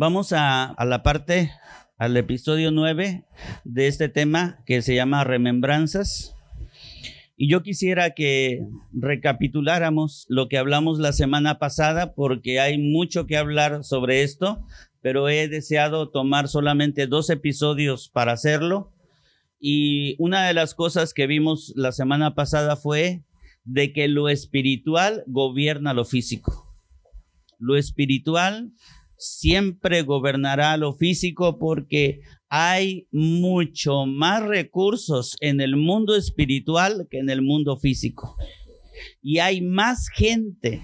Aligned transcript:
Vamos 0.00 0.32
a, 0.32 0.76
la 0.86 1.02
parte, 1.02 1.50
al 1.96 2.16
episodio 2.16 2.70
9 2.70 3.24
de 3.64 3.88
este 3.88 4.08
tema 4.08 4.62
que 4.64 4.80
se 4.80 4.94
llama 4.94 5.24
Remembranzas. 5.24 6.36
Y 7.36 7.50
yo 7.50 7.64
quisiera 7.64 8.10
que 8.10 8.64
recapituláramos 8.92 10.24
lo 10.28 10.48
que 10.48 10.56
hablamos 10.56 11.00
la 11.00 11.12
semana 11.12 11.58
pasada 11.58 12.14
porque 12.14 12.60
hay 12.60 12.78
mucho 12.78 13.26
que 13.26 13.36
hablar 13.36 13.82
sobre 13.82 14.22
esto, 14.22 14.64
pero 15.02 15.28
he 15.28 15.48
deseado 15.48 16.10
tomar 16.10 16.46
solamente 16.46 17.08
dos 17.08 17.28
episodios 17.28 18.08
para 18.08 18.30
hacerlo. 18.30 18.92
Y 19.58 20.14
una 20.20 20.46
de 20.46 20.54
las 20.54 20.76
cosas 20.76 21.12
que 21.12 21.26
vimos 21.26 21.72
la 21.74 21.90
semana 21.90 22.36
pasada 22.36 22.76
fue 22.76 23.24
de 23.64 23.92
que 23.92 24.06
lo 24.06 24.28
espiritual 24.28 25.24
gobierna 25.26 25.92
lo 25.92 26.04
físico. 26.04 26.68
Lo 27.58 27.76
espiritual 27.76 28.70
siempre 29.18 30.02
gobernará 30.02 30.76
lo 30.76 30.94
físico 30.94 31.58
porque 31.58 32.20
hay 32.48 33.06
mucho 33.10 34.06
más 34.06 34.42
recursos 34.42 35.36
en 35.40 35.60
el 35.60 35.76
mundo 35.76 36.16
espiritual 36.16 37.06
que 37.10 37.18
en 37.18 37.28
el 37.28 37.42
mundo 37.42 37.76
físico. 37.76 38.36
Y 39.20 39.38
hay 39.38 39.60
más 39.60 40.08
gente, 40.08 40.82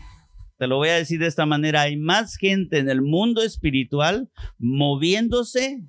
te 0.58 0.66
lo 0.66 0.76
voy 0.76 0.90
a 0.90 0.96
decir 0.96 1.20
de 1.20 1.26
esta 1.26 1.46
manera, 1.46 1.82
hay 1.82 1.96
más 1.96 2.36
gente 2.36 2.78
en 2.78 2.88
el 2.88 3.02
mundo 3.02 3.42
espiritual 3.42 4.28
moviéndose 4.58 5.80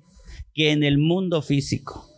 que 0.54 0.70
en 0.70 0.82
el 0.82 0.98
mundo 0.98 1.42
físico. 1.42 2.08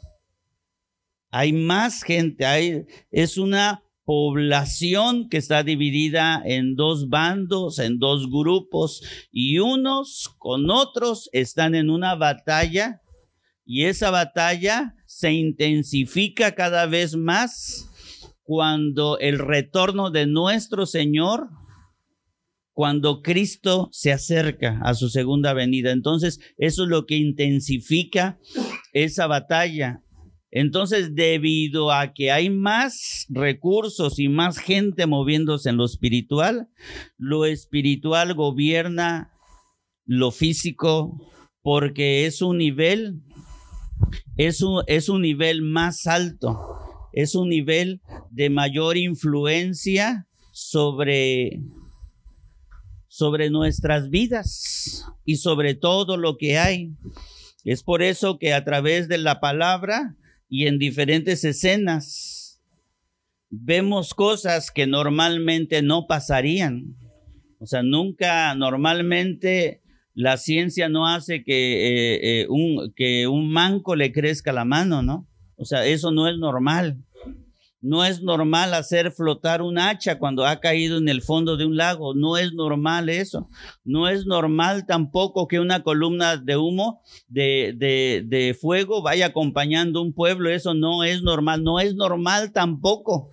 Hay 1.31 1.53
más 1.53 2.03
gente, 2.03 2.47
hay, 2.47 2.85
es 3.11 3.37
una 3.37 3.83
población 4.09 5.29
que 5.29 5.37
está 5.37 5.63
dividida 5.63 6.41
en 6.43 6.77
dos 6.77 7.11
bandos, 7.11 7.79
en 7.79 7.99
dos 7.99 8.31
grupos, 8.31 9.03
y 9.31 9.59
unos 9.59 10.31
con 10.39 10.71
otros 10.71 11.29
están 11.35 11.75
en 11.75 11.91
una 11.91 12.15
batalla, 12.15 13.03
y 13.67 13.85
esa 13.85 14.11
batalla 14.11 14.95
se 15.07 15.33
intensifica 15.33 16.55
cada 16.55 16.87
vez 16.87 17.17
más 17.17 17.91
cuando 18.45 19.19
el 19.19 19.39
retorno 19.39 20.11
de 20.11 20.25
nuestro 20.25 20.87
Señor, 20.87 21.51
cuando 22.73 23.21
Cristo 23.21 23.91
se 23.93 24.11
acerca 24.11 24.81
a 24.85 24.95
su 24.95 25.11
segunda 25.11 25.53
venida. 25.53 25.91
Entonces, 25.91 26.41
eso 26.57 26.85
es 26.85 26.89
lo 26.89 27.05
que 27.05 27.19
intensifica 27.19 28.39
esa 28.95 29.27
batalla. 29.27 30.01
Entonces, 30.51 31.15
debido 31.15 31.93
a 31.93 32.15
que 32.15 32.31
hay 32.31 32.49
más 32.49 33.27
recursos 33.29 34.19
y 34.19 34.29
más 34.29 34.59
gente 34.59 35.07
moviéndose 35.07 35.69
en 35.69 35.77
lo 35.77 35.85
espiritual, 35.85 36.69
lo 37.19 37.45
espiritual 37.45 38.35
gobierna 38.35 39.33
lo 40.07 40.31
físico 40.31 41.21
porque 41.63 42.25
es 42.25 42.41
un 42.41 42.57
nivel, 42.57 43.21
es 44.39 44.63
un, 44.63 44.83
es 44.87 45.11
un 45.11 45.21
nivel 45.21 45.61
más 45.61 46.07
alto, 46.07 46.59
es 47.13 47.35
un 47.35 47.51
nivel 47.51 48.01
de 48.31 48.49
mayor 48.49 48.97
influencia 48.97 50.27
sobre, 50.53 51.61
sobre 53.07 53.51
nuestras 53.51 54.09
vidas 54.09 55.05
y 55.27 55.37
sobre 55.37 55.75
todo 55.75 56.17
lo 56.17 56.39
que 56.39 56.59
hay. 56.59 56.95
Es 57.65 57.83
por 57.83 58.03
eso 58.03 58.39
que 58.39 58.55
a 58.55 58.65
través 58.65 59.09
de 59.09 59.19
la 59.19 59.41
palabra, 59.41 60.17
y 60.49 60.67
en 60.67 60.79
diferentes 60.79 61.45
escenas 61.45 62.61
vemos 63.51 64.15
cosas 64.15 64.71
que 64.71 64.87
normalmente 64.87 65.83
no 65.83 66.07
pasarían. 66.07 66.95
O 67.59 67.67
sea, 67.67 67.83
nunca, 67.83 68.55
normalmente 68.55 69.83
la 70.15 70.37
ciencia 70.37 70.89
no 70.89 71.07
hace 71.07 71.45
que, 71.45 71.55
eh, 71.55 72.41
eh, 72.41 72.47
un, 72.49 72.93
que 72.95 73.27
un 73.27 73.51
manco 73.51 73.97
le 73.97 74.13
crezca 74.13 74.53
la 74.53 74.65
mano, 74.65 75.03
¿no? 75.03 75.27
O 75.57 75.65
sea, 75.65 75.87
eso 75.87 76.13
no 76.13 76.29
es 76.29 76.39
normal. 76.39 76.99
No 77.81 78.05
es 78.05 78.23
normal 78.23 78.75
hacer 78.75 79.13
flotar 79.13 79.63
un 79.63 79.79
hacha 79.79 80.19
cuando 80.19 80.45
ha 80.45 80.59
caído 80.59 80.99
en 80.99 81.09
el 81.09 81.23
fondo 81.23 81.57
de 81.57 81.65
un 81.65 81.77
lago. 81.77 82.13
No 82.15 82.37
es 82.37 82.53
normal 82.53 83.09
eso. 83.09 83.49
No 83.85 84.09
es 84.09 84.27
normal 84.27 84.85
tampoco 84.87 85.47
que 85.47 85.61
una 85.61 85.85
columna 85.85 86.37
de 86.37 86.57
humo, 86.57 87.03
de, 87.29 87.75
de, 87.77 88.25
de 88.27 88.55
fuego, 88.55 89.01
vaya 89.01 89.27
acompañando 89.27 90.03
un 90.03 90.13
pueblo. 90.13 90.51
Eso 90.51 90.75
no 90.75 91.05
es 91.05 91.23
normal. 91.23 91.63
No 91.63 91.79
es 91.79 91.95
normal 91.95 92.53
tampoco 92.53 93.31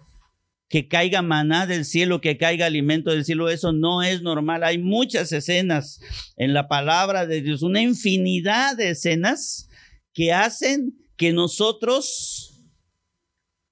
que 0.69 0.87
caiga 0.87 1.21
maná 1.21 1.65
del 1.65 1.85
cielo, 1.85 2.21
que 2.21 2.37
caiga 2.37 2.67
alimento 2.67 3.09
del 3.09 3.25
cielo. 3.25 3.49
Eso 3.49 3.71
no 3.71 4.03
es 4.03 4.21
normal. 4.21 4.63
Hay 4.63 4.77
muchas 4.77 5.31
escenas 5.31 5.99
en 6.37 6.53
la 6.53 6.67
palabra 6.67 7.25
de 7.25 7.41
Dios, 7.41 7.63
una 7.63 7.81
infinidad 7.81 8.77
de 8.77 8.91
escenas 8.91 9.69
que 10.13 10.33
hacen 10.33 10.93
que 11.17 11.33
nosotros 11.33 12.51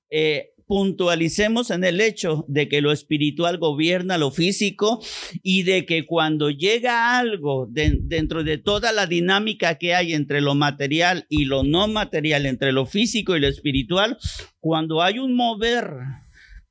eh, 0.10 0.53
puntualicemos 0.68 1.72
en 1.72 1.84
el 1.84 2.02
hecho 2.02 2.46
de 2.48 2.68
que 2.68 2.82
lo 2.82 2.92
espiritual 2.92 3.58
gobierna 3.58 4.18
lo 4.18 4.32
físico 4.32 5.02
y 5.42 5.64
de 5.64 5.86
que 5.86 6.06
cuando 6.06 6.50
llega 6.50 7.18
algo 7.18 7.68
dentro 7.70 8.44
de 8.44 8.58
toda 8.58 8.92
la 8.92 9.06
dinámica 9.06 9.78
que 9.78 9.96
hay 9.96 10.14
entre 10.14 10.42
lo 10.42 10.56
material 10.56 11.26
y 11.30 11.46
lo 11.46 11.64
no 11.64 11.88
material, 11.88 12.46
entre 12.46 12.72
lo 12.72 12.86
físico 12.86 13.36
y 13.36 13.40
lo 13.40 13.48
espiritual, 13.48 14.18
cuando 14.60 15.02
hay 15.02 15.20
un 15.20 15.36
mover, 15.36 15.92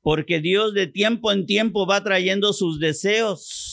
porque 0.01 0.39
Dios 0.41 0.73
de 0.73 0.87
tiempo 0.87 1.31
en 1.31 1.45
tiempo 1.45 1.85
va 1.85 2.03
trayendo 2.03 2.53
sus 2.53 2.79
deseos 2.79 3.72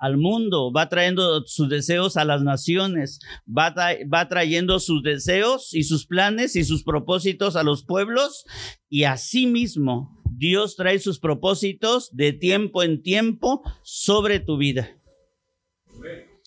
al 0.00 0.16
mundo, 0.16 0.72
va 0.72 0.88
trayendo 0.88 1.46
sus 1.46 1.68
deseos 1.68 2.16
a 2.16 2.24
las 2.24 2.42
naciones, 2.42 3.20
va, 3.46 4.28
trayendo 4.28 4.80
sus 4.80 5.02
deseos 5.02 5.74
y 5.74 5.82
sus 5.84 6.06
planes 6.06 6.56
y 6.56 6.64
sus 6.64 6.82
propósitos 6.82 7.54
a 7.54 7.62
los 7.62 7.84
pueblos 7.84 8.44
y 8.88 9.04
asimismo 9.04 10.18
Dios 10.32 10.76
trae 10.76 10.98
sus 10.98 11.20
propósitos 11.20 12.16
de 12.16 12.32
tiempo 12.32 12.82
en 12.82 13.02
tiempo 13.02 13.62
sobre 13.82 14.40
tu 14.40 14.56
vida. 14.56 14.88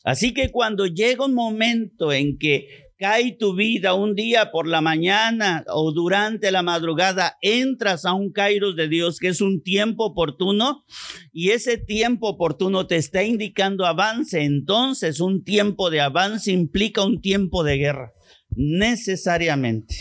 Así 0.03 0.33
que 0.33 0.49
cuando 0.49 0.87
llega 0.87 1.23
un 1.23 1.35
momento 1.35 2.11
en 2.11 2.39
que 2.39 2.82
cae 2.97 3.35
tu 3.37 3.55
vida 3.55 3.93
un 3.93 4.15
día 4.15 4.51
por 4.51 4.67
la 4.67 4.81
mañana 4.81 5.63
o 5.67 5.91
durante 5.91 6.51
la 6.51 6.61
madrugada, 6.61 7.37
entras 7.41 8.05
a 8.05 8.13
un 8.13 8.31
kairos 8.31 8.75
de 8.75 8.87
Dios 8.87 9.19
que 9.19 9.29
es 9.29 9.41
un 9.41 9.61
tiempo 9.61 10.05
oportuno 10.05 10.85
y 11.31 11.49
ese 11.49 11.77
tiempo 11.77 12.29
oportuno 12.29 12.87
te 12.87 12.97
está 12.97 13.23
indicando 13.23 13.85
avance. 13.85 14.43
Entonces 14.43 15.19
un 15.19 15.43
tiempo 15.43 15.89
de 15.89 16.01
avance 16.01 16.51
implica 16.51 17.03
un 17.03 17.21
tiempo 17.21 17.63
de 17.63 17.77
guerra, 17.77 18.11
necesariamente. 18.55 19.95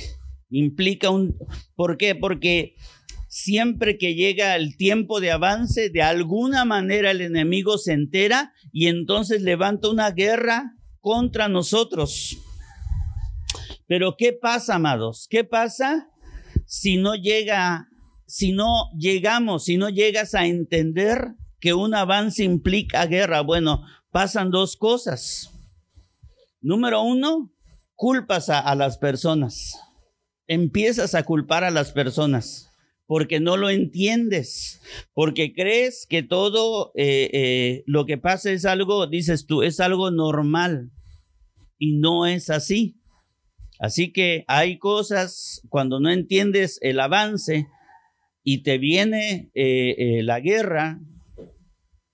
Implica 0.51 1.11
un... 1.11 1.37
¿Por 1.75 1.97
qué? 1.97 2.15
Porque 2.15 2.75
siempre 3.29 3.97
que 3.97 4.15
llega 4.15 4.55
el 4.57 4.77
tiempo 4.77 5.19
de 5.19 5.31
avance, 5.31 5.89
de 5.89 6.03
alguna 6.03 6.67
manera 6.67 7.11
el 7.11 7.23
enemigo 7.23 7.79
se 7.79 7.95
entera 7.95 8.53
y 8.71 8.89
entonces 8.89 9.41
levanta 9.41 9.89
una 9.89 10.11
guerra 10.11 10.75
contra 11.01 11.49
nosotros. 11.49 12.37
Pero 13.93 14.17
¿qué 14.17 14.33
pasa, 14.33 14.77
amados? 14.77 15.27
¿Qué 15.29 15.45
pasa 15.45 16.09
si 16.65 16.97
no 16.97 17.15
llega, 17.15 17.91
si 18.27 18.53
no 18.53 18.89
llegamos, 18.97 19.67
si 19.67 19.77
no 19.77 19.91
llegas 19.91 20.35
a 20.35 20.47
entender 20.47 21.35
que 21.61 21.75
un 21.75 21.95
avance 21.95 22.43
implica 22.43 23.05
guerra? 23.05 23.43
Bueno, 23.43 23.85
pasan 24.11 24.51
dos 24.51 24.79
cosas. 24.79 25.51
Número 26.63 27.03
uno, 27.03 27.53
culpas 27.95 28.49
a, 28.49 28.75
las 28.77 28.97
personas. 28.97 29.79
Empiezas 30.47 31.15
a 31.15 31.25
culpar 31.25 31.63
a 31.63 31.71
las 31.71 31.93
personas 31.93 32.71
porque 33.05 33.41
no 33.41 33.59
lo 33.59 33.69
entiendes, 33.69 34.81
porque 35.13 35.53
crees 35.53 36.07
que 36.09 36.23
todo 36.23 36.93
eh, 36.95 37.29
eh, 37.35 37.85
lo 37.85 38.07
que 38.07 38.17
pasa 38.17 38.53
es 38.53 38.65
algo, 38.65 39.07
dices 39.07 39.45
tú, 39.45 39.63
es 39.63 39.81
algo 39.81 40.11
normal 40.11 40.91
y 41.77 41.99
no 41.99 42.25
es 42.25 42.49
así. 42.49 43.02
Así 43.83 44.13
que 44.13 44.45
hay 44.47 44.79
cosas 44.79 45.61
cuando 45.69 45.99
no 45.99 46.09
entiendes 46.09 46.79
el 46.83 47.01
avance 47.01 47.67
y 48.45 48.63
te 48.63 48.79
viene 48.79 49.51
eh, 49.55 49.97
eh, 49.99 50.23
la 50.23 50.39
guerra, 50.39 51.01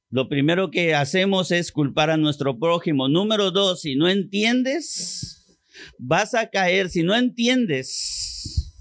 lo 0.08 0.30
primero 0.30 0.70
que 0.70 0.94
hacemos 0.94 1.50
es 1.50 1.70
culpar 1.70 2.08
a 2.08 2.16
nuestro 2.16 2.58
prójimo. 2.58 3.10
Número 3.10 3.50
dos, 3.50 3.82
si 3.82 3.96
no 3.96 4.08
entiendes, 4.08 5.60
vas 5.98 6.34
a 6.34 6.48
caer, 6.48 6.88
si 6.88 7.02
no 7.02 7.14
entiendes 7.14 8.74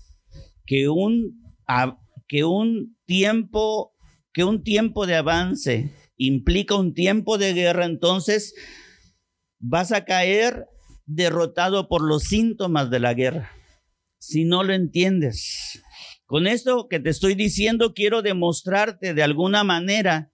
que 0.66 0.88
un, 0.88 1.42
que 2.26 2.46
un 2.46 2.96
tiempo, 3.06 3.92
que 4.32 4.46
un 4.46 4.64
tiempo 4.64 5.06
de 5.06 5.16
avance 5.16 5.92
implica 6.16 6.76
un 6.76 6.94
tiempo 6.94 7.38
de 7.38 7.52
guerra, 7.52 7.84
entonces 7.84 8.56
vas 9.60 9.92
a 9.92 10.06
caer 10.06 10.68
derrotado 11.08 11.88
por 11.88 12.04
los 12.04 12.24
síntomas 12.24 12.92
de 12.92 13.00
la 13.00 13.14
guerra, 13.14 13.52
si 14.20 14.46
no 14.46 14.64
lo 14.64 14.74
entiendes. 14.74 15.82
Con 16.26 16.46
esto 16.46 16.88
que 16.90 17.00
te 17.00 17.10
estoy 17.10 17.34
diciendo, 17.34 17.94
quiero 17.94 18.22
demostrarte 18.22 19.14
de 19.14 19.24
alguna 19.24 19.64
manera 19.64 20.32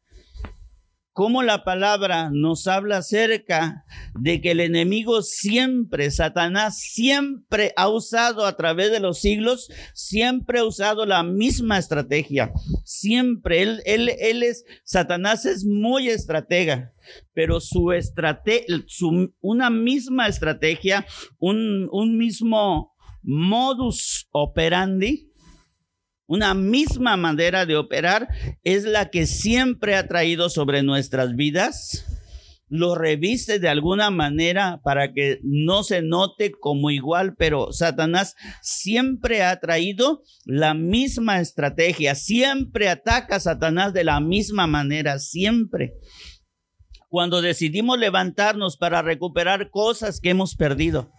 cómo 1.14 1.44
la 1.44 1.64
palabra 1.64 2.30
nos 2.32 2.68
habla 2.68 2.98
acerca 2.98 3.84
de 4.20 4.42
que 4.42 4.52
el 4.52 4.60
enemigo 4.60 5.22
siempre, 5.22 6.10
Satanás 6.12 6.80
siempre 6.80 7.72
ha 7.78 7.88
usado 7.88 8.46
a 8.46 8.58
través 8.58 8.92
de 8.92 9.00
los 9.00 9.20
siglos, 9.20 9.70
siempre 9.94 10.60
ha 10.60 10.66
usado 10.66 11.06
la 11.06 11.24
misma 11.24 11.78
estrategia. 11.78 12.52
Siempre, 12.84 13.62
él, 13.62 13.82
él, 13.86 14.12
él 14.20 14.44
es, 14.44 14.66
Satanás 14.84 15.46
es 15.46 15.66
muy 15.66 16.10
estratega, 16.10 16.92
pero 17.34 17.60
su 17.60 17.92
estrategia, 17.92 18.84
una 19.40 19.70
misma 19.70 20.28
estrategia, 20.28 21.06
un, 21.38 21.88
un 21.92 22.18
mismo 22.18 22.94
modus 23.22 24.28
operandi, 24.32 25.30
una 26.34 26.56
misma 26.56 27.16
manera 27.16 27.68
de 27.68 27.78
operar 27.78 28.28
es 28.64 28.86
la 28.86 29.12
que 29.12 29.28
siempre 29.28 29.96
ha 29.96 30.08
traído 30.08 30.50
sobre 30.50 30.82
nuestras 30.82 31.36
vidas. 31.36 32.08
Lo 32.70 32.96
reviste 32.96 33.60
de 33.60 33.70
alguna 33.70 34.10
manera 34.10 34.82
para 34.84 35.14
que 35.14 35.40
no 35.44 35.84
se 35.84 36.02
note 36.02 36.52
como 36.52 36.90
igual, 36.90 37.36
pero 37.36 37.72
Satanás 37.72 38.36
siempre 38.64 39.44
ha 39.44 39.60
traído 39.60 40.24
la 40.44 40.74
misma 40.74 41.40
estrategia, 41.40 42.16
siempre 42.16 42.90
ataca 42.90 43.36
a 43.36 43.40
Satanás 43.40 43.94
de 43.94 44.04
la 44.04 44.20
misma 44.20 44.66
manera, 44.66 45.20
siempre. 45.20 45.94
Cuando 47.10 47.44
decidimos 47.44 48.00
levantarnos 48.00 48.78
para 48.78 49.04
recuperar 49.04 49.70
cosas 49.70 50.20
que 50.20 50.32
hemos 50.32 50.56
perdido, 50.56 51.12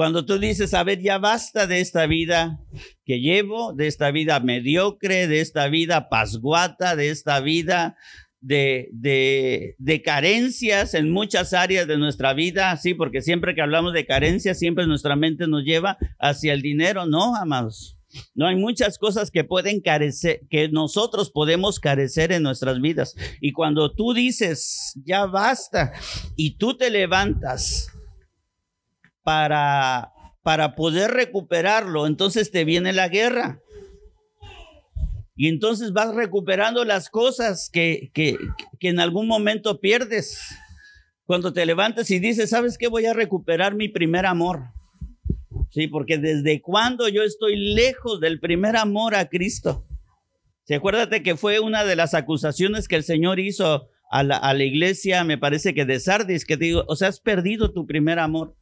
cuando 0.00 0.24
tú 0.24 0.38
dices, 0.38 0.72
a 0.72 0.82
ver, 0.82 1.02
ya 1.02 1.18
basta 1.18 1.66
de 1.66 1.82
esta 1.82 2.06
vida 2.06 2.58
que 3.04 3.20
llevo, 3.20 3.74
de 3.74 3.86
esta 3.86 4.10
vida 4.10 4.40
mediocre, 4.40 5.28
de 5.28 5.42
esta 5.42 5.68
vida 5.68 6.08
pasguata, 6.08 6.96
de 6.96 7.10
esta 7.10 7.38
vida 7.40 7.98
de, 8.40 8.88
de, 8.92 9.74
de, 9.76 10.00
carencias 10.00 10.94
en 10.94 11.10
muchas 11.10 11.52
áreas 11.52 11.86
de 11.86 11.98
nuestra 11.98 12.32
vida, 12.32 12.74
sí, 12.78 12.94
porque 12.94 13.20
siempre 13.20 13.54
que 13.54 13.60
hablamos 13.60 13.92
de 13.92 14.06
carencias, 14.06 14.58
siempre 14.58 14.86
nuestra 14.86 15.16
mente 15.16 15.46
nos 15.46 15.64
lleva 15.64 15.98
hacia 16.18 16.54
el 16.54 16.62
dinero, 16.62 17.04
¿no, 17.04 17.36
amados? 17.36 17.98
No 18.34 18.46
hay 18.46 18.56
muchas 18.56 18.96
cosas 18.96 19.30
que 19.30 19.44
pueden 19.44 19.82
carecer, 19.82 20.40
que 20.48 20.70
nosotros 20.70 21.30
podemos 21.30 21.78
carecer 21.78 22.32
en 22.32 22.42
nuestras 22.42 22.80
vidas. 22.80 23.14
Y 23.42 23.52
cuando 23.52 23.92
tú 23.92 24.14
dices, 24.14 24.98
ya 25.04 25.26
basta, 25.26 25.92
y 26.36 26.56
tú 26.56 26.74
te 26.74 26.88
levantas 26.88 27.92
para, 29.22 30.12
para 30.42 30.74
poder 30.74 31.10
recuperarlo, 31.10 32.06
entonces 32.06 32.50
te 32.50 32.64
viene 32.64 32.92
la 32.92 33.08
guerra. 33.08 33.60
Y 35.36 35.48
entonces 35.48 35.92
vas 35.92 36.14
recuperando 36.14 36.84
las 36.84 37.08
cosas 37.08 37.70
que, 37.72 38.10
que, 38.12 38.36
que 38.78 38.88
en 38.88 39.00
algún 39.00 39.26
momento 39.26 39.80
pierdes. 39.80 40.38
Cuando 41.24 41.52
te 41.52 41.64
levantas 41.64 42.10
y 42.10 42.18
dices, 42.18 42.50
¿sabes 42.50 42.76
qué? 42.76 42.88
Voy 42.88 43.06
a 43.06 43.14
recuperar 43.14 43.74
mi 43.74 43.88
primer 43.88 44.26
amor. 44.26 44.64
Sí, 45.70 45.86
porque 45.86 46.18
desde 46.18 46.60
cuando 46.60 47.08
yo 47.08 47.22
estoy 47.22 47.56
lejos 47.56 48.20
del 48.20 48.40
primer 48.40 48.76
amor 48.76 49.14
a 49.14 49.28
Cristo. 49.28 49.84
¿Se 50.64 50.74
acuérdate 50.74 51.22
que 51.22 51.36
fue 51.36 51.60
una 51.60 51.84
de 51.84 51.96
las 51.96 52.14
acusaciones 52.14 52.86
que 52.86 52.96
el 52.96 53.04
Señor 53.04 53.40
hizo 53.40 53.88
a 54.10 54.22
la, 54.24 54.36
a 54.36 54.52
la 54.52 54.64
iglesia, 54.64 55.24
me 55.24 55.38
parece 55.38 55.72
que 55.72 55.84
de 55.84 56.00
Sardis, 56.00 56.44
que 56.44 56.56
digo, 56.56 56.84
o 56.88 56.96
sea, 56.96 57.08
has 57.08 57.20
perdido 57.20 57.72
tu 57.72 57.86
primer 57.86 58.18
amor. 58.18 58.56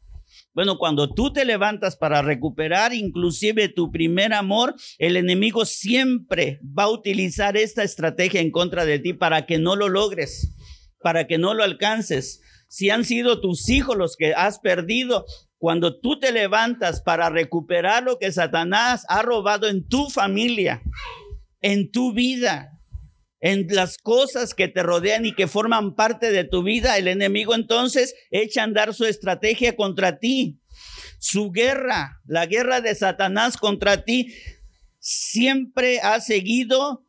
Bueno, 0.54 0.78
cuando 0.78 1.08
tú 1.12 1.32
te 1.32 1.44
levantas 1.44 1.96
para 1.96 2.22
recuperar 2.22 2.94
inclusive 2.94 3.68
tu 3.68 3.90
primer 3.90 4.32
amor, 4.32 4.74
el 4.98 5.16
enemigo 5.16 5.64
siempre 5.64 6.60
va 6.62 6.84
a 6.84 6.90
utilizar 6.90 7.56
esta 7.56 7.82
estrategia 7.82 8.40
en 8.40 8.50
contra 8.50 8.84
de 8.84 8.98
ti 8.98 9.12
para 9.12 9.46
que 9.46 9.58
no 9.58 9.76
lo 9.76 9.88
logres, 9.88 10.56
para 11.00 11.26
que 11.26 11.38
no 11.38 11.54
lo 11.54 11.64
alcances. 11.64 12.40
Si 12.68 12.90
han 12.90 13.04
sido 13.04 13.40
tus 13.40 13.68
hijos 13.68 13.96
los 13.96 14.16
que 14.16 14.34
has 14.34 14.58
perdido, 14.58 15.24
cuando 15.58 15.98
tú 15.98 16.18
te 16.20 16.32
levantas 16.32 17.02
para 17.02 17.30
recuperar 17.30 18.04
lo 18.04 18.18
que 18.18 18.30
Satanás 18.30 19.04
ha 19.08 19.22
robado 19.22 19.68
en 19.68 19.86
tu 19.86 20.08
familia, 20.08 20.82
en 21.60 21.90
tu 21.90 22.12
vida, 22.12 22.77
en 23.40 23.66
las 23.68 23.98
cosas 23.98 24.54
que 24.54 24.68
te 24.68 24.82
rodean 24.82 25.24
y 25.24 25.34
que 25.34 25.46
forman 25.46 25.94
parte 25.94 26.30
de 26.32 26.44
tu 26.44 26.62
vida, 26.62 26.98
el 26.98 27.08
enemigo 27.08 27.54
entonces 27.54 28.14
echa 28.30 28.62
a 28.62 28.64
andar 28.64 28.94
su 28.94 29.04
estrategia 29.04 29.76
contra 29.76 30.18
ti. 30.18 30.60
Su 31.20 31.50
guerra, 31.50 32.20
la 32.26 32.46
guerra 32.46 32.80
de 32.80 32.94
Satanás 32.94 33.56
contra 33.56 34.04
ti, 34.04 34.34
siempre 34.98 36.00
ha 36.00 36.20
seguido 36.20 37.04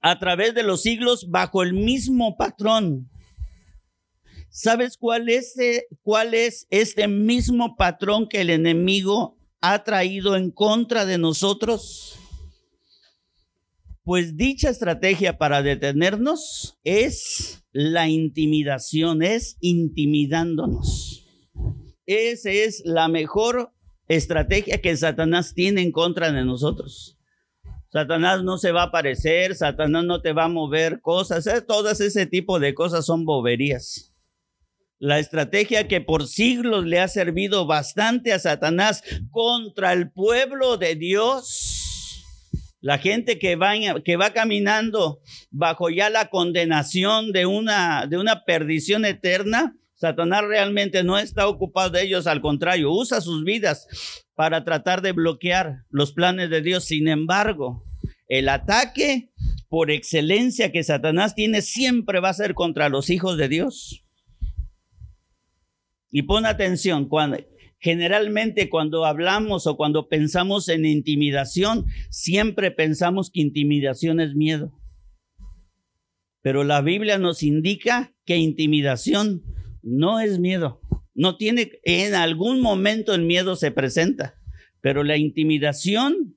a 0.00 0.18
través 0.18 0.54
de 0.54 0.62
los 0.62 0.82
siglos 0.82 1.28
bajo 1.30 1.62
el 1.62 1.72
mismo 1.72 2.36
patrón. 2.36 3.10
¿Sabes 4.50 4.96
cuál 4.96 5.28
es, 5.28 5.54
cuál 6.02 6.34
es 6.34 6.66
este 6.70 7.06
mismo 7.06 7.76
patrón 7.76 8.28
que 8.28 8.40
el 8.40 8.50
enemigo 8.50 9.38
ha 9.60 9.84
traído 9.84 10.36
en 10.36 10.50
contra 10.50 11.04
de 11.06 11.18
nosotros? 11.18 12.17
Pues 14.08 14.38
dicha 14.38 14.70
estrategia 14.70 15.36
para 15.36 15.60
detenernos 15.60 16.78
es 16.82 17.62
la 17.72 18.08
intimidación, 18.08 19.22
es 19.22 19.58
intimidándonos. 19.60 21.26
Esa 22.06 22.50
es 22.50 22.80
la 22.86 23.08
mejor 23.08 23.70
estrategia 24.06 24.80
que 24.80 24.96
Satanás 24.96 25.52
tiene 25.52 25.82
en 25.82 25.92
contra 25.92 26.32
de 26.32 26.42
nosotros. 26.42 27.18
Satanás 27.92 28.42
no 28.42 28.56
se 28.56 28.72
va 28.72 28.84
a 28.84 28.86
aparecer, 28.86 29.54
Satanás 29.54 30.06
no 30.06 30.22
te 30.22 30.32
va 30.32 30.44
a 30.44 30.48
mover 30.48 31.02
cosas, 31.02 31.46
¿eh? 31.46 31.60
todas 31.60 32.00
ese 32.00 32.24
tipo 32.24 32.58
de 32.60 32.72
cosas 32.72 33.04
son 33.04 33.26
boberías. 33.26 34.14
La 34.98 35.18
estrategia 35.18 35.86
que 35.86 36.00
por 36.00 36.26
siglos 36.26 36.86
le 36.86 36.98
ha 36.98 37.08
servido 37.08 37.66
bastante 37.66 38.32
a 38.32 38.38
Satanás 38.38 39.02
contra 39.30 39.92
el 39.92 40.10
pueblo 40.10 40.78
de 40.78 40.94
Dios 40.94 41.77
la 42.80 42.98
gente 42.98 43.38
que 43.38 43.56
va, 43.56 44.30
caminando 44.32 45.20
bajo 45.50 45.90
ya 45.90 46.10
la 46.10 46.30
condenación 46.30 47.32
de 47.32 47.46
una, 47.46 48.06
de 48.06 48.18
una 48.18 48.44
perdición 48.44 49.04
eterna, 49.04 49.76
Satanás 49.94 50.44
realmente 50.44 51.02
no 51.02 51.18
está 51.18 51.48
ocupado 51.48 51.90
de 51.90 52.02
ellos, 52.02 52.28
al 52.28 52.40
contrario, 52.40 52.92
usa 52.92 53.20
sus 53.20 53.44
vidas 53.44 53.88
para 54.36 54.62
tratar 54.62 55.02
de 55.02 55.10
bloquear 55.10 55.84
los 55.90 56.12
planes 56.12 56.50
de 56.50 56.62
Dios. 56.62 56.84
Sin 56.84 57.08
embargo, 57.08 57.82
el 58.28 58.48
ataque 58.48 59.30
por 59.68 59.90
excelencia 59.90 60.70
que 60.70 60.84
Satanás 60.84 61.34
tiene 61.34 61.62
siempre 61.62 62.20
va 62.20 62.28
a 62.28 62.34
ser 62.34 62.54
contra 62.54 62.88
los 62.88 63.10
hijos 63.10 63.36
de 63.36 63.48
Dios. 63.48 64.04
Y 66.10 66.22
pon 66.22 66.46
atención, 66.46 67.08
cuando, 67.08 67.38
Generalmente 67.80 68.68
cuando 68.68 69.04
hablamos 69.04 69.66
o 69.66 69.76
cuando 69.76 70.08
pensamos 70.08 70.68
en 70.68 70.84
intimidación, 70.84 71.86
siempre 72.10 72.70
pensamos 72.70 73.30
que 73.30 73.40
intimidación 73.40 74.20
es 74.20 74.34
miedo. 74.34 74.72
Pero 76.42 76.64
la 76.64 76.80
Biblia 76.80 77.18
nos 77.18 77.42
indica 77.42 78.14
que 78.24 78.36
intimidación 78.36 79.42
no 79.82 80.18
es 80.18 80.38
miedo. 80.38 80.80
No 81.14 81.36
tiene, 81.36 81.72
en 81.84 82.14
algún 82.14 82.60
momento 82.60 83.14
el 83.14 83.22
miedo 83.22 83.56
se 83.56 83.70
presenta, 83.70 84.34
pero 84.80 85.04
la 85.04 85.16
intimidación 85.16 86.36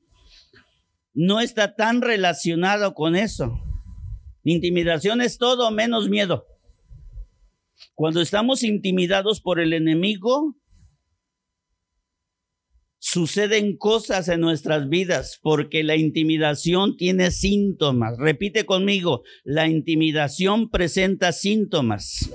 no 1.13 1.39
está 1.39 1.75
tan 1.75 2.01
relacionado 2.01 2.93
con 2.93 3.15
eso. 3.15 3.59
Intimidación 4.43 5.21
es 5.21 5.37
todo 5.37 5.71
menos 5.71 6.09
miedo. 6.09 6.45
Cuando 7.93 8.21
estamos 8.21 8.63
intimidados 8.63 9.41
por 9.41 9.59
el 9.59 9.73
enemigo, 9.73 10.55
suceden 13.03 13.77
cosas 13.77 14.27
en 14.27 14.41
nuestras 14.41 14.87
vidas 14.87 15.39
porque 15.41 15.83
la 15.83 15.95
intimidación 15.95 16.97
tiene 16.97 17.31
síntomas. 17.31 18.15
Repite 18.19 18.63
conmigo, 18.65 19.23
la 19.43 19.67
intimidación 19.67 20.69
presenta 20.69 21.31
síntomas. 21.31 22.29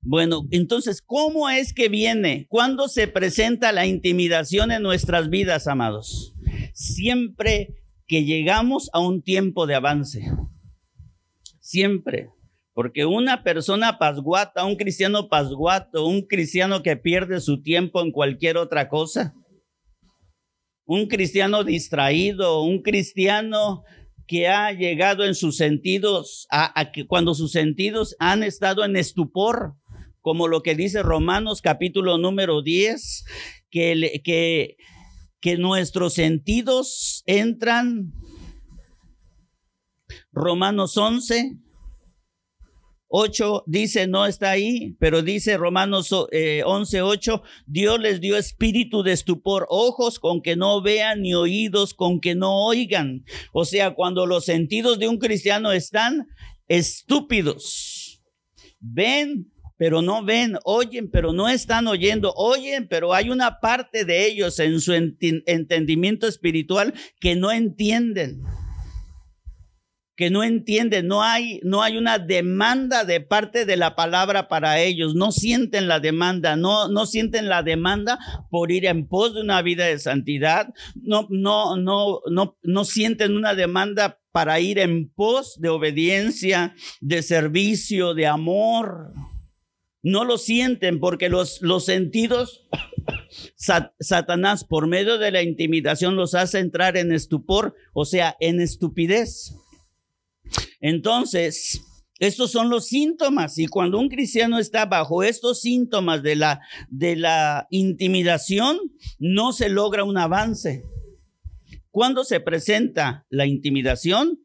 Bueno, 0.00 0.46
entonces, 0.50 1.02
¿cómo 1.02 1.50
es 1.50 1.74
que 1.74 1.90
viene? 1.90 2.46
¿Cuándo 2.48 2.88
se 2.88 3.06
presenta 3.06 3.70
la 3.70 3.86
intimidación 3.86 4.72
en 4.72 4.82
nuestras 4.82 5.28
vidas, 5.28 5.66
amados? 5.66 6.34
Siempre 6.72 7.74
que 8.06 8.24
llegamos 8.24 8.88
a 8.94 9.00
un 9.00 9.20
tiempo 9.22 9.66
de 9.66 9.74
avance. 9.74 10.22
Siempre. 11.60 12.30
Porque 12.80 13.04
una 13.04 13.42
persona 13.42 13.98
pasguata, 13.98 14.64
un 14.64 14.74
cristiano 14.74 15.28
pasguato, 15.28 16.06
un 16.06 16.22
cristiano 16.22 16.82
que 16.82 16.96
pierde 16.96 17.38
su 17.42 17.60
tiempo 17.60 18.00
en 18.00 18.10
cualquier 18.10 18.56
otra 18.56 18.88
cosa, 18.88 19.34
un 20.86 21.06
cristiano 21.06 21.62
distraído, 21.62 22.62
un 22.62 22.80
cristiano 22.80 23.82
que 24.26 24.48
ha 24.48 24.72
llegado 24.72 25.26
en 25.26 25.34
sus 25.34 25.58
sentidos, 25.58 26.46
a, 26.50 26.90
que 26.90 27.06
cuando 27.06 27.34
sus 27.34 27.52
sentidos 27.52 28.16
han 28.18 28.42
estado 28.42 28.82
en 28.82 28.96
estupor, 28.96 29.74
como 30.22 30.48
lo 30.48 30.62
que 30.62 30.74
dice 30.74 31.02
Romanos 31.02 31.60
capítulo 31.60 32.16
número 32.16 32.62
10, 32.62 33.24
que, 33.70 34.22
que, 34.24 34.78
que 35.38 35.58
nuestros 35.58 36.14
sentidos 36.14 37.24
entran 37.26 38.14
Romanos 40.32 40.96
11, 40.96 41.58
8 43.12 43.64
dice, 43.66 44.06
no 44.06 44.24
está 44.24 44.52
ahí, 44.52 44.96
pero 45.00 45.20
dice 45.20 45.56
Romanos 45.56 46.12
11, 46.12 46.30
eh, 46.98 47.02
8, 47.02 47.42
Dios 47.66 47.98
les 47.98 48.20
dio 48.20 48.36
espíritu 48.36 49.02
de 49.02 49.10
estupor, 49.12 49.66
ojos 49.68 50.20
con 50.20 50.40
que 50.40 50.54
no 50.54 50.80
vean 50.80 51.22
ni 51.22 51.34
oídos 51.34 51.92
con 51.92 52.20
que 52.20 52.36
no 52.36 52.64
oigan. 52.64 53.24
O 53.52 53.64
sea, 53.64 53.94
cuando 53.94 54.26
los 54.26 54.44
sentidos 54.44 55.00
de 55.00 55.08
un 55.08 55.18
cristiano 55.18 55.72
están 55.72 56.28
estúpidos, 56.68 58.22
ven, 58.78 59.52
pero 59.76 60.02
no 60.02 60.24
ven, 60.24 60.56
oyen, 60.62 61.10
pero 61.10 61.32
no 61.32 61.48
están 61.48 61.88
oyendo, 61.88 62.32
oyen, 62.36 62.86
pero 62.86 63.12
hay 63.12 63.28
una 63.30 63.58
parte 63.58 64.04
de 64.04 64.26
ellos 64.26 64.60
en 64.60 64.80
su 64.80 64.92
entendimiento 64.92 66.28
espiritual 66.28 66.94
que 67.18 67.34
no 67.34 67.50
entienden 67.50 68.40
que 70.20 70.28
no 70.28 70.44
entienden, 70.44 71.06
no 71.06 71.22
hay, 71.22 71.60
no 71.62 71.82
hay 71.82 71.96
una 71.96 72.18
demanda 72.18 73.06
de 73.06 73.22
parte 73.22 73.64
de 73.64 73.78
la 73.78 73.96
palabra 73.96 74.48
para 74.48 74.78
ellos, 74.78 75.14
no 75.14 75.32
sienten 75.32 75.88
la 75.88 75.98
demanda, 75.98 76.56
no, 76.56 76.88
no 76.88 77.06
sienten 77.06 77.48
la 77.48 77.62
demanda 77.62 78.18
por 78.50 78.70
ir 78.70 78.84
en 78.84 79.08
pos 79.08 79.32
de 79.32 79.40
una 79.40 79.62
vida 79.62 79.86
de 79.86 79.98
santidad, 79.98 80.74
no, 80.94 81.26
no, 81.30 81.78
no, 81.78 82.20
no, 82.30 82.58
no 82.62 82.84
sienten 82.84 83.34
una 83.34 83.54
demanda 83.54 84.20
para 84.30 84.60
ir 84.60 84.78
en 84.78 85.08
pos 85.08 85.58
de 85.58 85.70
obediencia, 85.70 86.74
de 87.00 87.22
servicio, 87.22 88.12
de 88.12 88.26
amor. 88.26 89.14
No 90.02 90.26
lo 90.26 90.36
sienten 90.36 91.00
porque 91.00 91.30
los, 91.30 91.62
los 91.62 91.86
sentidos, 91.86 92.68
Satanás 93.98 94.64
por 94.64 94.86
medio 94.86 95.16
de 95.16 95.30
la 95.30 95.42
intimidación 95.42 96.14
los 96.14 96.34
hace 96.34 96.58
entrar 96.58 96.98
en 96.98 97.10
estupor, 97.10 97.74
o 97.94 98.04
sea, 98.04 98.36
en 98.38 98.60
estupidez. 98.60 99.54
Entonces, 100.80 101.82
estos 102.20 102.50
son 102.52 102.68
los 102.68 102.86
síntomas 102.86 103.58
y 103.58 103.66
cuando 103.66 103.98
un 103.98 104.10
cristiano 104.10 104.58
está 104.58 104.84
bajo 104.84 105.22
estos 105.22 105.62
síntomas 105.62 106.22
de 106.22 106.36
la, 106.36 106.60
de 106.90 107.16
la 107.16 107.66
intimidación, 107.70 108.78
no 109.18 109.52
se 109.52 109.70
logra 109.70 110.04
un 110.04 110.18
avance. 110.18 110.82
¿Cuándo 111.90 112.24
se 112.24 112.38
presenta 112.40 113.26
la 113.30 113.46
intimidación? 113.46 114.38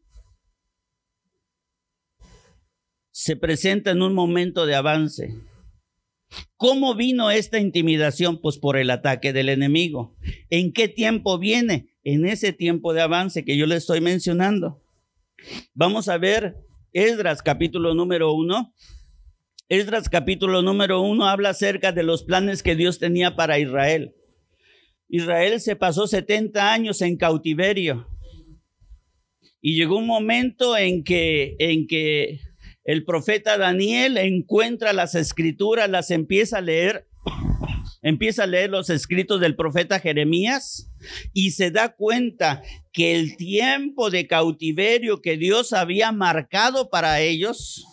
Se 3.12 3.35
presenta 3.35 3.91
en 3.91 4.01
un 4.01 4.13
momento 4.13 4.65
de 4.65 4.75
avance. 4.75 5.35
¿Cómo 6.55 6.95
vino 6.95 7.29
esta 7.29 7.59
intimidación? 7.59 8.39
Pues 8.39 8.57
por 8.57 8.77
el 8.77 8.89
ataque 8.89 9.33
del 9.33 9.50
enemigo. 9.50 10.15
¿En 10.50 10.71
qué 10.71 10.88
tiempo 10.88 11.38
viene? 11.38 11.89
En 12.03 12.25
ese 12.25 12.53
tiempo 12.53 12.93
de 12.93 13.01
avance 13.01 13.43
que 13.43 13.57
yo 13.57 13.65
le 13.65 13.75
estoy 13.75 14.00
mencionando. 14.00 14.81
Vamos 15.73 16.07
a 16.07 16.17
ver 16.17 16.55
Esdras 16.93 17.41
capítulo 17.41 17.93
número 17.93 18.33
uno. 18.33 18.73
Esdras 19.67 20.09
capítulo 20.09 20.61
número 20.61 21.01
uno 21.01 21.27
habla 21.27 21.49
acerca 21.49 21.91
de 21.91 22.03
los 22.03 22.23
planes 22.23 22.63
que 22.63 22.75
Dios 22.75 22.99
tenía 22.99 23.35
para 23.35 23.59
Israel. 23.59 24.15
Israel 25.09 25.59
se 25.59 25.75
pasó 25.75 26.07
70 26.07 26.71
años 26.71 27.01
en 27.01 27.17
cautiverio 27.17 28.07
y 29.61 29.75
llegó 29.75 29.97
un 29.97 30.07
momento 30.07 30.77
en 30.77 31.03
que, 31.03 31.55
en 31.59 31.87
que 31.87 32.39
el 32.83 33.03
profeta 33.03 33.57
Daniel 33.57 34.17
encuentra 34.17 34.93
las 34.93 35.15
escrituras, 35.15 35.89
las 35.89 36.11
empieza 36.11 36.59
a 36.59 36.61
leer 36.61 37.07
empieza 38.05 38.43
a 38.43 38.47
leer 38.47 38.69
los 38.69 38.91
escritos 38.91 39.41
del 39.41 39.55
profeta 39.55 40.00
Jeremías 40.00 40.91
y 41.33 41.51
se 41.51 41.71
da 41.71 41.95
cuenta 41.95 42.62
que 42.93 43.15
el 43.15 43.35
tiempo 43.35 44.12
de 44.12 44.27
cautiverio 44.27 45.24
que 45.24 45.38
Dios 45.38 45.74
había 45.74 46.12
marcado 46.12 46.91
para 46.91 47.19
ellos, 47.21 47.83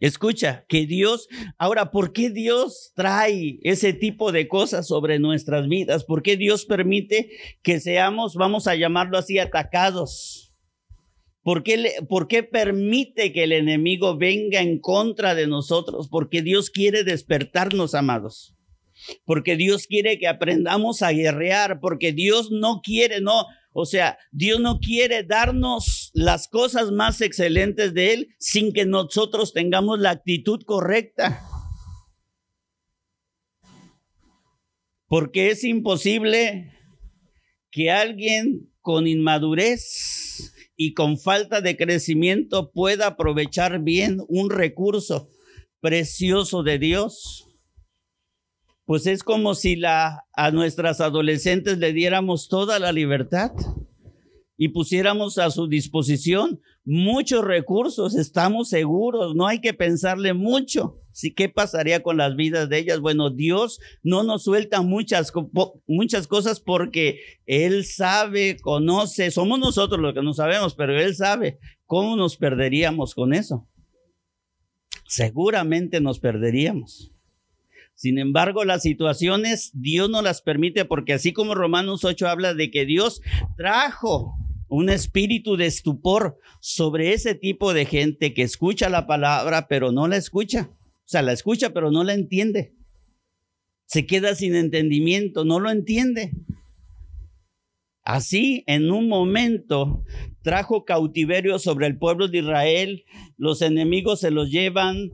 escucha, 0.00 0.64
que 0.70 0.86
Dios, 0.86 1.28
ahora, 1.58 1.90
¿por 1.90 2.14
qué 2.14 2.30
Dios 2.30 2.92
trae 2.96 3.58
ese 3.62 3.92
tipo 3.92 4.32
de 4.32 4.48
cosas 4.48 4.88
sobre 4.88 5.18
nuestras 5.18 5.68
vidas? 5.68 6.04
¿Por 6.04 6.22
qué 6.22 6.38
Dios 6.38 6.64
permite 6.64 7.30
que 7.62 7.78
seamos, 7.78 8.36
vamos 8.36 8.66
a 8.66 8.74
llamarlo 8.74 9.18
así, 9.18 9.38
atacados? 9.38 10.50
¿Por 11.42 11.62
qué, 11.62 11.92
¿Por 12.08 12.26
qué, 12.26 12.42
permite 12.42 13.34
que 13.34 13.44
el 13.44 13.52
enemigo 13.52 14.16
venga 14.16 14.62
en 14.62 14.78
contra 14.78 15.34
de 15.34 15.46
nosotros? 15.46 16.08
Porque 16.08 16.40
Dios 16.40 16.70
quiere 16.70 17.04
despertarnos, 17.04 17.94
amados 17.94 18.56
porque 19.24 19.56
Dios 19.56 19.86
quiere 19.86 20.18
que 20.18 20.28
aprendamos 20.28 21.02
a 21.02 21.12
guerrear, 21.12 21.80
porque 21.80 22.12
Dios 22.12 22.50
no 22.50 22.80
quiere, 22.82 23.20
no, 23.20 23.46
o 23.72 23.86
sea, 23.86 24.18
Dios 24.32 24.60
no 24.60 24.80
quiere 24.80 25.22
darnos 25.22 26.10
las 26.12 26.48
cosas 26.48 26.90
más 26.90 27.20
excelentes 27.20 27.94
de 27.94 28.14
Él 28.14 28.34
sin 28.38 28.72
que 28.72 28.84
nosotros 28.84 29.52
tengamos 29.52 30.00
la 30.00 30.10
actitud 30.10 30.62
correcta. 30.64 31.40
Porque 35.06 35.50
es 35.50 35.64
imposible 35.64 36.72
que 37.70 37.90
alguien 37.90 38.72
con 38.80 39.06
inmadurez 39.06 40.52
y 40.76 40.94
con 40.94 41.18
falta 41.18 41.60
de 41.60 41.76
crecimiento 41.76 42.72
pueda 42.72 43.08
aprovechar 43.08 43.80
bien 43.82 44.20
un 44.28 44.50
recurso 44.50 45.28
precioso 45.80 46.62
de 46.62 46.78
Dios 46.78 47.49
pues 48.90 49.06
es 49.06 49.22
como 49.22 49.54
si 49.54 49.80
a 49.84 50.50
nuestras 50.52 51.00
adolescentes 51.00 51.78
le 51.78 51.92
diéramos 51.92 52.48
toda 52.48 52.80
la 52.80 52.90
libertad 52.90 53.52
y 54.56 54.70
pusiéramos 54.70 55.38
a 55.38 55.52
su 55.52 55.68
disposición 55.68 56.60
muchos 56.84 57.44
recursos, 57.44 58.16
estamos 58.16 58.68
seguros, 58.68 59.36
no 59.36 59.46
hay 59.46 59.60
que 59.60 59.74
pensarle 59.74 60.34
mucho. 60.34 60.96
¿Sí, 61.12 61.32
¿Qué 61.32 61.48
pasaría 61.48 62.02
con 62.02 62.16
las 62.16 62.34
vidas 62.34 62.68
de 62.68 62.78
ellas? 62.78 62.98
Bueno, 62.98 63.30
Dios 63.30 63.78
no 64.02 64.24
nos 64.24 64.42
suelta 64.42 64.82
muchas, 64.82 65.32
muchas 65.86 66.26
cosas 66.26 66.58
porque 66.58 67.20
Él 67.46 67.84
sabe, 67.84 68.56
conoce, 68.60 69.30
somos 69.30 69.60
nosotros 69.60 70.00
los 70.00 70.14
que 70.14 70.22
no 70.22 70.34
sabemos, 70.34 70.74
pero 70.74 71.00
Él 71.00 71.14
sabe 71.14 71.60
cómo 71.86 72.16
nos 72.16 72.36
perderíamos 72.36 73.14
con 73.14 73.34
eso. 73.34 73.68
Seguramente 75.06 76.00
nos 76.00 76.18
perderíamos. 76.18 77.12
Sin 78.00 78.16
embargo, 78.16 78.64
las 78.64 78.80
situaciones 78.80 79.72
Dios 79.74 80.08
no 80.08 80.22
las 80.22 80.40
permite 80.40 80.86
porque 80.86 81.12
así 81.12 81.34
como 81.34 81.54
Romanos 81.54 82.02
8 82.02 82.28
habla 82.28 82.54
de 82.54 82.70
que 82.70 82.86
Dios 82.86 83.20
trajo 83.58 84.32
un 84.68 84.88
espíritu 84.88 85.58
de 85.58 85.66
estupor 85.66 86.38
sobre 86.62 87.12
ese 87.12 87.34
tipo 87.34 87.74
de 87.74 87.84
gente 87.84 88.32
que 88.32 88.40
escucha 88.40 88.88
la 88.88 89.06
palabra 89.06 89.68
pero 89.68 89.92
no 89.92 90.08
la 90.08 90.16
escucha. 90.16 90.70
O 90.70 91.08
sea, 91.08 91.20
la 91.20 91.34
escucha 91.34 91.74
pero 91.74 91.90
no 91.90 92.02
la 92.02 92.14
entiende. 92.14 92.72
Se 93.84 94.06
queda 94.06 94.34
sin 94.34 94.54
entendimiento, 94.54 95.44
no 95.44 95.60
lo 95.60 95.70
entiende. 95.70 96.32
Así, 98.02 98.64
en 98.66 98.90
un 98.90 99.08
momento, 99.08 100.04
trajo 100.42 100.86
cautiverio 100.86 101.58
sobre 101.58 101.86
el 101.86 101.98
pueblo 101.98 102.28
de 102.28 102.38
Israel, 102.38 103.04
los 103.36 103.60
enemigos 103.60 104.20
se 104.20 104.30
los 104.30 104.50
llevan, 104.50 105.10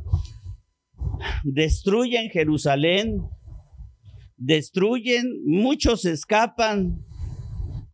destruyen 1.44 2.30
Jerusalén, 2.30 3.23
destruyen, 4.37 5.42
muchos 5.44 6.04
escapan, 6.04 6.99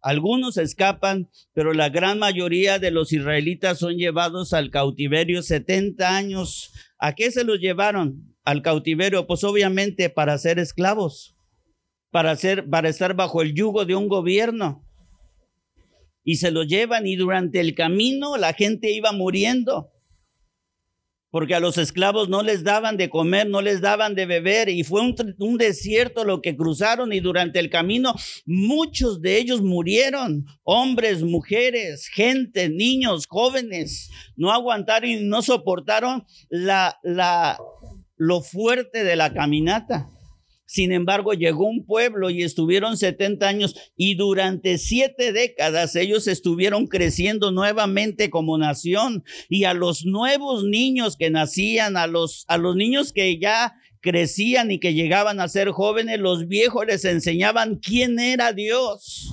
algunos 0.03 0.57
escapan, 0.57 1.31
pero 1.53 1.73
la 1.73 1.89
gran 1.89 2.19
mayoría 2.19 2.81
de 2.81 2.91
los 2.91 3.13
israelitas 3.13 3.79
son 3.79 3.97
llevados 3.97 4.53
al 4.53 4.71
cautiverio 4.71 5.43
70 5.43 6.17
años. 6.17 6.73
¿A 6.99 7.15
qué 7.15 7.31
se 7.31 7.45
los 7.45 7.61
llevaron 7.61 8.35
al 8.45 8.63
cautiverio? 8.63 9.29
Pues 9.29 9.45
obviamente 9.45 10.11
para 10.11 10.37
ser 10.39 10.59
esclavos, 10.59 11.37
para, 12.11 12.35
ser, 12.35 12.69
para 12.69 12.89
estar 12.89 13.15
bajo 13.15 13.43
el 13.43 13.55
yugo 13.55 13.85
de 13.85 13.95
un 13.95 14.09
gobierno. 14.09 14.85
Y 16.25 16.37
se 16.37 16.51
los 16.51 16.67
llevan 16.67 17.07
y 17.07 17.15
durante 17.15 17.61
el 17.61 17.75
camino 17.75 18.37
la 18.37 18.55
gente 18.55 18.93
iba 18.93 19.13
muriendo 19.13 19.92
porque 21.33 21.55
a 21.55 21.61
los 21.61 21.79
esclavos 21.79 22.29
no 22.29 22.43
les 22.43 22.63
daban 22.63 22.99
de 22.99 23.09
comer, 23.09 23.49
no 23.49 23.63
les 23.63 23.81
daban 23.81 24.15
de 24.15 24.27
beber, 24.27 24.69
y 24.69 24.85
fue 24.85 25.01
un, 25.01 25.57
desierto 25.57 26.25
lo 26.25 26.43
que 26.43 26.55
cruzaron, 26.55 27.13
y 27.13 27.21
durante 27.21 27.59
el 27.59 27.71
camino 27.71 28.15
muchos 28.45 29.23
de 29.23 29.39
ellos 29.39 29.63
murieron, 29.63 30.45
hombres, 30.63 31.23
mujeres, 31.23 32.07
gente, 32.09 32.69
niños, 32.69 33.25
jóvenes, 33.27 34.11
no 34.37 34.53
aguantaron 34.53 35.09
y 35.09 35.25
no 35.25 35.41
soportaron 35.41 36.25
la, 36.51 36.99
la, 37.03 37.59
lo 38.17 38.43
fuerte 38.43 39.03
de 39.03 39.17
la 39.17 39.33
caminata. 39.33 40.11
Sin 40.73 40.91
embargo, 40.91 41.35
llegó 41.35 41.67
un 41.67 41.85
pueblo 41.85 42.31
y 42.31 42.43
estuvieron 42.43 42.97
70 42.97 43.47
años 43.47 43.75
y 43.95 44.15
durante 44.15 44.79
siete 44.79 45.31
décadas 45.31 45.95
ellos 45.97 46.27
estuvieron 46.27 46.87
creciendo 46.87 47.51
nuevamente 47.51 48.31
como 48.31 48.57
nación 48.57 49.23
y 49.51 49.65
a 49.65 49.75
los 49.75 50.07
nuevos 50.07 50.65
niños 50.65 51.19
que 51.19 51.29
nacían, 51.29 51.99
a 51.99 52.07
los, 52.07 52.47
a 52.49 52.57
los 52.57 52.75
niños 52.75 53.13
que 53.13 53.39
ya 53.39 53.75
crecían 54.01 54.71
y 54.71 54.81
que 54.81 54.95
llegaban 54.95 55.41
a 55.41 55.49
ser 55.49 55.69
jóvenes, 55.73 56.19
los 56.19 56.49
viejos 56.49 56.87
les 56.87 57.05
enseñaban 57.05 57.77
quién 57.77 58.19
era 58.19 58.55
Dios. 58.55 59.31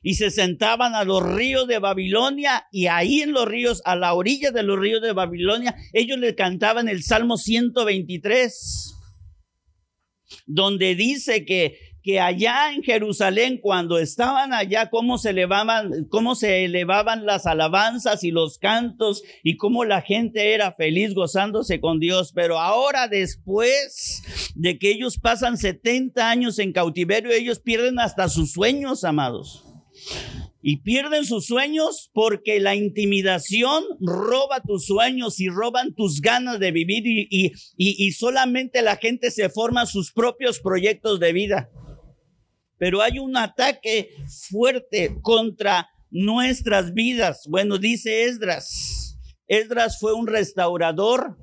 y 0.00 0.14
se 0.14 0.30
sentaban 0.30 0.94
a 0.94 1.02
los 1.02 1.24
ríos 1.24 1.66
de 1.66 1.80
Babilonia 1.80 2.68
y 2.70 2.86
ahí 2.86 3.20
en 3.20 3.32
los 3.32 3.48
ríos, 3.48 3.82
a 3.84 3.96
la 3.96 4.14
orilla 4.14 4.52
de 4.52 4.62
los 4.62 4.78
ríos 4.78 5.02
de 5.02 5.12
Babilonia, 5.12 5.74
ellos 5.92 6.18
le 6.18 6.36
cantaban 6.36 6.88
el 6.88 7.02
Salmo 7.02 7.36
123, 7.36 8.89
donde 10.46 10.94
dice 10.94 11.44
que 11.44 11.90
que 12.02 12.20
allá 12.20 12.72
en 12.72 12.82
Jerusalén, 12.82 13.58
cuando 13.60 13.98
estaban 13.98 14.52
allá, 14.52 14.88
cómo 14.88 15.18
se 15.18 15.30
elevaban, 15.30 16.06
cómo 16.08 16.34
se 16.34 16.64
elevaban 16.64 17.26
las 17.26 17.46
alabanzas 17.46 18.24
y 18.24 18.30
los 18.30 18.58
cantos 18.58 19.22
y 19.42 19.56
cómo 19.56 19.84
la 19.84 20.00
gente 20.00 20.54
era 20.54 20.72
feliz 20.72 21.14
gozándose 21.14 21.80
con 21.80 22.00
Dios. 22.00 22.32
Pero 22.34 22.58
ahora 22.58 23.08
después 23.08 24.22
de 24.54 24.78
que 24.78 24.90
ellos 24.90 25.18
pasan 25.18 25.58
70 25.58 26.30
años 26.30 26.58
en 26.58 26.72
cautiverio, 26.72 27.32
ellos 27.32 27.60
pierden 27.60 27.98
hasta 27.98 28.28
sus 28.28 28.52
sueños, 28.52 29.04
amados. 29.04 29.69
Y 30.62 30.78
pierden 30.82 31.24
sus 31.24 31.46
sueños 31.46 32.10
porque 32.12 32.60
la 32.60 32.74
intimidación 32.74 33.82
roba 34.00 34.60
tus 34.60 34.86
sueños 34.86 35.40
y 35.40 35.48
roban 35.48 35.94
tus 35.94 36.20
ganas 36.20 36.60
de 36.60 36.70
vivir 36.70 37.02
y, 37.06 38.12
solamente 38.12 38.82
la 38.82 38.96
gente 38.96 39.30
se 39.30 39.48
forma 39.48 39.86
sus 39.86 40.12
propios 40.12 40.60
proyectos 40.60 41.18
de 41.18 41.32
vida. 41.32 41.70
Pero 42.78 43.00
hay 43.00 43.18
un 43.18 43.36
ataque 43.36 44.10
fuerte 44.50 45.16
contra 45.22 45.88
nuestras 46.10 46.92
vidas. 46.92 47.46
Bueno, 47.48 47.78
dice 47.78 48.24
Esdras. 48.24 49.18
Esdras 49.46 49.98
fue 49.98 50.12
un 50.12 50.26
restaurador 50.26 51.36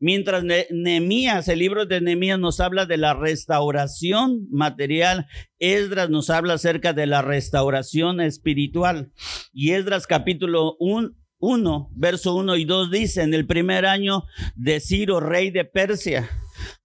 Mientras 0.00 0.44
Nehemías, 0.44 1.48
el 1.48 1.58
libro 1.58 1.84
de 1.84 2.00
Nehemías 2.00 2.38
nos 2.38 2.60
habla 2.60 2.86
de 2.86 2.98
la 2.98 3.14
restauración 3.14 4.46
material, 4.48 5.26
Esdras 5.58 6.08
nos 6.08 6.30
habla 6.30 6.54
acerca 6.54 6.92
de 6.92 7.06
la 7.06 7.20
restauración 7.20 8.20
espiritual. 8.20 9.10
Y 9.52 9.72
Esdras 9.72 10.06
capítulo 10.06 10.76
1, 10.78 11.90
verso 11.96 12.36
1 12.36 12.56
y 12.56 12.64
2 12.64 12.92
dice, 12.92 13.22
en 13.22 13.34
el 13.34 13.44
primer 13.44 13.86
año 13.86 14.22
de 14.54 14.78
Ciro, 14.78 15.18
rey 15.18 15.50
de 15.50 15.64
Persia, 15.64 16.30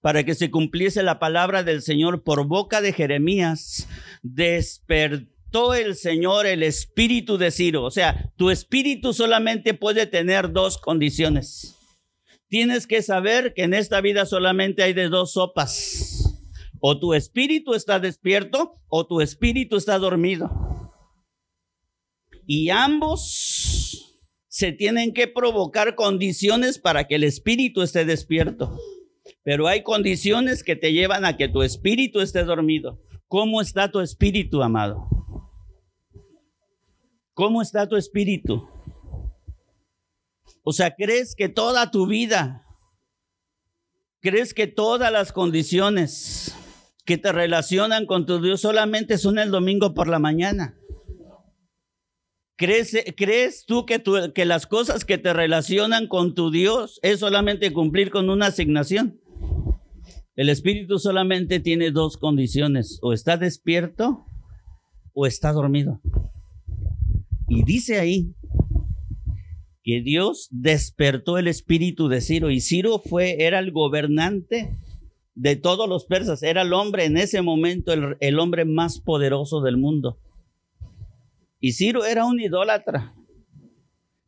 para 0.01 0.23
que 0.23 0.33
se 0.33 0.49
cumpliese 0.49 1.03
la 1.03 1.19
palabra 1.19 1.61
del 1.61 1.83
Señor 1.83 2.23
por 2.23 2.47
boca 2.47 2.81
de 2.81 2.93
Jeremías, 2.93 3.87
despertó 4.23 5.75
el 5.75 5.93
Señor 5.95 6.47
el 6.47 6.63
espíritu 6.63 7.37
de 7.37 7.51
Ciro. 7.51 7.83
O 7.83 7.91
sea, 7.91 8.31
tu 8.37 8.49
espíritu 8.49 9.13
solamente 9.13 9.75
puede 9.75 10.07
tener 10.07 10.51
dos 10.51 10.79
condiciones 10.79 11.77
tienes 12.53 12.85
que 12.85 13.01
saber 13.01 13.55
que 13.55 13.63
en 13.63 13.73
esta 13.73 13.99
vida 13.99 14.27
solamente 14.27 14.83
hay 14.83 14.93
de 14.93 15.09
dos 15.09 15.33
sopas. 15.33 16.37
O 16.79 16.99
tu 16.99 17.15
espíritu 17.15 17.73
está 17.73 17.99
despierto 17.99 18.75
o 18.89 19.07
tu 19.07 19.21
espíritu 19.21 19.75
está 19.75 19.97
dormido. 19.97 20.51
Y 22.45 22.69
ambos 22.69 24.21
se 24.49 24.71
tienen 24.71 25.15
que 25.15 25.27
provocar 25.27 25.95
condiciones 25.95 26.77
para 26.77 27.07
que 27.07 27.15
el 27.15 27.23
espíritu 27.23 27.81
esté 27.81 28.05
despierto. 28.05 28.77
Pero 29.41 29.67
hay 29.67 29.81
condiciones 29.81 30.63
que 30.63 30.75
te 30.75 30.93
llevan 30.93 31.25
a 31.25 31.37
que 31.37 31.49
tu 31.49 31.63
espíritu 31.63 32.19
esté 32.19 32.43
dormido. 32.43 32.99
¿Cómo 33.27 33.61
está 33.61 33.89
tu 33.89 33.99
espíritu, 33.99 34.61
amado? 34.61 35.07
¿Cómo 37.33 37.63
está 37.63 37.89
tu 37.89 37.95
espíritu? 37.95 38.69
O 40.63 40.71
sea, 40.71 40.95
crees 40.95 41.35
que 41.35 41.49
toda 41.49 41.91
tu 41.91 42.07
vida, 42.07 42.63
crees 44.21 44.53
que 44.53 44.65
todas 44.65 45.11
las 45.11 45.33
condiciones 45.33 46.55
que 47.05 47.17
te 47.17 47.33
relacionan 47.33 48.05
con 48.05 48.25
tu 48.25 48.41
Dios 48.41 48.61
solamente 48.61 49.17
son 49.17 49.39
el 49.39 49.51
domingo 49.51 49.93
por 49.93 50.07
la 50.07 50.19
mañana. 50.19 50.77
¿Crees, 52.55 52.95
crees 53.17 53.65
tú 53.65 53.85
que, 53.85 54.01
que 54.33 54.45
las 54.45 54.67
cosas 54.67 55.03
que 55.03 55.17
te 55.17 55.33
relacionan 55.33 56.07
con 56.07 56.33
tu 56.33 56.49
Dios 56.49 56.99
es 57.01 57.19
solamente 57.19 57.73
cumplir 57.73 58.09
con 58.09 58.29
una 58.29 58.47
asignación? 58.47 59.19
El 60.35 60.47
espíritu 60.47 60.97
solamente 60.97 61.59
tiene 61.59 61.91
dos 61.91 62.15
condiciones, 62.15 62.99
o 63.01 63.11
está 63.11 63.35
despierto 63.35 64.25
o 65.13 65.27
está 65.27 65.51
dormido. 65.51 66.01
Y 67.49 67.63
dice 67.63 67.99
ahí 67.99 68.33
que 69.83 70.01
Dios 70.01 70.47
despertó 70.49 71.37
el 71.37 71.47
espíritu 71.47 72.07
de 72.07 72.21
Ciro 72.21 72.49
y 72.49 72.61
Ciro 72.61 72.99
fue, 72.99 73.43
era 73.43 73.59
el 73.59 73.71
gobernante 73.71 74.77
de 75.35 75.55
todos 75.55 75.89
los 75.89 76.05
persas, 76.05 76.41
era 76.41 76.61
el 76.61 76.73
hombre 76.73 77.05
en 77.05 77.17
ese 77.17 77.41
momento, 77.41 77.91
el, 77.91 78.15
el 78.19 78.39
hombre 78.39 78.65
más 78.65 78.99
poderoso 78.99 79.61
del 79.61 79.77
mundo. 79.77 80.19
Y 81.59 81.73
Ciro 81.73 82.05
era 82.05 82.25
un 82.25 82.39
idólatra, 82.39 83.13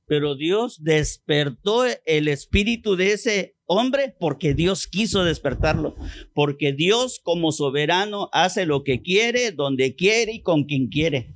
pero 0.08 0.36
Dios 0.36 0.84
despertó 0.84 1.84
el 2.06 2.28
espíritu 2.28 2.96
de 2.96 3.14
ese 3.14 3.56
hombre 3.66 4.16
porque 4.20 4.54
Dios 4.54 4.88
quiso 4.88 5.24
despertarlo, 5.24 5.96
porque 6.34 6.74
Dios 6.74 7.20
como 7.24 7.52
soberano 7.52 8.30
hace 8.32 8.66
lo 8.66 8.84
que 8.84 9.02
quiere, 9.02 9.52
donde 9.52 9.96
quiere 9.96 10.34
y 10.34 10.42
con 10.42 10.66
quien 10.66 10.88
quiere. 10.88 11.35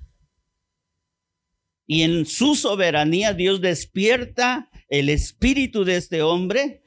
Y 1.92 2.04
en 2.04 2.28
su 2.28 2.54
soberanía 2.54 3.34
Dios 3.34 3.62
despierta 3.62 4.70
el 4.90 5.10
espíritu 5.10 5.86
de 5.86 5.96
este 5.96 6.22
hombre. 6.22 6.84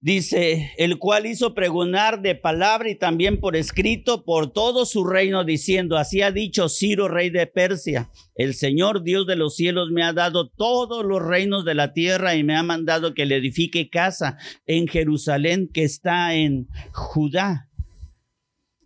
Dice, 0.00 0.70
el 0.78 0.98
cual 0.98 1.26
hizo 1.26 1.52
pregonar 1.52 2.22
de 2.22 2.36
palabra 2.36 2.88
y 2.88 2.94
también 2.94 3.40
por 3.40 3.56
escrito 3.56 4.24
por 4.24 4.52
todo 4.52 4.86
su 4.86 5.04
reino, 5.04 5.42
diciendo, 5.42 5.96
así 5.96 6.22
ha 6.22 6.30
dicho 6.30 6.68
Ciro, 6.68 7.08
rey 7.08 7.30
de 7.30 7.48
Persia, 7.48 8.10
el 8.36 8.54
Señor 8.54 9.02
Dios 9.02 9.26
de 9.26 9.34
los 9.34 9.56
cielos 9.56 9.90
me 9.90 10.04
ha 10.04 10.12
dado 10.12 10.48
todos 10.48 11.04
los 11.04 11.20
reinos 11.20 11.64
de 11.64 11.74
la 11.74 11.92
tierra 11.92 12.36
y 12.36 12.44
me 12.44 12.54
ha 12.54 12.62
mandado 12.62 13.12
que 13.12 13.26
le 13.26 13.38
edifique 13.38 13.90
casa 13.90 14.38
en 14.66 14.86
Jerusalén 14.86 15.68
que 15.74 15.82
está 15.82 16.32
en 16.36 16.68
Judá. 16.92 17.70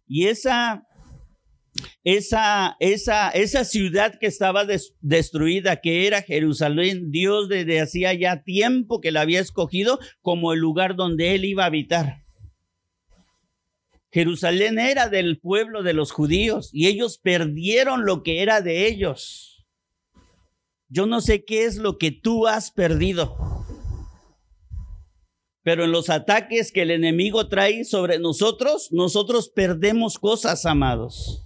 Y 0.07 0.29
esa 0.29 0.87
esa, 2.05 2.77
esa, 2.81 3.31
esa 3.31 3.65
ciudad 3.65 4.19
que 4.19 4.27
estaba 4.27 4.67
destruida, 5.01 5.77
que 5.81 6.07
era 6.07 6.23
Jerusalén, 6.23 7.11
Dios 7.11 7.49
desde 7.49 7.81
hacía 7.81 8.15
ya 8.15 8.43
tiempo 8.43 9.01
que 9.01 9.11
la 9.11 9.23
había 9.23 9.41
escogido 9.41 9.99
como 10.21 10.53
el 10.53 10.61
lugar 10.61 10.97
donde 10.97 11.35
él 11.35 11.45
iba 11.45 11.65
a 11.65 11.67
habitar. 11.67 12.19
Jerusalén 14.13 14.79
era 14.79 15.09
del 15.09 15.39
pueblo 15.39 15.83
de 15.83 15.93
los 15.93 16.11
judíos 16.11 16.71
y 16.73 16.89
ellos 16.89 17.19
perdieron 17.19 18.05
lo 18.05 18.23
que 18.23 18.43
era 18.43 18.61
de 18.61 18.89
ellos. 18.89 19.65
Yo 20.89 21.07
no 21.07 21.21
sé 21.21 21.45
qué 21.45 21.65
es 21.65 21.77
lo 21.77 21.99
que 21.99 22.11
tú 22.11 22.49
has 22.49 22.73
perdido. 22.73 23.37
Pero 25.63 25.85
en 25.85 25.93
los 25.93 26.11
ataques 26.11 26.73
que 26.73 26.83
el 26.83 26.91
enemigo 26.91 27.49
trae 27.49 27.85
sobre 27.85 28.19
nosotros, 28.19 28.89
nosotros 28.91 29.51
perdemos 29.51 30.19
cosas, 30.19 30.67
amados. 30.67 31.45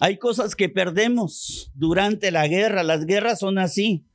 Hay 0.00 0.18
cosas 0.18 0.56
que 0.56 0.68
perdemos 0.68 1.70
durante 1.74 2.30
la 2.30 2.48
guerra. 2.48 2.82
Las 2.82 3.06
guerras 3.06 3.38
son 3.38 3.58
así. 3.58 4.06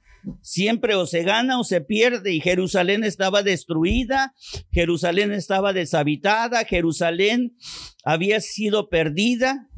Siempre 0.41 0.95
o 0.95 1.05
se 1.05 1.23
gana 1.23 1.59
o 1.59 1.63
se 1.63 1.81
pierde. 1.81 2.33
Y 2.33 2.41
Jerusalén 2.41 3.03
estaba 3.03 3.43
destruida, 3.43 4.33
Jerusalén 4.71 5.31
estaba 5.31 5.73
deshabitada, 5.73 6.65
Jerusalén 6.65 7.55
había 8.03 8.41
sido 8.41 8.89
perdida. 8.89 9.69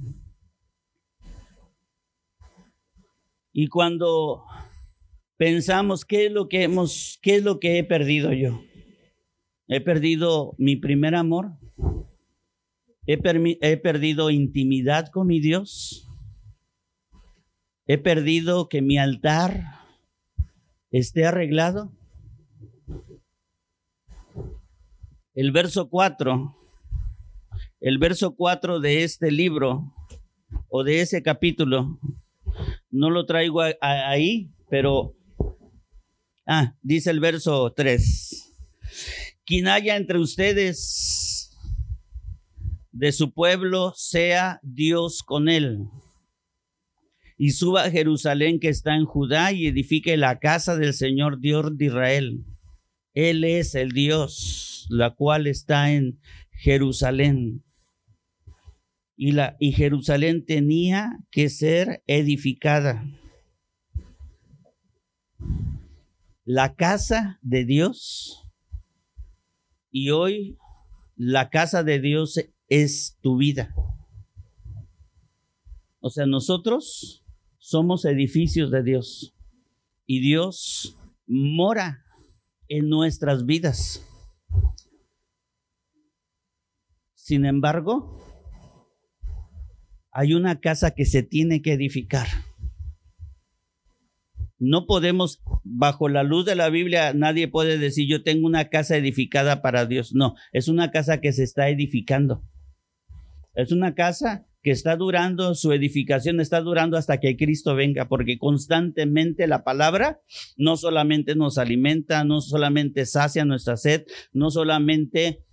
Y 3.52 3.68
cuando 3.68 4.44
pensamos 5.38 6.06
qué 6.06 6.28
es 6.28 6.32
lo 6.32 6.48
que 6.48 6.64
hemos, 6.64 7.20
qué 7.22 7.36
es 7.36 7.44
lo 7.44 7.60
que 7.60 7.78
he 7.78 7.84
perdido 7.84 8.34
yo. 8.34 8.62
He 9.68 9.82
perdido 9.82 10.56
mi 10.58 10.76
primer 10.76 11.14
amor. 11.16 11.52
He, 13.06 13.78
perdido 13.78 14.30
intimidad 14.30 15.10
con 15.10 15.28
mi 15.28 15.40
Dios. 15.40 16.08
He 17.88 17.98
perdido 17.98 18.70
que 18.70 18.82
mi 18.82 18.98
altar 18.98 19.64
esté 20.92 21.26
arreglado. 21.26 21.92
El 25.34 25.52
verso 25.52 25.90
4, 25.90 26.56
el 27.80 27.98
verso 27.98 28.36
4 28.36 28.80
de 28.80 29.04
este 29.04 29.32
libro 29.32 29.94
o 30.70 30.84
de 30.84 31.02
ese 31.02 31.24
capítulo, 31.24 32.00
no 32.92 33.10
lo 33.10 33.26
traigo 33.26 33.62
ahí, 33.80 34.52
pero, 34.70 35.16
ah, 36.46 36.76
dice 36.82 37.12
el 37.12 37.22
verso 37.22 37.72
3, 37.74 38.54
quien 39.46 39.68
haya 39.68 39.96
entre 39.96 40.20
ustedes 40.20 41.29
de 42.92 43.12
su 43.12 43.34
pueblo 43.34 43.94
sea 43.96 44.60
Dios 44.64 45.24
con 45.24 45.50
él. 45.50 45.86
Y 47.38 47.52
suba 47.52 47.84
a 47.84 47.92
Jerusalén 47.92 48.60
que 48.60 48.70
está 48.70 48.96
en 48.96 49.06
Judá 49.06 49.52
y 49.52 49.68
edifique 49.68 50.18
la 50.18 50.40
casa 50.40 50.76
del 50.76 50.94
Señor 50.94 51.40
Dios 51.40 51.78
de 51.78 51.86
Israel. 51.86 52.44
Él 53.14 53.44
es 53.44 53.76
el 53.76 53.92
Dios, 53.92 54.88
la 54.90 55.16
cual 55.16 55.48
está 55.48 55.92
en 55.92 56.20
Jerusalén. 56.52 57.64
y, 59.16 59.34
la, 59.34 59.56
y 59.60 59.74
Jerusalén 59.74 60.46
tenía 60.46 61.20
que 61.32 61.50
ser 61.50 62.04
edificada. 62.08 63.06
La 66.46 66.76
casa 66.76 67.38
de 67.42 67.66
Dios 67.66 68.50
y 69.92 70.10
hoy 70.10 70.58
la 71.16 71.50
casa 71.50 71.84
de 71.84 72.00
Dios 72.00 72.40
es 72.70 73.18
tu 73.22 73.38
vida. 73.38 73.74
O 76.00 76.10
sea, 76.10 76.26
nosotros 76.26 77.24
somos 77.58 78.06
edificios 78.06 78.72
de 78.72 78.84
Dios 78.84 79.36
y 80.06 80.22
Dios 80.22 80.96
mora 81.28 82.06
en 82.68 82.90
nuestras 82.90 83.46
vidas. 83.46 84.06
Sin 87.14 87.46
embargo, 87.46 88.26
hay 90.12 90.34
una 90.34 90.60
casa 90.60 90.92
que 90.92 91.06
se 91.06 91.22
tiene 91.22 91.62
que 91.62 91.74
edificar. 91.74 92.28
No 94.58 94.88
podemos, 94.88 95.42
bajo 95.64 96.10
la 96.10 96.24
luz 96.24 96.46
de 96.46 96.56
la 96.56 96.70
Biblia, 96.70 97.14
nadie 97.14 97.48
puede 97.48 97.78
decir 97.78 98.08
yo 98.10 98.24
tengo 98.24 98.48
una 98.48 98.70
casa 98.70 98.98
edificada 98.98 99.62
para 99.62 99.86
Dios. 99.86 100.14
No, 100.14 100.36
es 100.52 100.68
una 100.68 100.92
casa 100.92 101.22
que 101.22 101.32
se 101.32 101.44
está 101.44 101.70
edificando. 101.70 102.44
Es 103.54 103.72
una 103.72 103.96
casa 103.96 104.46
que 104.62 104.72
está 104.72 104.96
durando, 104.98 105.56
su 105.56 105.72
edificación 105.72 106.40
está 106.40 106.62
durando 106.62 106.98
hasta 106.98 107.20
que 107.20 107.38
Cristo 107.38 107.76
venga, 107.76 108.10
porque 108.10 108.38
constantemente 108.38 109.48
la 109.48 109.64
palabra 109.64 110.22
no 110.58 110.76
solamente 110.76 111.36
nos 111.36 111.58
alimenta, 111.58 112.24
no 112.24 112.42
solamente 112.42 113.06
sacia 113.06 113.46
nuestra 113.46 113.78
sed, 113.78 114.06
no 114.34 114.52
solamente 114.52 115.46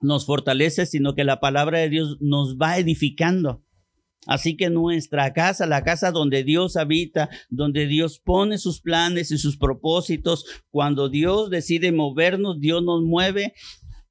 nos 0.00 0.26
fortalece, 0.26 0.86
sino 0.86 1.14
que 1.14 1.24
la 1.24 1.40
palabra 1.40 1.78
de 1.78 1.90
Dios 1.90 2.16
nos 2.20 2.56
va 2.56 2.78
edificando. 2.78 3.62
Así 4.26 4.56
que 4.56 4.70
nuestra 4.70 5.32
casa, 5.32 5.66
la 5.66 5.82
casa 5.82 6.12
donde 6.12 6.44
Dios 6.44 6.76
habita, 6.76 7.28
donde 7.50 7.86
Dios 7.86 8.20
pone 8.20 8.56
sus 8.56 8.80
planes 8.80 9.32
y 9.32 9.38
sus 9.38 9.56
propósitos, 9.56 10.44
cuando 10.70 11.08
Dios 11.08 11.50
decide 11.50 11.90
movernos, 11.90 12.60
Dios 12.60 12.84
nos 12.84 13.02
mueve 13.02 13.54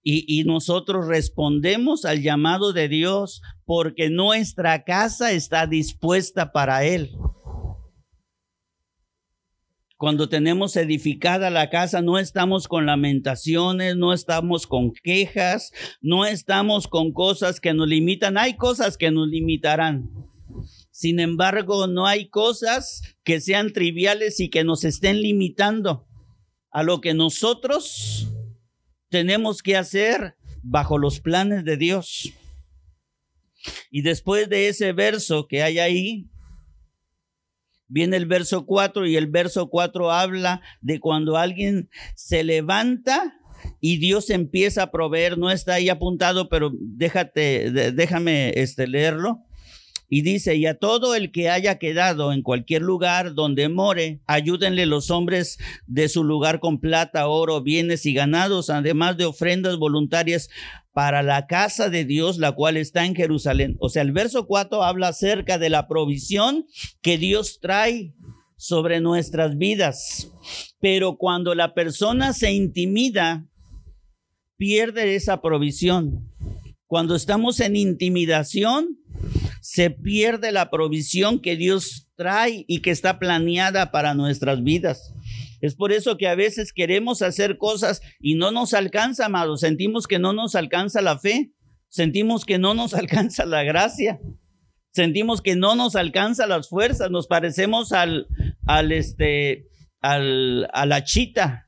y, 0.03 0.43
nosotros 0.45 1.07
respondemos 1.07 2.05
al 2.05 2.21
llamado 2.21 2.73
de 2.73 2.87
Dios 2.87 3.41
porque 3.65 4.09
nuestra 4.09 4.83
casa 4.83 5.31
está 5.31 5.67
dispuesta 5.67 6.51
para 6.51 6.83
Él. 6.85 7.11
Cuando 9.97 10.27
tenemos 10.27 10.75
edificada 10.77 11.51
la 11.51 11.69
casa, 11.69 12.01
no 12.01 12.17
estamos 12.17 12.67
con 12.67 12.87
lamentaciones, 12.87 13.95
no 13.95 14.13
estamos 14.13 14.65
con 14.65 14.91
quejas, 14.91 15.71
no 16.01 16.25
estamos 16.25 16.87
con 16.87 17.13
cosas 17.13 17.59
que 17.59 17.75
nos 17.75 17.87
limitan. 17.87 18.39
Hay 18.39 18.55
cosas 18.55 18.97
que 18.97 19.11
nos 19.11 19.27
limitarán. 19.27 20.09
Sin 20.89 21.19
embargo, 21.19 21.85
no 21.85 22.07
hay 22.07 22.29
cosas 22.29 23.03
que 23.23 23.39
sean 23.41 23.73
triviales 23.73 24.39
y 24.39 24.49
que 24.49 24.63
nos 24.63 24.83
estén 24.85 25.21
limitando 25.21 26.07
a 26.71 26.81
lo 26.81 26.99
que 26.99 27.13
nosotros 27.13 28.27
tenemos 29.11 29.61
que 29.61 29.77
hacer 29.77 30.35
bajo 30.63 30.97
los 30.97 31.19
planes 31.19 31.63
de 31.63 31.77
Dios. 31.77 32.33
Y 33.91 34.01
después 34.01 34.49
de 34.49 34.69
ese 34.69 34.91
verso 34.91 35.47
que 35.47 35.61
hay 35.61 35.77
ahí, 35.77 36.31
Viene 37.93 38.15
el 38.15 38.25
verso 38.25 38.65
4 38.65 39.05
y 39.05 39.17
el 39.17 39.27
verso 39.27 39.69
4 39.69 40.11
habla 40.11 40.61
de 40.79 41.01
cuando 41.01 41.35
alguien 41.35 41.89
se 42.15 42.41
levanta 42.41 43.37
y 43.81 43.97
Dios 43.97 44.29
empieza 44.29 44.83
a 44.83 44.91
proveer, 44.91 45.37
no 45.37 45.51
está 45.51 45.73
ahí 45.73 45.89
apuntado, 45.89 46.47
pero 46.47 46.71
déjate, 46.73 47.91
déjame 47.91 48.53
este, 48.55 48.87
leerlo. 48.87 49.43
Y 50.13 50.23
dice, 50.23 50.57
y 50.57 50.65
a 50.65 50.77
todo 50.77 51.15
el 51.15 51.31
que 51.31 51.49
haya 51.49 51.79
quedado 51.79 52.33
en 52.33 52.41
cualquier 52.41 52.81
lugar 52.81 53.33
donde 53.33 53.69
more, 53.69 54.19
ayúdenle 54.27 54.85
los 54.85 55.09
hombres 55.09 55.57
de 55.87 56.09
su 56.09 56.25
lugar 56.25 56.59
con 56.59 56.81
plata, 56.81 57.29
oro, 57.29 57.61
bienes 57.61 58.05
y 58.05 58.13
ganados, 58.13 58.69
además 58.69 59.15
de 59.15 59.23
ofrendas 59.23 59.77
voluntarias 59.77 60.49
para 60.91 61.23
la 61.23 61.47
casa 61.47 61.89
de 61.89 62.03
Dios, 62.03 62.39
la 62.39 62.51
cual 62.51 62.75
está 62.75 63.05
en 63.05 63.15
Jerusalén. 63.15 63.77
O 63.79 63.87
sea, 63.87 64.01
el 64.01 64.11
verso 64.11 64.47
4 64.47 64.83
habla 64.83 65.07
acerca 65.07 65.57
de 65.57 65.69
la 65.69 65.87
provisión 65.87 66.65
que 67.01 67.17
Dios 67.17 67.59
trae 67.61 68.13
sobre 68.57 68.99
nuestras 68.99 69.57
vidas. 69.57 70.29
Pero 70.81 71.15
cuando 71.15 71.55
la 71.55 71.73
persona 71.73 72.33
se 72.33 72.51
intimida, 72.51 73.45
pierde 74.57 75.15
esa 75.15 75.41
provisión. 75.41 76.27
Cuando 76.85 77.15
estamos 77.15 77.61
en 77.61 77.77
intimidación, 77.77 79.00
se 79.61 79.91
pierde 79.91 80.51
la 80.51 80.69
provisión 80.69 81.39
que 81.39 81.55
Dios 81.55 82.09
trae 82.15 82.65
y 82.67 82.81
que 82.81 82.91
está 82.91 83.19
planeada 83.19 83.91
para 83.91 84.13
nuestras 84.13 84.63
vidas. 84.63 85.13
Es 85.61 85.75
por 85.75 85.91
eso 85.91 86.17
que 86.17 86.27
a 86.27 86.35
veces 86.35 86.73
queremos 86.73 87.21
hacer 87.21 87.57
cosas 87.57 88.01
y 88.19 88.35
no 88.35 88.51
nos 88.51 88.73
alcanza, 88.73 89.27
amados. 89.27 89.61
Sentimos 89.61 90.07
que 90.07 90.17
no 90.17 90.33
nos 90.33 90.55
alcanza 90.55 91.01
la 91.01 91.19
fe. 91.19 91.53
Sentimos 91.87 92.45
que 92.45 92.57
no 92.57 92.73
nos 92.73 92.93
alcanza 92.95 93.45
la 93.45 93.63
gracia. 93.63 94.19
Sentimos 94.91 95.41
que 95.41 95.55
no 95.55 95.75
nos 95.75 95.95
alcanza 95.95 96.47
las 96.47 96.67
fuerzas. 96.67 97.11
Nos 97.11 97.27
parecemos 97.27 97.91
al, 97.91 98.27
al 98.65 98.91
este, 98.91 99.67
al, 100.01 100.67
a 100.73 100.85
la 100.87 101.03
chita, 101.03 101.67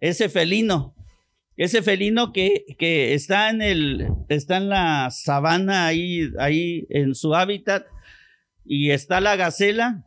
ese 0.00 0.30
felino. 0.30 0.93
Ese 1.56 1.82
felino 1.82 2.32
que, 2.32 2.64
que 2.78 3.14
está 3.14 3.50
en 3.50 3.62
el, 3.62 4.08
está 4.28 4.56
en 4.56 4.68
la 4.68 5.10
sabana 5.10 5.86
ahí, 5.86 6.30
ahí 6.38 6.86
en 6.90 7.14
su 7.14 7.34
hábitat 7.34 7.86
y 8.64 8.90
está 8.90 9.20
la 9.20 9.36
gacela 9.36 10.04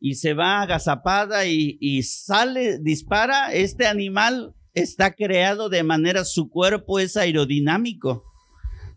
y 0.00 0.14
se 0.14 0.34
va 0.34 0.62
agazapada 0.62 1.46
y, 1.46 1.78
y 1.80 2.04
sale, 2.04 2.78
dispara, 2.78 3.52
este 3.52 3.86
animal 3.86 4.54
está 4.74 5.14
creado 5.14 5.68
de 5.68 5.82
manera, 5.82 6.24
su 6.24 6.48
cuerpo 6.48 7.00
es 7.00 7.16
aerodinámico. 7.16 8.24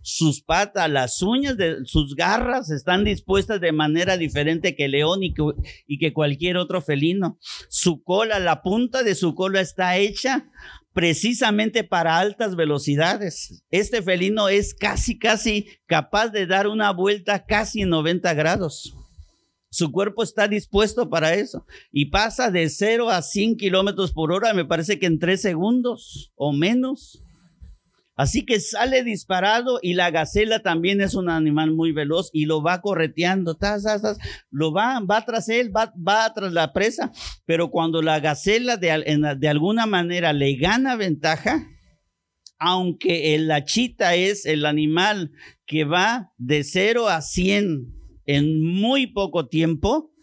Sus 0.03 0.41
patas, 0.41 0.89
las 0.89 1.21
uñas 1.21 1.57
de 1.57 1.85
sus 1.85 2.15
garras 2.15 2.71
están 2.71 3.03
dispuestas 3.03 3.61
de 3.61 3.71
manera 3.71 4.17
diferente 4.17 4.75
que 4.75 4.87
león 4.87 5.21
y 5.21 5.31
que, 5.33 5.43
y 5.85 5.99
que 5.99 6.11
cualquier 6.11 6.57
otro 6.57 6.81
felino. 6.81 7.37
Su 7.69 8.03
cola, 8.03 8.39
la 8.39 8.63
punta 8.63 9.03
de 9.03 9.13
su 9.13 9.35
cola 9.35 9.61
está 9.61 9.97
hecha 9.97 10.47
precisamente 10.93 11.84
para 11.84 12.17
altas 12.17 12.56
velocidades. 12.56 13.63
Este 13.71 14.01
felino 14.01 14.49
es 14.49 14.73
casi, 14.73 15.17
casi 15.17 15.67
capaz 15.86 16.30
de 16.30 16.45
dar 16.45 16.67
una 16.67 16.91
vuelta 16.91 17.45
casi 17.45 17.82
en 17.82 17.89
90 17.89 18.34
grados. 18.34 18.95
Su 19.69 19.91
cuerpo 19.91 20.21
está 20.21 20.49
dispuesto 20.49 21.10
para 21.10 21.34
eso 21.34 21.65
y 21.93 22.08
pasa 22.08 22.51
de 22.51 22.67
0 22.69 23.10
a 23.10 23.21
100 23.21 23.56
kilómetros 23.56 24.12
por 24.12 24.34
hora, 24.34 24.54
me 24.54 24.65
parece 24.65 24.99
que 24.99 25.06
en 25.06 25.17
3 25.17 25.41
segundos 25.41 26.34
o 26.36 26.51
menos. 26.51 27.21
Así 28.21 28.45
que 28.45 28.60
sale 28.60 29.03
disparado 29.03 29.79
y 29.81 29.95
la 29.95 30.12
gacela 30.12 30.60
también 30.60 31.01
es 31.01 31.15
un 31.15 31.27
animal 31.27 31.73
muy 31.73 31.91
veloz 31.91 32.29
y 32.31 32.45
lo 32.45 32.62
va 32.62 32.79
correteando, 32.79 33.57
lo 34.51 34.71
va, 34.71 34.99
va 34.99 35.25
tras 35.25 35.49
él, 35.49 35.75
va, 35.75 35.91
va 36.07 36.31
tras 36.31 36.53
la 36.53 36.71
presa, 36.71 37.12
pero 37.47 37.71
cuando 37.71 38.03
la 38.03 38.19
gacela 38.19 38.77
de, 38.77 39.36
de 39.39 39.47
alguna 39.47 39.88
manera 39.88 40.34
le 40.34 40.55
gana 40.55 40.95
ventaja, 40.97 41.67
aunque 42.60 43.36
la 43.39 43.65
chita 43.65 44.13
es 44.13 44.45
el 44.45 44.67
animal 44.67 45.31
que 45.65 45.84
va 45.84 46.31
de 46.38 46.63
0 46.63 47.10
a 47.10 47.23
100 47.23 47.91
en 48.27 48.63
muy 48.63 49.07
poco 49.07 49.47
tiempo, 49.47 50.13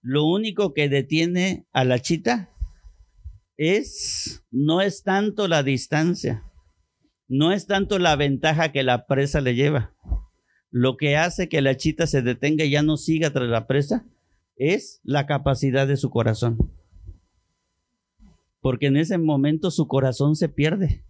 lo 0.00 0.26
único 0.26 0.74
que 0.74 0.88
detiene 0.88 1.64
a 1.72 1.84
la 1.84 2.00
chita 2.00 2.50
es, 3.56 4.42
no 4.50 4.80
es 4.80 5.04
tanto 5.04 5.46
la 5.46 5.62
distancia, 5.62 6.42
no 7.32 7.52
es 7.52 7.66
tanto 7.66 7.98
la 7.98 8.16
ventaja 8.16 8.72
que 8.72 8.82
la 8.82 9.06
presa 9.06 9.40
le 9.40 9.54
lleva. 9.54 9.94
Lo 10.70 10.96
que 10.96 11.16
hace 11.16 11.48
que 11.48 11.62
la 11.62 11.76
chita 11.76 12.06
se 12.06 12.22
detenga 12.22 12.64
y 12.64 12.70
ya 12.70 12.82
no 12.82 12.96
siga 12.96 13.32
tras 13.32 13.48
la 13.48 13.66
presa 13.66 14.06
es 14.56 15.00
la 15.02 15.26
capacidad 15.26 15.86
de 15.86 15.96
su 15.96 16.10
corazón. 16.10 16.58
Porque 18.60 18.86
en 18.86 18.96
ese 18.96 19.18
momento 19.18 19.70
su 19.70 19.88
corazón 19.88 20.36
se 20.36 20.48
pierde 20.48 21.04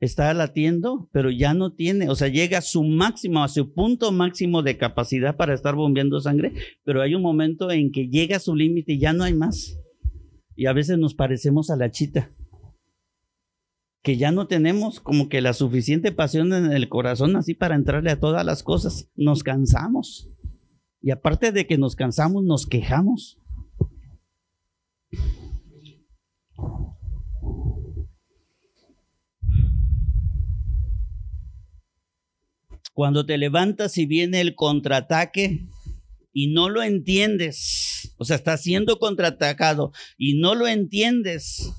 está 0.00 0.32
latiendo, 0.32 1.08
pero 1.12 1.30
ya 1.30 1.52
no 1.52 1.74
tiene, 1.74 2.08
o 2.08 2.14
sea, 2.14 2.28
llega 2.28 2.58
a 2.58 2.62
su 2.62 2.82
máximo, 2.82 3.44
a 3.44 3.48
su 3.48 3.72
punto 3.72 4.12
máximo 4.12 4.62
de 4.62 4.78
capacidad 4.78 5.36
para 5.36 5.54
estar 5.54 5.74
bombeando 5.74 6.20
sangre, 6.20 6.54
pero 6.84 7.02
hay 7.02 7.14
un 7.14 7.22
momento 7.22 7.70
en 7.70 7.92
que 7.92 8.08
llega 8.08 8.36
a 8.36 8.40
su 8.40 8.56
límite 8.56 8.94
y 8.94 8.98
ya 8.98 9.12
no 9.12 9.24
hay 9.24 9.34
más. 9.34 9.78
Y 10.56 10.66
a 10.66 10.72
veces 10.72 10.98
nos 10.98 11.14
parecemos 11.14 11.70
a 11.70 11.76
la 11.76 11.90
chita, 11.90 12.30
que 14.02 14.16
ya 14.16 14.32
no 14.32 14.46
tenemos 14.46 15.00
como 15.00 15.28
que 15.28 15.40
la 15.40 15.52
suficiente 15.52 16.12
pasión 16.12 16.52
en 16.52 16.72
el 16.72 16.88
corazón 16.88 17.36
así 17.36 17.54
para 17.54 17.74
entrarle 17.74 18.10
a 18.10 18.20
todas 18.20 18.44
las 18.44 18.62
cosas. 18.62 19.10
Nos 19.14 19.42
cansamos. 19.42 20.28
Y 21.02 21.10
aparte 21.10 21.52
de 21.52 21.66
que 21.66 21.78
nos 21.78 21.96
cansamos, 21.96 22.44
nos 22.44 22.66
quejamos. 22.66 23.38
Cuando 32.92 33.24
te 33.24 33.38
levantas 33.38 33.96
y 33.98 34.04
viene 34.04 34.40
el 34.40 34.54
contraataque 34.54 35.66
y 36.32 36.52
no 36.52 36.68
lo 36.68 36.82
entiendes, 36.82 38.14
o 38.18 38.24
sea, 38.24 38.36
está 38.36 38.56
siendo 38.56 38.98
contraatacado 38.98 39.92
y 40.18 40.38
no 40.38 40.54
lo 40.54 40.66
entiendes, 40.66 41.72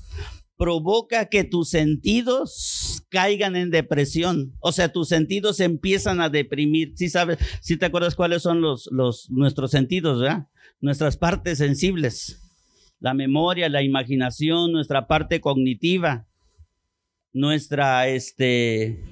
provoca 0.62 1.26
que 1.26 1.42
tus 1.42 1.70
sentidos 1.70 3.04
caigan 3.08 3.56
en 3.56 3.70
depresión. 3.70 4.52
O 4.60 4.70
sea, 4.70 4.92
tus 4.92 5.08
sentidos 5.08 5.58
empiezan 5.58 6.20
a 6.20 6.28
deprimir. 6.28 6.92
Si 6.94 7.08
sabes, 7.08 7.38
si 7.60 7.76
te 7.76 7.86
acuerdas 7.86 8.14
cuáles 8.14 8.42
son 8.42 8.60
los, 8.60 8.88
los, 8.92 9.28
nuestros 9.28 9.72
sentidos, 9.72 10.20
¿verdad? 10.20 10.46
Nuestras 10.80 11.16
partes 11.16 11.58
sensibles. 11.58 12.38
La 13.00 13.12
memoria, 13.12 13.68
la 13.68 13.82
imaginación, 13.82 14.70
nuestra 14.70 15.08
parte 15.08 15.40
cognitiva, 15.40 16.28
nuestra, 17.32 18.06
este, 18.06 19.02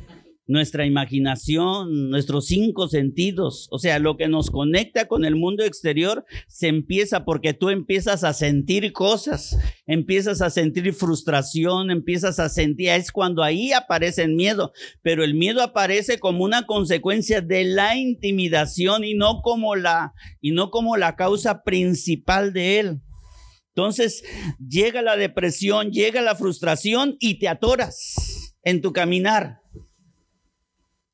nuestra 0.51 0.85
imaginación, 0.85 2.11
nuestros 2.11 2.47
cinco 2.47 2.89
sentidos, 2.89 3.69
o 3.71 3.79
sea, 3.79 4.01
lo 4.01 4.17
que 4.17 4.27
nos 4.27 4.51
conecta 4.51 5.07
con 5.07 5.25
el 5.25 5.37
mundo 5.37 5.63
exterior 5.63 6.25
se 6.49 6.67
empieza 6.67 7.25
porque 7.25 7.55
tú 7.55 7.71
empiezas 7.71 8.25
a 8.25 8.33
sentir 8.33 8.93
cosas, 8.93 9.57
empiezas 9.87 10.43
a 10.43 10.51
sentir 10.51 10.93
frustración, 10.93 11.93
empiezas 11.93 12.41
a 12.41 12.49
sentir, 12.49 12.89
es 12.89 13.13
cuando 13.13 13.45
ahí 13.45 13.71
aparece 13.73 14.25
el 14.25 14.35
miedo, 14.35 14.73
pero 15.03 15.23
el 15.23 15.35
miedo 15.35 15.63
aparece 15.63 16.19
como 16.19 16.43
una 16.43 16.67
consecuencia 16.67 17.41
de 17.41 17.65
la 17.65 17.97
intimidación 17.97 19.05
y 19.05 19.15
no 19.15 19.43
como 19.43 19.77
la 19.77 20.15
y 20.41 20.51
no 20.51 20.73
como 20.73 20.97
la 20.97 21.15
causa 21.15 21.63
principal 21.63 22.53
de 22.53 22.81
él. 22.81 23.01
Entonces, 23.69 24.25
llega 24.59 25.01
la 25.01 25.17
depresión, 25.17 25.93
llega 25.93 26.21
la 26.23 26.35
frustración 26.35 27.17
y 27.21 27.39
te 27.39 27.47
atoras 27.47 28.57
en 28.65 28.81
tu 28.81 28.93
caminar 28.93 29.60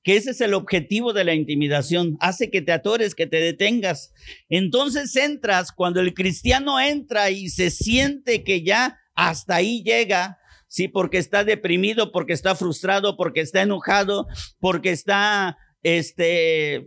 que 0.06 0.14
ese 0.14 0.30
es 0.30 0.40
el 0.40 0.54
objetivo 0.54 1.12
de 1.12 1.24
la 1.24 1.34
intimidación, 1.34 2.16
hace 2.20 2.48
que 2.48 2.62
te 2.62 2.70
atores, 2.70 3.16
que 3.16 3.26
te 3.26 3.38
detengas. 3.38 4.12
Entonces 4.48 5.16
entras, 5.16 5.72
cuando 5.72 6.00
el 6.00 6.14
cristiano 6.14 6.78
entra 6.78 7.30
y 7.30 7.48
se 7.48 7.70
siente 7.70 8.44
que 8.44 8.62
ya 8.62 9.00
hasta 9.16 9.56
ahí 9.56 9.82
llega, 9.82 10.38
sí, 10.68 10.86
porque 10.86 11.18
está 11.18 11.42
deprimido, 11.42 12.12
porque 12.12 12.34
está 12.34 12.54
frustrado, 12.54 13.16
porque 13.16 13.40
está 13.40 13.62
enojado, 13.62 14.28
porque 14.60 14.92
está, 14.92 15.58
este, 15.82 16.86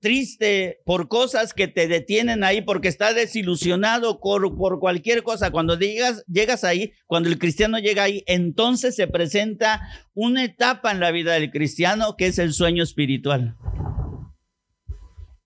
triste 0.00 0.80
por 0.84 1.08
cosas 1.08 1.54
que 1.54 1.68
te 1.68 1.88
detienen 1.88 2.44
ahí, 2.44 2.62
porque 2.62 2.88
está 2.88 3.12
desilusionado 3.14 4.20
por, 4.20 4.56
por 4.56 4.78
cualquier 4.78 5.22
cosa. 5.22 5.50
Cuando 5.50 5.78
llegas, 5.78 6.24
llegas 6.26 6.64
ahí, 6.64 6.92
cuando 7.06 7.28
el 7.28 7.38
cristiano 7.38 7.78
llega 7.78 8.04
ahí, 8.04 8.22
entonces 8.26 8.94
se 8.94 9.08
presenta 9.08 9.80
una 10.14 10.44
etapa 10.44 10.92
en 10.92 11.00
la 11.00 11.10
vida 11.10 11.34
del 11.34 11.50
cristiano 11.50 12.16
que 12.16 12.26
es 12.26 12.38
el 12.38 12.52
sueño 12.52 12.82
espiritual 12.82 13.56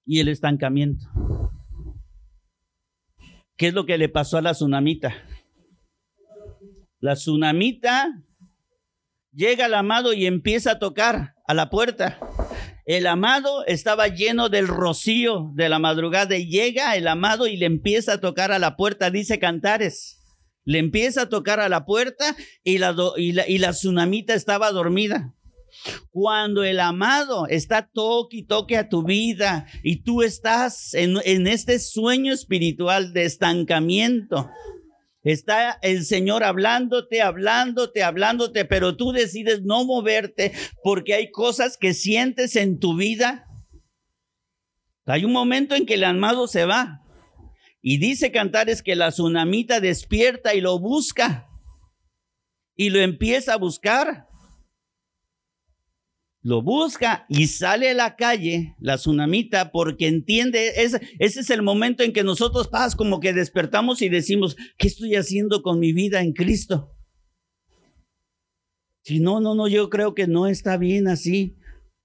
y 0.05 0.21
el 0.21 0.29
estancamiento. 0.29 1.07
¿Qué 3.57 3.69
es 3.69 3.75
lo 3.75 3.87
que 3.87 3.97
le 3.97 4.11
pasó 4.11 4.37
a 4.37 4.43
la 4.43 4.53
tsunamita? 4.53 5.15
La 7.01 7.15
tsunamita 7.15 8.23
llega 9.33 9.65
al 9.65 9.75
amado 9.75 10.13
y 10.13 10.27
empieza 10.27 10.73
a 10.73 10.79
tocar 10.79 11.35
a 11.47 11.55
la 11.55 11.71
puerta. 11.71 12.19
El 12.87 13.09
amado 13.09 13.67
estaba 13.67 14.07
lleno 14.07 14.49
del 14.49 14.69
rocío 14.69 15.51
de 15.55 15.69
la 15.69 15.81
madrugada 15.81 16.37
y 16.37 16.49
llega 16.49 16.95
el 16.95 17.09
amado 17.09 17.49
y 17.49 17.57
le 17.57 17.67
empieza 17.67 18.13
a 18.13 18.21
tocar 18.21 18.53
a 18.53 18.61
la 18.61 18.77
puerta, 18.77 19.11
dice 19.11 19.41
Cantares. 19.41 20.23
Le 20.65 20.79
empieza 20.79 21.23
a 21.23 21.29
tocar 21.29 21.59
a 21.59 21.69
la 21.69 21.85
puerta 21.85 22.37
y 22.63 22.79
la, 22.79 23.73
tsunamita 23.73 24.35
estaba 24.35 24.71
dormida. 24.71 25.35
Cuando 26.13 26.63
el 26.63 26.79
amado 26.79 27.49
está 27.49 27.91
toque 27.93 28.39
y 28.39 28.43
toque 28.45 28.77
a 28.77 28.89
tu 28.89 29.03
vida 29.03 29.67
y 29.83 30.03
tú 30.05 30.23
estás 30.23 30.95
en 30.95 31.47
este 31.49 31.81
sueño 31.81 32.33
espiritual 32.33 33.13
de 33.13 33.25
estancamiento, 33.25 34.49
Está 35.27 35.77
el 35.83 36.05
Señor 36.05 36.45
hablándote, 36.45 37.21
hablándote, 37.21 38.05
hablándote, 38.05 38.65
pero 38.65 38.97
tú 38.97 39.11
decides 39.11 39.63
no 39.65 39.85
moverte 39.85 40.53
porque 40.85 41.15
hay 41.15 41.33
cosas 41.33 41.77
que 41.77 41.95
sientes 41.95 42.55
en 42.55 42.79
tu 42.79 42.97
vida. 42.97 43.45
Hay 45.05 45.25
un 45.25 45.33
momento 45.33 45.75
en 45.75 45.85
que 45.85 45.95
el 45.95 46.05
amado 46.05 46.47
se 46.47 46.65
va. 46.65 47.03
Y 47.83 47.99
dice 47.99 48.31
Cantares 48.31 48.85
que 48.85 48.95
la 48.95 49.09
tsunamita 49.09 49.81
despierta 49.81 50.55
y 50.55 50.61
lo 50.61 50.79
busca. 50.79 51.49
Y 52.77 52.91
lo 52.91 53.01
empieza 53.01 53.55
a 53.55 53.59
buscar 53.59 54.26
lo 56.47 56.63
busca 56.63 57.27
y 57.29 57.49
sale 57.49 57.91
a 57.91 57.95
la 57.95 58.15
calle, 58.15 58.77
la 58.79 58.99
tsunamita, 58.99 59.73
porque 59.73 60.07
entiende, 60.07 60.75
ese, 60.77 61.01
ese 61.19 61.41
es 61.41 61.51
el 61.51 61.61
momento 61.61 62.05
en 62.05 62.13
que 62.13 62.23
nosotros, 62.23 62.69
paz, 62.69 62.95
como 62.95 63.19
que 63.19 63.33
despertamos 63.33 64.01
y 64.01 64.09
decimos, 64.09 64.57
¿qué 64.79 64.87
estoy 64.87 65.17
haciendo 65.17 65.61
con 65.63 65.81
mi 65.81 65.93
vida 65.93 66.21
en 66.21 66.33
Cristo? 66.33 66.93
Si 69.03 69.19
no, 69.19 69.41
no, 69.41 69.57
no, 69.57 69.67
yo 69.67 69.91
creo 69.91 70.15
que 70.15 70.29
no 70.29 70.47
está 70.47 70.77
bien 70.77 71.09
así. 71.09 71.57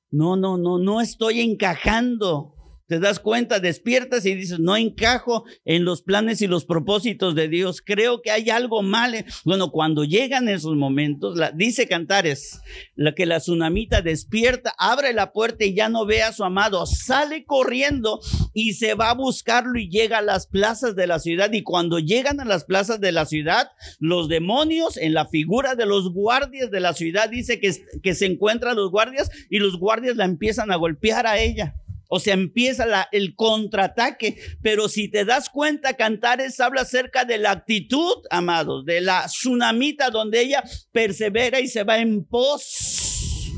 No, 0.09 0.35
no, 0.37 0.57
no, 0.57 0.79
no 0.79 1.01
estoy 1.01 1.41
encajando 1.41 2.55
te 2.91 2.99
das 2.99 3.21
cuenta, 3.21 3.61
despiertas 3.61 4.25
y 4.25 4.35
dices, 4.35 4.59
no 4.59 4.75
encajo 4.75 5.45
en 5.63 5.85
los 5.85 6.01
planes 6.01 6.41
y 6.41 6.47
los 6.47 6.65
propósitos 6.65 7.35
de 7.35 7.47
Dios, 7.47 7.81
creo 7.81 8.21
que 8.21 8.31
hay 8.31 8.49
algo 8.49 8.81
mal. 8.81 9.23
Bueno, 9.45 9.71
cuando 9.71 10.03
llegan 10.03 10.49
esos 10.49 10.75
momentos, 10.75 11.37
la, 11.37 11.53
dice 11.53 11.87
Cantares, 11.87 12.59
la 12.95 13.15
que 13.15 13.25
la 13.25 13.39
tsunamita 13.39 14.01
despierta, 14.01 14.73
abre 14.77 15.13
la 15.13 15.31
puerta 15.31 15.63
y 15.63 15.73
ya 15.73 15.87
no 15.87 16.05
ve 16.05 16.21
a 16.21 16.33
su 16.33 16.43
amado, 16.43 16.85
sale 16.85 17.45
corriendo 17.45 18.19
y 18.53 18.73
se 18.73 18.93
va 18.93 19.11
a 19.11 19.15
buscarlo 19.15 19.79
y 19.79 19.87
llega 19.87 20.17
a 20.17 20.21
las 20.21 20.45
plazas 20.45 20.93
de 20.93 21.07
la 21.07 21.19
ciudad. 21.19 21.49
Y 21.53 21.63
cuando 21.63 21.97
llegan 21.97 22.41
a 22.41 22.45
las 22.45 22.65
plazas 22.65 22.99
de 22.99 23.13
la 23.13 23.25
ciudad, 23.25 23.69
los 23.99 24.27
demonios 24.27 24.97
en 24.97 25.13
la 25.13 25.27
figura 25.27 25.75
de 25.75 25.85
los 25.85 26.11
guardias 26.11 26.69
de 26.71 26.81
la 26.81 26.91
ciudad, 26.91 27.29
dice 27.29 27.61
que, 27.61 27.73
que 28.03 28.15
se 28.15 28.25
encuentran 28.25 28.75
los 28.75 28.91
guardias 28.91 29.31
y 29.49 29.59
los 29.59 29.79
guardias 29.79 30.17
la 30.17 30.25
empiezan 30.25 30.71
a 30.71 30.75
golpear 30.75 31.25
a 31.25 31.39
ella. 31.39 31.77
O 32.13 32.19
sea, 32.19 32.33
empieza 32.33 33.07
el 33.13 33.35
contraataque. 33.35 34.35
Pero 34.61 34.89
si 34.89 35.07
te 35.07 35.23
das 35.23 35.49
cuenta, 35.49 35.93
Cantares 35.93 36.59
habla 36.59 36.81
acerca 36.81 37.23
de 37.23 37.37
la 37.37 37.51
actitud, 37.51 38.15
amados, 38.29 38.85
de 38.85 38.99
la 38.99 39.27
tsunamita 39.27 40.09
donde 40.09 40.41
ella 40.41 40.61
persevera 40.91 41.61
y 41.61 41.69
se 41.69 41.85
va 41.85 41.99
en 41.99 42.25
pos 42.25 43.53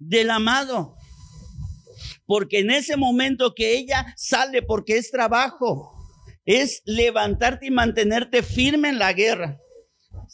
del 0.00 0.30
amado. 0.30 0.96
Porque 2.26 2.58
en 2.58 2.72
ese 2.72 2.96
momento 2.96 3.54
que 3.54 3.78
ella 3.78 4.12
sale, 4.16 4.62
porque 4.62 4.96
es 4.96 5.12
trabajo, 5.12 5.92
es 6.44 6.82
levantarte 6.84 7.66
y 7.66 7.70
mantenerte 7.70 8.42
firme 8.42 8.88
en 8.88 8.98
la 8.98 9.12
guerra 9.12 9.58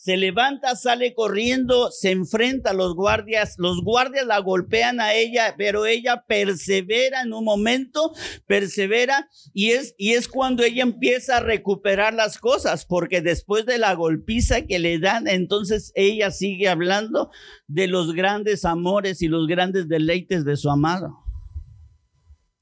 se 0.09 0.16
levanta, 0.16 0.75
sale 0.75 1.12
corriendo, 1.12 1.90
se 1.90 2.12
enfrenta 2.12 2.71
a 2.71 2.73
los 2.73 2.94
guardias, 2.94 3.57
los 3.59 3.83
guardias 3.83 4.25
la 4.25 4.38
golpean 4.38 5.01
a 5.03 5.12
ella, 5.12 5.55
pero 5.59 5.85
ella 5.85 6.25
persevera 6.27 7.21
en 7.21 7.35
un 7.35 7.44
momento, 7.44 8.14
persevera 8.47 9.29
y 9.53 9.73
es, 9.73 9.94
y 9.99 10.12
es 10.14 10.27
cuando 10.27 10.64
ella 10.64 10.83
empieza 10.83 11.37
a 11.37 11.40
recuperar 11.40 12.14
las 12.14 12.38
cosas, 12.38 12.87
porque 12.87 13.21
después 13.21 13.66
de 13.66 13.77
la 13.77 13.92
golpiza 13.92 14.62
que 14.62 14.79
le 14.79 14.99
dan, 14.99 15.29
entonces 15.29 15.92
ella 15.94 16.31
sigue 16.31 16.68
hablando 16.68 17.31
de 17.66 17.87
los 17.87 18.14
grandes 18.14 18.64
amores 18.64 19.21
y 19.21 19.29
los 19.29 19.47
grandes 19.47 19.90
deleites 19.90 20.47
de 20.47 20.57
su 20.57 20.71
amado. 20.71 21.28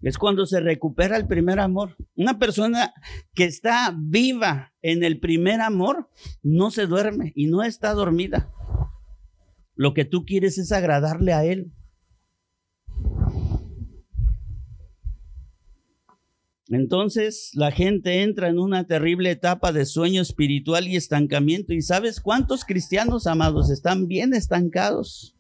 Es 0.06 0.18
cuando 0.18 0.46
se 0.46 0.60
recupera 0.60 1.16
el 1.16 1.26
primer 1.26 1.58
amor. 1.58 1.96
Una 2.14 2.38
persona 2.38 2.94
que 3.34 3.42
está 3.42 3.92
viva 3.92 4.72
en 4.80 5.02
el 5.02 5.18
primer 5.18 5.60
amor 5.60 6.08
no 6.44 6.70
se 6.70 6.86
duerme 6.86 7.32
y 7.34 7.48
no 7.48 7.64
está 7.64 7.92
dormida. 7.92 8.48
Lo 9.74 9.94
que 9.94 10.04
tú 10.04 10.24
quieres 10.24 10.58
es 10.58 10.70
agradarle 10.70 11.32
a 11.32 11.44
Él. 11.44 11.72
Entonces 16.68 17.50
la 17.54 17.72
gente 17.72 18.22
entra 18.22 18.48
en 18.48 18.60
una 18.60 18.86
terrible 18.86 19.32
etapa 19.32 19.72
de 19.72 19.86
sueño 19.86 20.22
espiritual 20.22 20.86
y 20.86 20.94
estancamiento. 20.94 21.74
¿Y 21.74 21.82
sabes 21.82 22.20
cuántos 22.20 22.64
cristianos 22.64 23.26
amados 23.26 23.70
están 23.70 24.06
bien 24.06 24.34
estancados? 24.34 25.35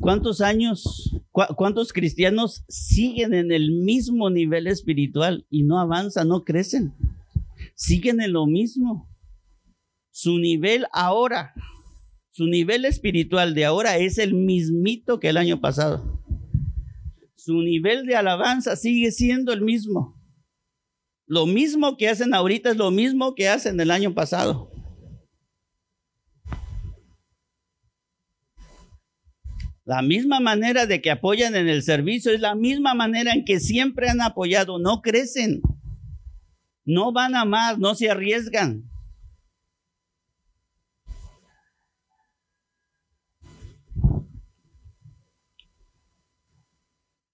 ¿Cuántos 0.00 0.40
años, 0.40 1.14
cuántos 1.30 1.92
cristianos 1.92 2.64
siguen 2.68 3.34
en 3.34 3.52
el 3.52 3.70
mismo 3.70 4.30
nivel 4.30 4.66
espiritual 4.66 5.46
y 5.50 5.62
no 5.62 5.78
avanzan, 5.78 6.28
no 6.28 6.44
crecen? 6.44 6.94
Siguen 7.74 8.20
en 8.20 8.32
lo 8.32 8.46
mismo. 8.46 9.08
Su 10.10 10.38
nivel 10.38 10.86
ahora, 10.92 11.54
su 12.32 12.46
nivel 12.46 12.84
espiritual 12.84 13.54
de 13.54 13.64
ahora 13.64 13.96
es 13.98 14.18
el 14.18 14.34
mismito 14.34 15.20
que 15.20 15.28
el 15.28 15.36
año 15.36 15.60
pasado. 15.60 16.20
Su 17.36 17.62
nivel 17.62 18.06
de 18.06 18.16
alabanza 18.16 18.76
sigue 18.76 19.12
siendo 19.12 19.52
el 19.52 19.62
mismo. 19.62 20.14
Lo 21.26 21.46
mismo 21.46 21.96
que 21.96 22.08
hacen 22.08 22.34
ahorita 22.34 22.70
es 22.70 22.76
lo 22.76 22.90
mismo 22.90 23.34
que 23.34 23.48
hacen 23.48 23.78
el 23.80 23.90
año 23.90 24.14
pasado. 24.14 24.69
La 29.90 30.02
misma 30.02 30.38
manera 30.38 30.86
de 30.86 31.02
que 31.02 31.10
apoyan 31.10 31.56
en 31.56 31.68
el 31.68 31.82
servicio 31.82 32.30
es 32.30 32.38
la 32.38 32.54
misma 32.54 32.94
manera 32.94 33.32
en 33.32 33.44
que 33.44 33.58
siempre 33.58 34.08
han 34.08 34.20
apoyado. 34.20 34.78
No 34.78 35.02
crecen. 35.02 35.62
No 36.84 37.10
van 37.10 37.34
a 37.34 37.44
más, 37.44 37.76
no 37.76 37.96
se 37.96 38.08
arriesgan. 38.08 38.84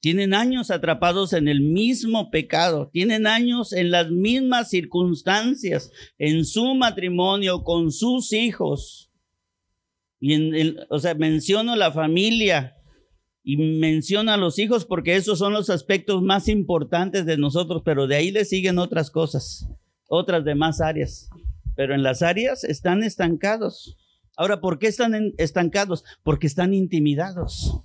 Tienen 0.01 0.33
años 0.33 0.71
atrapados 0.71 1.35
en 1.35 1.49
el 1.49 1.61
mismo 1.61 2.31
pecado, 2.31 2.89
tienen 2.91 3.27
años 3.27 3.75
en 3.75 3.91
las 3.91 4.11
mismas 4.11 4.71
circunstancias, 4.71 5.93
en 6.17 6.47
su 6.47 6.75
matrimonio, 6.75 7.63
con 7.65 7.93
sus 7.93 8.33
hijos. 8.33 9.06
Y 10.19 10.33
en 10.35 10.77
o 10.89 10.99
sea, 10.99 11.15
menciono 11.15 11.77
la 11.77 11.93
familia 11.93 12.77
y 13.43 13.57
menciono 13.57 14.33
a 14.33 14.37
los 14.37 14.59
hijos 14.59 14.85
porque 14.85 15.17
esos 15.17 15.39
son 15.39 15.53
los 15.53 15.71
aspectos 15.71 16.23
más 16.23 16.49
importantes 16.49 17.27
de 17.27 17.37
nosotros, 17.37 17.83
pero 17.85 18.07
de 18.07 18.17
ahí 18.17 18.31
le 18.31 18.45
siguen 18.45 18.79
otras 18.79 19.11
cosas, 19.11 19.69
otras 20.09 20.45
demás 20.45 20.81
áreas. 20.81 21.29
Pero 21.77 21.95
en 21.95 22.03
las 22.03 22.23
áreas 22.23 22.65
están 22.65 23.03
estancados. 23.03 23.97
Ahora, 24.37 24.61
¿por 24.61 24.79
qué 24.79 24.89
están 24.89 25.33
estancados? 25.39 26.05
Porque 26.23 26.47
están 26.47 26.75
intimidados. 26.75 27.83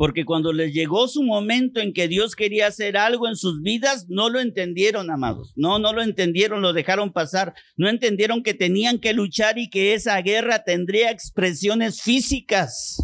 Porque 0.00 0.24
cuando 0.24 0.54
les 0.54 0.72
llegó 0.72 1.08
su 1.08 1.22
momento 1.22 1.78
en 1.78 1.92
que 1.92 2.08
Dios 2.08 2.34
quería 2.34 2.68
hacer 2.68 2.96
algo 2.96 3.28
en 3.28 3.36
sus 3.36 3.60
vidas, 3.60 4.06
no 4.08 4.30
lo 4.30 4.40
entendieron, 4.40 5.10
amados. 5.10 5.52
No, 5.56 5.78
no 5.78 5.92
lo 5.92 6.00
entendieron, 6.00 6.62
lo 6.62 6.72
dejaron 6.72 7.12
pasar. 7.12 7.52
No 7.76 7.86
entendieron 7.86 8.42
que 8.42 8.54
tenían 8.54 8.98
que 8.98 9.12
luchar 9.12 9.58
y 9.58 9.68
que 9.68 9.92
esa 9.92 10.18
guerra 10.22 10.64
tendría 10.64 11.10
expresiones 11.10 12.00
físicas. 12.00 12.96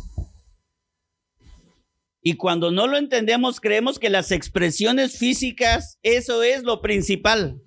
Y 2.22 2.32
cuando 2.32 2.70
no 2.70 2.86
lo 2.86 2.96
entendemos, 2.96 3.60
creemos 3.60 3.98
que 3.98 4.08
las 4.08 4.32
expresiones 4.32 5.18
físicas, 5.18 5.98
eso 6.02 6.42
es 6.42 6.62
lo 6.62 6.80
principal 6.80 7.60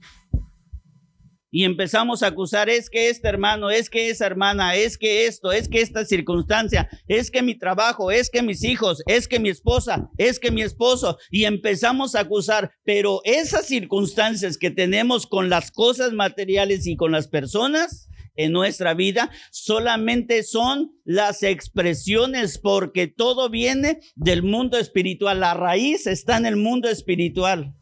y 1.51 1.63
empezamos 1.63 2.21
a 2.21 2.27
acusar, 2.27 2.69
es 2.69 2.89
que 2.89 3.09
este 3.09 3.27
hermano, 3.27 3.69
es 3.69 3.89
que 3.89 4.09
esa 4.09 4.25
hermana, 4.25 4.75
es 4.75 4.97
que 4.97 5.25
esto, 5.25 5.51
es 5.51 5.67
que 5.67 5.81
esta 5.81 6.05
circunstancia, 6.05 6.89
es 7.07 7.31
que 7.31 7.41
mi 7.41 7.57
trabajo, 7.57 8.11
es 8.11 8.29
que 8.29 8.43
mis 8.43 8.63
hijos, 8.63 9.01
es 9.07 9.27
que 9.27 9.39
mi 9.39 9.49
esposa, 9.49 10.09
es 10.17 10.39
que 10.39 10.51
mi 10.51 10.61
esposo, 10.61 11.17
y 11.31 11.45
empezamos 11.45 12.15
a 12.15 12.21
acusar, 12.21 12.71
pero 12.83 13.21
esas 13.23 13.65
circunstancias 13.65 14.57
que 14.57 14.71
tenemos 14.71 15.25
con 15.25 15.49
las 15.49 15.71
cosas 15.71 16.13
materiales 16.13 16.85
y 16.85 16.95
con 16.95 17.11
las 17.11 17.27
personas 17.27 18.07
en 18.35 18.53
nuestra 18.53 18.93
vida 18.93 19.31
solamente 19.51 20.43
son 20.43 20.91
las 21.03 21.43
expresiones 21.43 22.57
porque 22.57 23.07
todo 23.07 23.49
viene 23.49 23.99
del 24.15 24.43
mundo 24.43 24.77
espiritual, 24.77 25.41
la 25.41 25.55
raíz 25.55 26.07
está 26.07 26.37
en 26.37 26.45
el 26.45 26.55
mundo 26.55 26.89
espiritual 26.89 27.73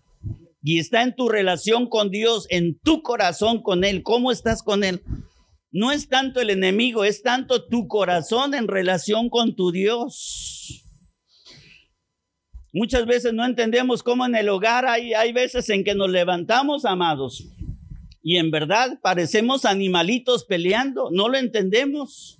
y 0.67 0.79
está 0.79 1.01
en 1.01 1.15
tu 1.15 1.29
relación 1.29 1.87
con 1.87 2.11
Dios, 2.11 2.45
en 2.49 2.77
tu 2.79 3.01
corazón 3.01 3.61
con 3.61 3.85
Él. 3.85 4.03
¿Cómo 4.03 4.33
estás 4.33 4.61
con 4.61 4.83
Él? 4.83 5.01
No 5.71 5.93
es 5.93 6.09
tanto 6.09 6.41
el 6.41 6.49
enemigo, 6.49 7.05
es 7.05 7.23
tanto 7.23 7.69
tu 7.69 7.87
corazón 7.87 8.53
en 8.53 8.67
relación 8.67 9.29
con 9.29 9.55
tu 9.55 9.71
Dios. 9.71 10.83
Muchas 12.73 13.05
veces 13.05 13.33
no 13.33 13.45
entendemos 13.45 14.03
cómo 14.03 14.25
en 14.25 14.35
el 14.35 14.49
hogar 14.49 14.85
hay, 14.85 15.13
hay 15.13 15.31
veces 15.31 15.69
en 15.69 15.85
que 15.85 15.95
nos 15.95 16.09
levantamos, 16.09 16.83
amados, 16.83 17.45
y 18.21 18.35
en 18.35 18.51
verdad 18.51 18.99
parecemos 19.01 19.63
animalitos 19.63 20.43
peleando, 20.43 21.11
no 21.13 21.29
lo 21.29 21.37
entendemos. 21.37 22.39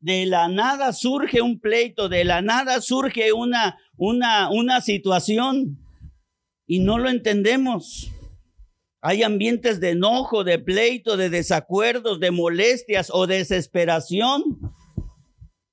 De 0.00 0.26
la 0.26 0.48
nada 0.48 0.92
surge 0.92 1.40
un 1.40 1.60
pleito, 1.60 2.10
de 2.10 2.24
la 2.24 2.42
nada 2.42 2.82
surge 2.82 3.32
una, 3.32 3.78
una, 3.96 4.50
una 4.50 4.82
situación 4.82 5.78
y 6.68 6.80
no 6.80 6.98
lo 6.98 7.08
entendemos. 7.08 8.12
Hay 9.00 9.22
ambientes 9.22 9.80
de 9.80 9.90
enojo, 9.90 10.44
de 10.44 10.58
pleito, 10.58 11.16
de 11.16 11.30
desacuerdos, 11.30 12.20
de 12.20 12.30
molestias 12.30 13.10
o 13.12 13.26
desesperación. 13.26 14.42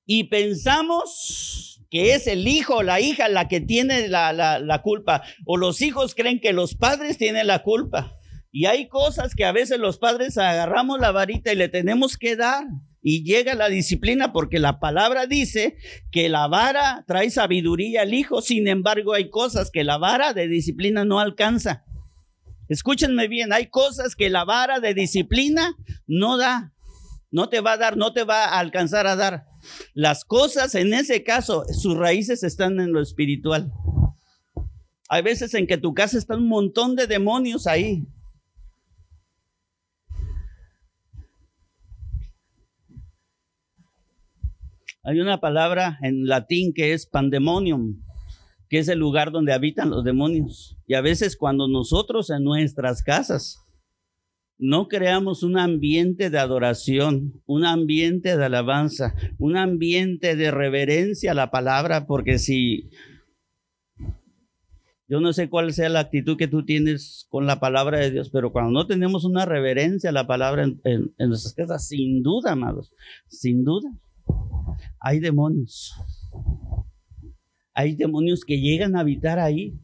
Y 0.06 0.24
pensamos 0.24 1.84
que 1.90 2.14
es 2.14 2.26
el 2.26 2.48
hijo 2.48 2.76
o 2.76 2.82
la 2.82 3.00
hija 3.00 3.28
la 3.28 3.46
que 3.46 3.60
tiene 3.60 4.08
la, 4.08 4.32
la, 4.32 4.82
culpa. 4.82 5.22
O 5.44 5.58
los 5.58 5.82
hijos 5.82 6.14
creen 6.14 6.40
que 6.40 6.52
los 6.52 6.74
padres 6.74 7.18
tienen 7.18 7.46
la 7.46 7.62
culpa. 7.62 8.12
Y 8.50 8.64
hay 8.64 8.88
cosas 8.88 9.34
que 9.34 9.44
a 9.44 9.52
veces 9.52 9.78
los 9.78 9.98
padres 9.98 10.38
agarramos 10.38 10.98
la 10.98 11.10
varita 11.10 11.52
y 11.52 11.56
le 11.56 11.68
tenemos 11.68 12.16
que 12.16 12.36
dar 12.36 12.64
y 13.08 13.22
llega 13.22 13.54
la 13.54 13.68
disciplina 13.68 14.32
porque 14.32 14.58
la 14.58 14.80
palabra 14.80 15.28
dice 15.28 15.76
que 16.10 16.28
la 16.28 16.48
vara 16.48 17.04
trae 17.06 17.30
sabiduría 17.30 18.02
al 18.02 18.12
hijo, 18.12 18.42
sin 18.42 18.66
embargo 18.66 19.14
hay 19.14 19.30
cosas 19.30 19.70
que 19.70 19.84
la 19.84 19.96
vara 19.96 20.32
de 20.32 20.48
disciplina 20.48 21.04
no 21.04 21.20
alcanza. 21.20 21.84
Escúchenme 22.68 23.28
bien, 23.28 23.52
hay 23.52 23.68
cosas 23.68 24.16
que 24.16 24.28
la 24.28 24.44
vara 24.44 24.80
de 24.80 24.92
disciplina 24.92 25.76
no 26.08 26.36
da, 26.36 26.72
no 27.30 27.48
te 27.48 27.60
va 27.60 27.74
a 27.74 27.76
dar, 27.76 27.96
no 27.96 28.12
te 28.12 28.24
va 28.24 28.46
a 28.46 28.58
alcanzar 28.58 29.06
a 29.06 29.14
dar. 29.14 29.44
Las 29.94 30.24
cosas 30.24 30.74
en 30.74 30.92
ese 30.92 31.22
caso, 31.22 31.62
sus 31.72 31.96
raíces 31.96 32.42
están 32.42 32.80
en 32.80 32.92
lo 32.92 33.00
espiritual. 33.00 33.72
Hay 35.08 35.22
veces 35.22 35.54
en 35.54 35.68
que 35.68 35.78
tu 35.78 35.94
casa 35.94 36.18
está 36.18 36.34
un 36.34 36.48
montón 36.48 36.96
de 36.96 37.06
demonios 37.06 37.68
ahí, 37.68 38.04
Hay 45.06 45.20
una 45.20 45.38
palabra 45.38 46.00
en 46.02 46.26
latín 46.26 46.74
que 46.74 46.92
es 46.92 47.06
pandemonium, 47.06 48.02
que 48.68 48.78
es 48.78 48.88
el 48.88 48.98
lugar 48.98 49.30
donde 49.30 49.52
habitan 49.52 49.90
los 49.90 50.02
demonios. 50.02 50.76
Y 50.88 50.94
a 50.94 51.00
veces 51.00 51.36
cuando 51.36 51.68
nosotros 51.68 52.28
en 52.30 52.42
nuestras 52.42 53.04
casas 53.04 53.62
no 54.58 54.88
creamos 54.88 55.44
un 55.44 55.58
ambiente 55.58 56.28
de 56.28 56.38
adoración, 56.40 57.40
un 57.46 57.64
ambiente 57.64 58.36
de 58.36 58.44
alabanza, 58.44 59.14
un 59.38 59.56
ambiente 59.56 60.34
de 60.34 60.50
reverencia 60.50 61.30
a 61.30 61.34
la 61.34 61.52
palabra, 61.52 62.08
porque 62.08 62.40
si 62.40 62.90
yo 65.08 65.20
no 65.20 65.32
sé 65.32 65.48
cuál 65.48 65.72
sea 65.72 65.88
la 65.88 66.00
actitud 66.00 66.36
que 66.36 66.48
tú 66.48 66.64
tienes 66.64 67.26
con 67.28 67.46
la 67.46 67.60
palabra 67.60 68.00
de 68.00 68.10
Dios, 68.10 68.30
pero 68.30 68.50
cuando 68.50 68.72
no 68.72 68.88
tenemos 68.88 69.24
una 69.24 69.44
reverencia 69.44 70.10
a 70.10 70.12
la 70.12 70.26
palabra 70.26 70.64
en, 70.64 71.14
nuestras 71.16 71.54
casas, 71.54 71.86
sin 71.86 72.24
duda, 72.24 72.52
amados, 72.52 72.90
sin 73.28 73.62
duda, 73.62 73.88
hay 75.00 75.20
demonios. 75.20 75.94
Hay 77.74 77.94
demonios 77.94 78.44
que 78.44 78.58
llegan 78.58 78.96
a 78.96 79.00
habitar 79.00 79.38
ahí. 79.38 79.78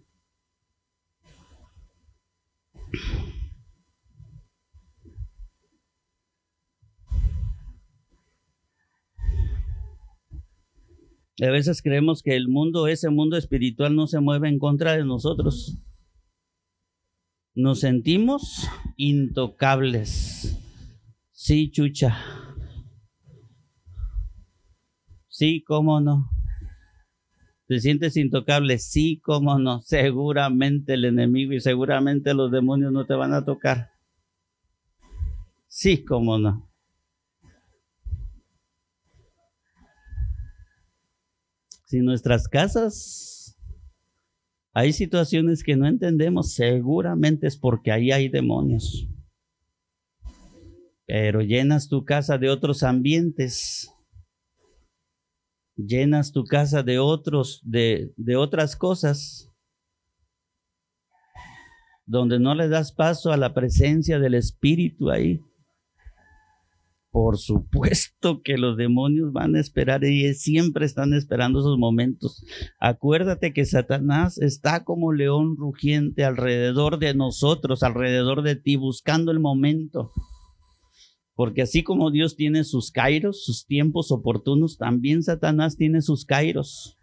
A 11.40 11.50
veces 11.50 11.82
creemos 11.82 12.22
que 12.22 12.36
el 12.36 12.48
mundo, 12.48 12.86
ese 12.86 13.10
mundo 13.10 13.36
espiritual, 13.36 13.96
no 13.96 14.06
se 14.06 14.20
mueve 14.20 14.48
en 14.48 14.58
contra 14.58 14.96
de 14.96 15.04
nosotros. 15.04 15.76
Nos 17.54 17.80
sentimos 17.80 18.68
intocables. 18.96 20.56
Sí, 21.32 21.70
chucha. 21.70 22.16
Sí, 25.32 25.64
cómo 25.66 25.98
no. 25.98 26.30
¿Te 27.66 27.80
sientes 27.80 28.18
intocable? 28.18 28.76
Sí, 28.78 29.18
cómo 29.24 29.58
no. 29.58 29.80
Seguramente 29.80 30.92
el 30.92 31.06
enemigo 31.06 31.54
y 31.54 31.60
seguramente 31.60 32.34
los 32.34 32.52
demonios 32.52 32.92
no 32.92 33.06
te 33.06 33.14
van 33.14 33.32
a 33.32 33.42
tocar. 33.42 33.92
Sí, 35.68 36.04
cómo 36.04 36.36
no. 36.38 36.70
Si 41.86 42.00
nuestras 42.00 42.46
casas 42.46 43.56
hay 44.74 44.92
situaciones 44.92 45.64
que 45.64 45.76
no 45.76 45.86
entendemos, 45.86 46.52
seguramente 46.52 47.46
es 47.46 47.56
porque 47.56 47.90
ahí 47.90 48.12
hay 48.12 48.28
demonios. 48.28 49.08
Pero 51.06 51.40
llenas 51.40 51.88
tu 51.88 52.04
casa 52.04 52.36
de 52.36 52.50
otros 52.50 52.82
ambientes 52.82 53.90
llenas 55.76 56.32
tu 56.32 56.44
casa 56.44 56.82
de 56.82 56.98
otros, 56.98 57.60
de, 57.64 58.12
de 58.16 58.36
otras 58.36 58.76
cosas, 58.76 59.50
donde 62.06 62.38
no 62.38 62.54
le 62.54 62.68
das 62.68 62.92
paso 62.92 63.32
a 63.32 63.36
la 63.36 63.54
presencia 63.54 64.18
del 64.18 64.34
Espíritu 64.34 65.10
ahí. 65.10 65.40
Por 67.10 67.36
supuesto 67.36 68.40
que 68.42 68.56
los 68.56 68.78
demonios 68.78 69.34
van 69.34 69.54
a 69.54 69.60
esperar 69.60 70.02
y 70.02 70.32
siempre 70.32 70.86
están 70.86 71.12
esperando 71.12 71.60
esos 71.60 71.78
momentos. 71.78 72.42
Acuérdate 72.80 73.52
que 73.52 73.66
Satanás 73.66 74.38
está 74.38 74.84
como 74.84 75.12
león 75.12 75.56
rugiente 75.58 76.24
alrededor 76.24 76.98
de 76.98 77.14
nosotros, 77.14 77.82
alrededor 77.82 78.42
de 78.42 78.56
ti, 78.56 78.76
buscando 78.76 79.30
el 79.30 79.40
momento 79.40 80.10
Porque 81.34 81.62
así 81.62 81.82
como 81.82 82.10
Dios 82.10 82.36
tiene 82.36 82.64
sus 82.64 82.90
kairos, 82.90 83.44
sus 83.44 83.66
tiempos 83.66 84.12
oportunos, 84.12 84.76
también 84.78 85.22
Satanás 85.22 85.76
tiene 85.76 86.02
sus 86.02 86.24
kairos. 86.24 86.98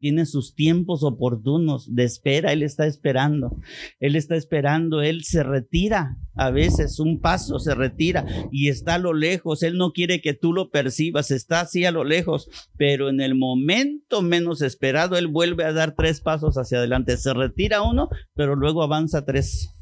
Tiene 0.00 0.26
sus 0.26 0.54
tiempos 0.54 1.02
oportunos 1.02 1.94
de 1.94 2.04
espera, 2.04 2.52
Él 2.52 2.62
está 2.62 2.86
esperando, 2.86 3.58
Él 4.00 4.16
está 4.16 4.36
esperando, 4.36 5.00
Él 5.00 5.24
se 5.24 5.42
retira 5.42 6.18
a 6.34 6.50
veces 6.50 7.00
un 7.00 7.20
paso, 7.20 7.58
se 7.58 7.74
retira 7.74 8.26
y 8.52 8.68
está 8.68 8.96
a 8.96 8.98
lo 8.98 9.14
lejos, 9.14 9.62
Él 9.62 9.78
no 9.78 9.92
quiere 9.92 10.20
que 10.20 10.34
tú 10.34 10.52
lo 10.52 10.70
percibas, 10.70 11.30
está 11.30 11.60
así 11.60 11.86
a 11.86 11.90
lo 11.90 12.04
lejos, 12.04 12.50
pero 12.76 13.08
en 13.08 13.22
el 13.22 13.34
momento 13.34 14.20
menos 14.20 14.60
esperado, 14.60 15.16
Él 15.16 15.28
vuelve 15.28 15.64
a 15.64 15.72
dar 15.72 15.94
tres 15.96 16.20
pasos 16.20 16.58
hacia 16.58 16.78
adelante, 16.78 17.16
se 17.16 17.32
retira 17.32 17.80
uno, 17.80 18.10
pero 18.34 18.56
luego 18.56 18.82
avanza 18.82 19.24
tres. 19.24 19.73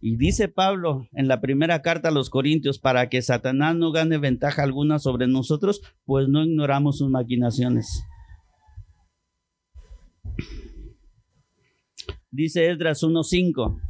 Y 0.00 0.16
dice 0.16 0.48
Pablo 0.48 1.08
en 1.12 1.26
la 1.26 1.40
primera 1.40 1.82
carta 1.82 2.08
a 2.08 2.12
los 2.12 2.30
Corintios, 2.30 2.78
para 2.78 3.08
que 3.08 3.20
Satanás 3.20 3.74
no 3.74 3.90
gane 3.90 4.18
ventaja 4.18 4.62
alguna 4.62 4.98
sobre 4.98 5.26
nosotros, 5.26 5.80
pues 6.04 6.28
no 6.28 6.44
ignoramos 6.44 6.98
sus 6.98 7.10
maquinaciones. 7.10 8.04
Dice 12.30 12.70
Esdras 12.70 13.02
1.5. 13.02 13.80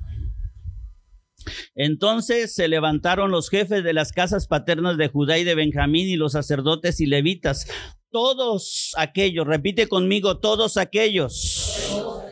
Entonces 1.75 2.55
se 2.55 2.69
levantaron 2.69 3.31
los 3.31 3.51
jefes 3.51 3.85
de 3.85 3.93
las 3.93 4.13
casas 4.13 4.47
paternas 4.47 4.97
de 4.97 5.09
Judá 5.09 5.39
y 5.39 5.45
de 5.45 5.55
Benjamín 5.55 6.09
y 6.09 6.17
los 6.17 6.33
sacerdotes 6.33 7.01
y 7.01 7.07
levitas. 7.07 7.71
Todos 8.11 8.95
aquellos, 8.97 9.47
repite 9.47 9.87
conmigo, 9.87 10.39
todos 10.39 10.79
aquellos 10.79 12.28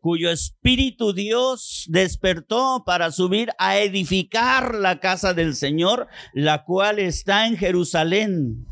cuyo 0.00 0.30
espíritu 0.30 1.12
Dios 1.12 1.86
despertó 1.88 2.82
para 2.84 3.10
subir 3.10 3.50
a 3.58 3.78
edificar 3.78 4.74
la 4.74 5.00
casa 5.00 5.34
del 5.34 5.54
Señor, 5.54 6.08
la 6.34 6.64
cual 6.64 6.98
está 6.98 7.46
en 7.46 7.56
Jerusalén. 7.56 8.66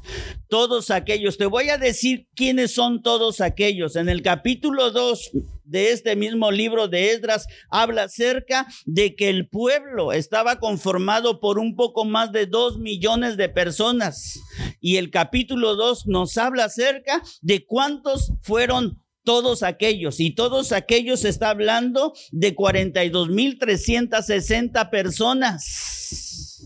Todos 0.49 0.91
aquellos, 0.91 1.39
te 1.39 1.47
voy 1.47 1.71
a 1.71 1.79
decir 1.79 2.29
quiénes 2.35 2.75
son 2.75 3.03
todos 3.03 3.41
aquellos. 3.41 3.97
En 3.97 4.09
el 4.09 4.23
capítulo 4.23 4.91
2 4.91 5.31
de 5.65 5.93
este 5.93 6.17
mismo 6.17 6.51
libro 6.51 6.89
de 6.89 7.13
Esdras 7.13 7.47
habla 7.71 8.05
acerca 8.05 8.67
de 8.87 9.15
que 9.15 9.29
el 9.29 9.49
pueblo 9.49 10.13
estaba 10.13 10.59
conformado 10.59 11.39
por 11.39 11.61
un 11.61 11.77
poco 11.77 12.05
más 12.05 12.33
de 12.33 12.47
dos 12.47 12.79
millones 12.79 13.37
de 13.37 13.49
personas. 13.49 14.41
Y 14.81 14.97
el 14.97 15.11
capítulo 15.11 15.77
2 15.77 16.09
nos 16.09 16.37
habla 16.37 16.65
acerca 16.65 17.23
de 17.41 17.65
cuántos 17.65 18.33
fueron 18.43 19.01
todos 19.31 19.63
aquellos, 19.63 20.19
y 20.19 20.33
todos 20.33 20.73
aquellos 20.73 21.25
está 21.25 21.51
hablando 21.51 22.13
de 22.33 22.57
42.360 22.57 24.91
personas. 24.91 26.65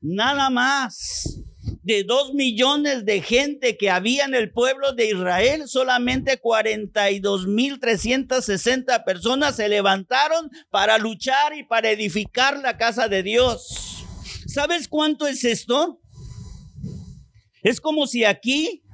Nada 0.00 0.48
más 0.48 1.42
de 1.82 2.04
dos 2.04 2.34
millones 2.34 3.04
de 3.04 3.20
gente 3.20 3.76
que 3.76 3.90
había 3.90 4.26
en 4.26 4.36
el 4.36 4.52
pueblo 4.52 4.92
de 4.92 5.10
Israel, 5.10 5.66
solamente 5.66 6.40
42.360 6.40 9.04
personas 9.04 9.56
se 9.56 9.68
levantaron 9.68 10.48
para 10.70 10.98
luchar 10.98 11.58
y 11.58 11.64
para 11.64 11.90
edificar 11.90 12.60
la 12.60 12.76
casa 12.76 13.08
de 13.08 13.24
Dios. 13.24 14.04
¿Sabes 14.46 14.86
cuánto 14.86 15.26
es 15.26 15.42
esto? 15.42 16.00
Es 17.64 17.80
como 17.80 18.06
si 18.06 18.24
aquí 18.24 18.84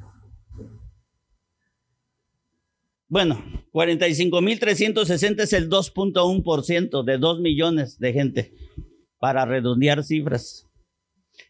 Bueno, 3.15 3.41
45.360 3.73 5.43
es 5.43 5.53
el 5.53 5.71
2.1% 5.71 7.05
de 7.05 7.19
2 7.19 7.41
millones 7.41 8.01
de 8.01 8.13
gente, 8.13 8.53
para 9.21 9.45
redondear 9.45 10.03
cifras. 10.03 10.69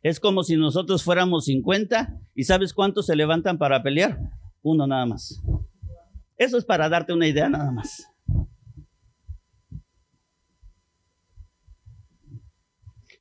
Es 0.03 0.21
como 0.21 0.45
si 0.45 0.59
nosotros 0.59 1.03
fuéramos 1.03 1.47
50 1.47 2.21
y 2.35 2.45
¿sabes 2.45 2.75
cuántos 2.75 3.07
se 3.07 3.17
levantan 3.17 3.57
para 3.57 3.83
pelear? 3.83 4.19
Uno 4.61 4.87
nada 4.87 5.07
más. 5.07 5.43
Eso 6.37 6.59
es 6.59 6.67
para 6.67 6.91
darte 6.91 7.15
una 7.15 7.29
idea 7.29 7.49
nada 7.49 7.73
más. 7.73 8.09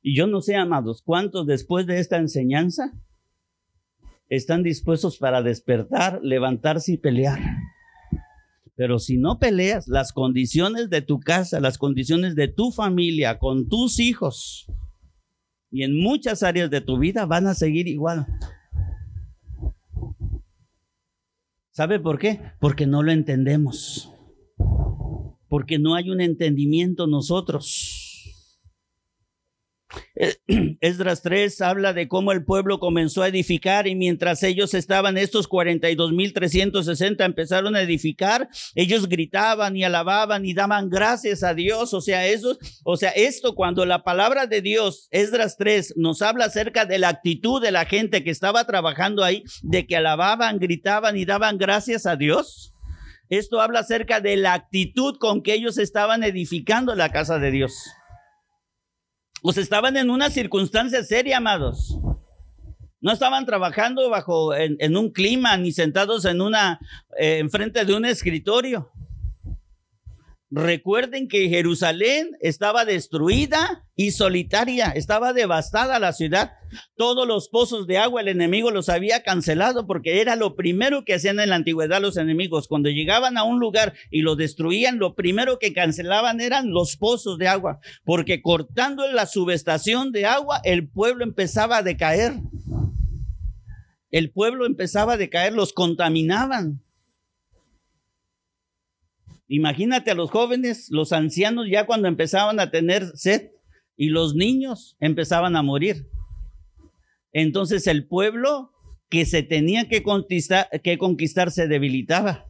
Y 0.02 0.14
yo 0.14 0.26
no 0.26 0.42
sé, 0.42 0.56
amados, 0.56 1.00
cuántos 1.00 1.46
después 1.46 1.86
de 1.86 1.98
esta 1.98 2.18
enseñanza 2.18 2.92
están 4.28 4.62
dispuestos 4.62 5.16
para 5.16 5.40
despertar, 5.40 6.20
levantarse 6.22 6.92
y 6.92 6.98
pelear. 6.98 7.40
Pero 8.76 8.98
si 8.98 9.18
no 9.18 9.38
peleas, 9.38 9.86
las 9.86 10.12
condiciones 10.12 10.90
de 10.90 11.00
tu 11.00 11.20
casa, 11.20 11.60
las 11.60 11.78
condiciones 11.78 12.34
de 12.34 12.48
tu 12.48 12.72
familia, 12.72 13.38
con 13.38 13.68
tus 13.68 14.00
hijos 14.00 14.66
y 15.70 15.82
en 15.82 15.96
muchas 15.96 16.42
áreas 16.42 16.70
de 16.70 16.80
tu 16.80 16.98
vida 16.98 17.26
van 17.26 17.46
a 17.46 17.54
seguir 17.54 17.88
igual. 17.88 18.26
¿Sabe 21.70 21.98
por 21.98 22.20
qué? 22.20 22.40
Porque 22.60 22.86
no 22.86 23.02
lo 23.02 23.10
entendemos. 23.10 24.12
Porque 25.48 25.80
no 25.80 25.96
hay 25.96 26.10
un 26.10 26.20
entendimiento 26.20 27.08
nosotros. 27.08 28.03
Esdras 30.80 31.22
3 31.22 31.60
habla 31.60 31.92
de 31.92 32.08
cómo 32.08 32.32
el 32.32 32.44
pueblo 32.44 32.78
comenzó 32.78 33.22
a 33.22 33.28
edificar 33.28 33.86
y 33.86 33.94
mientras 33.94 34.42
ellos 34.42 34.74
estaban, 34.74 35.18
estos 35.18 35.48
42.360 35.48 37.24
empezaron 37.24 37.76
a 37.76 37.82
edificar, 37.82 38.48
ellos 38.74 39.08
gritaban 39.08 39.76
y 39.76 39.84
alababan 39.84 40.44
y 40.44 40.54
daban 40.54 40.88
gracias 40.90 41.42
a 41.42 41.54
Dios. 41.54 41.94
O 41.94 42.00
sea, 42.00 42.26
eso, 42.26 42.58
o 42.84 42.96
sea, 42.96 43.10
esto 43.10 43.54
cuando 43.54 43.84
la 43.86 44.02
palabra 44.02 44.46
de 44.46 44.60
Dios, 44.60 45.08
Esdras 45.10 45.56
3, 45.56 45.94
nos 45.96 46.22
habla 46.22 46.46
acerca 46.46 46.86
de 46.86 46.98
la 46.98 47.08
actitud 47.08 47.62
de 47.62 47.72
la 47.72 47.84
gente 47.84 48.24
que 48.24 48.30
estaba 48.30 48.64
trabajando 48.64 49.24
ahí, 49.24 49.44
de 49.62 49.86
que 49.86 49.96
alababan, 49.96 50.58
gritaban 50.58 51.16
y 51.16 51.24
daban 51.24 51.58
gracias 51.58 52.06
a 52.06 52.16
Dios. 52.16 52.72
Esto 53.30 53.60
habla 53.60 53.80
acerca 53.80 54.20
de 54.20 54.36
la 54.36 54.52
actitud 54.52 55.16
con 55.18 55.42
que 55.42 55.54
ellos 55.54 55.78
estaban 55.78 56.22
edificando 56.22 56.94
la 56.94 57.10
casa 57.10 57.38
de 57.38 57.50
Dios. 57.50 57.72
Pues 59.44 59.58
estaban 59.58 59.94
en 59.98 60.08
una 60.08 60.30
circunstancia 60.30 61.04
seria, 61.04 61.36
amados. 61.36 61.98
No 63.02 63.12
estaban 63.12 63.44
trabajando 63.44 64.08
bajo 64.08 64.54
en, 64.54 64.96
un 64.96 65.10
clima 65.10 65.54
ni 65.58 65.70
sentados 65.70 66.24
en 66.24 66.40
una 66.40 66.80
eh, 67.18 67.40
enfrente 67.40 67.84
de 67.84 67.94
un 67.94 68.06
escritorio. 68.06 68.90
Recuerden 70.56 71.26
que 71.26 71.48
Jerusalén 71.48 72.30
estaba 72.40 72.84
destruida 72.84 73.84
y 73.96 74.12
solitaria, 74.12 74.86
estaba 74.90 75.32
devastada 75.32 75.98
la 75.98 76.12
ciudad. 76.12 76.52
Todos 76.96 77.26
los 77.26 77.48
pozos 77.48 77.88
de 77.88 77.98
agua 77.98 78.20
el 78.20 78.28
enemigo 78.28 78.70
los 78.70 78.88
había 78.88 79.24
cancelado 79.24 79.88
porque 79.88 80.20
era 80.20 80.36
lo 80.36 80.54
primero 80.54 81.04
que 81.04 81.14
hacían 81.14 81.40
en 81.40 81.48
la 81.48 81.56
antigüedad 81.56 82.00
los 82.00 82.16
enemigos. 82.18 82.68
Cuando 82.68 82.88
llegaban 82.88 83.36
a 83.36 83.42
un 83.42 83.58
lugar 83.58 83.94
y 84.12 84.22
lo 84.22 84.36
destruían, 84.36 85.00
lo 85.00 85.16
primero 85.16 85.58
que 85.58 85.72
cancelaban 85.72 86.40
eran 86.40 86.70
los 86.70 86.96
pozos 86.96 87.36
de 87.36 87.48
agua, 87.48 87.80
porque 88.04 88.40
cortando 88.40 89.10
la 89.10 89.26
subestación 89.26 90.12
de 90.12 90.26
agua, 90.26 90.60
el 90.62 90.88
pueblo 90.88 91.24
empezaba 91.24 91.78
a 91.78 91.82
decaer. 91.82 92.34
El 94.12 94.30
pueblo 94.30 94.66
empezaba 94.66 95.14
a 95.14 95.16
decaer, 95.16 95.52
los 95.52 95.72
contaminaban. 95.72 96.80
Imagínate 99.54 100.10
a 100.10 100.14
los 100.16 100.32
jóvenes, 100.32 100.88
los 100.90 101.12
ancianos 101.12 101.68
ya 101.70 101.86
cuando 101.86 102.08
empezaban 102.08 102.58
a 102.58 102.72
tener 102.72 103.12
sed 103.14 103.52
y 103.96 104.08
los 104.08 104.34
niños 104.34 104.96
empezaban 104.98 105.54
a 105.54 105.62
morir. 105.62 106.08
Entonces 107.32 107.86
el 107.86 108.04
pueblo 108.04 108.72
que 109.08 109.24
se 109.24 109.44
tenía 109.44 109.88
que 109.88 110.02
conquistar, 110.02 111.52
se 111.52 111.68
debilitaba. 111.68 112.46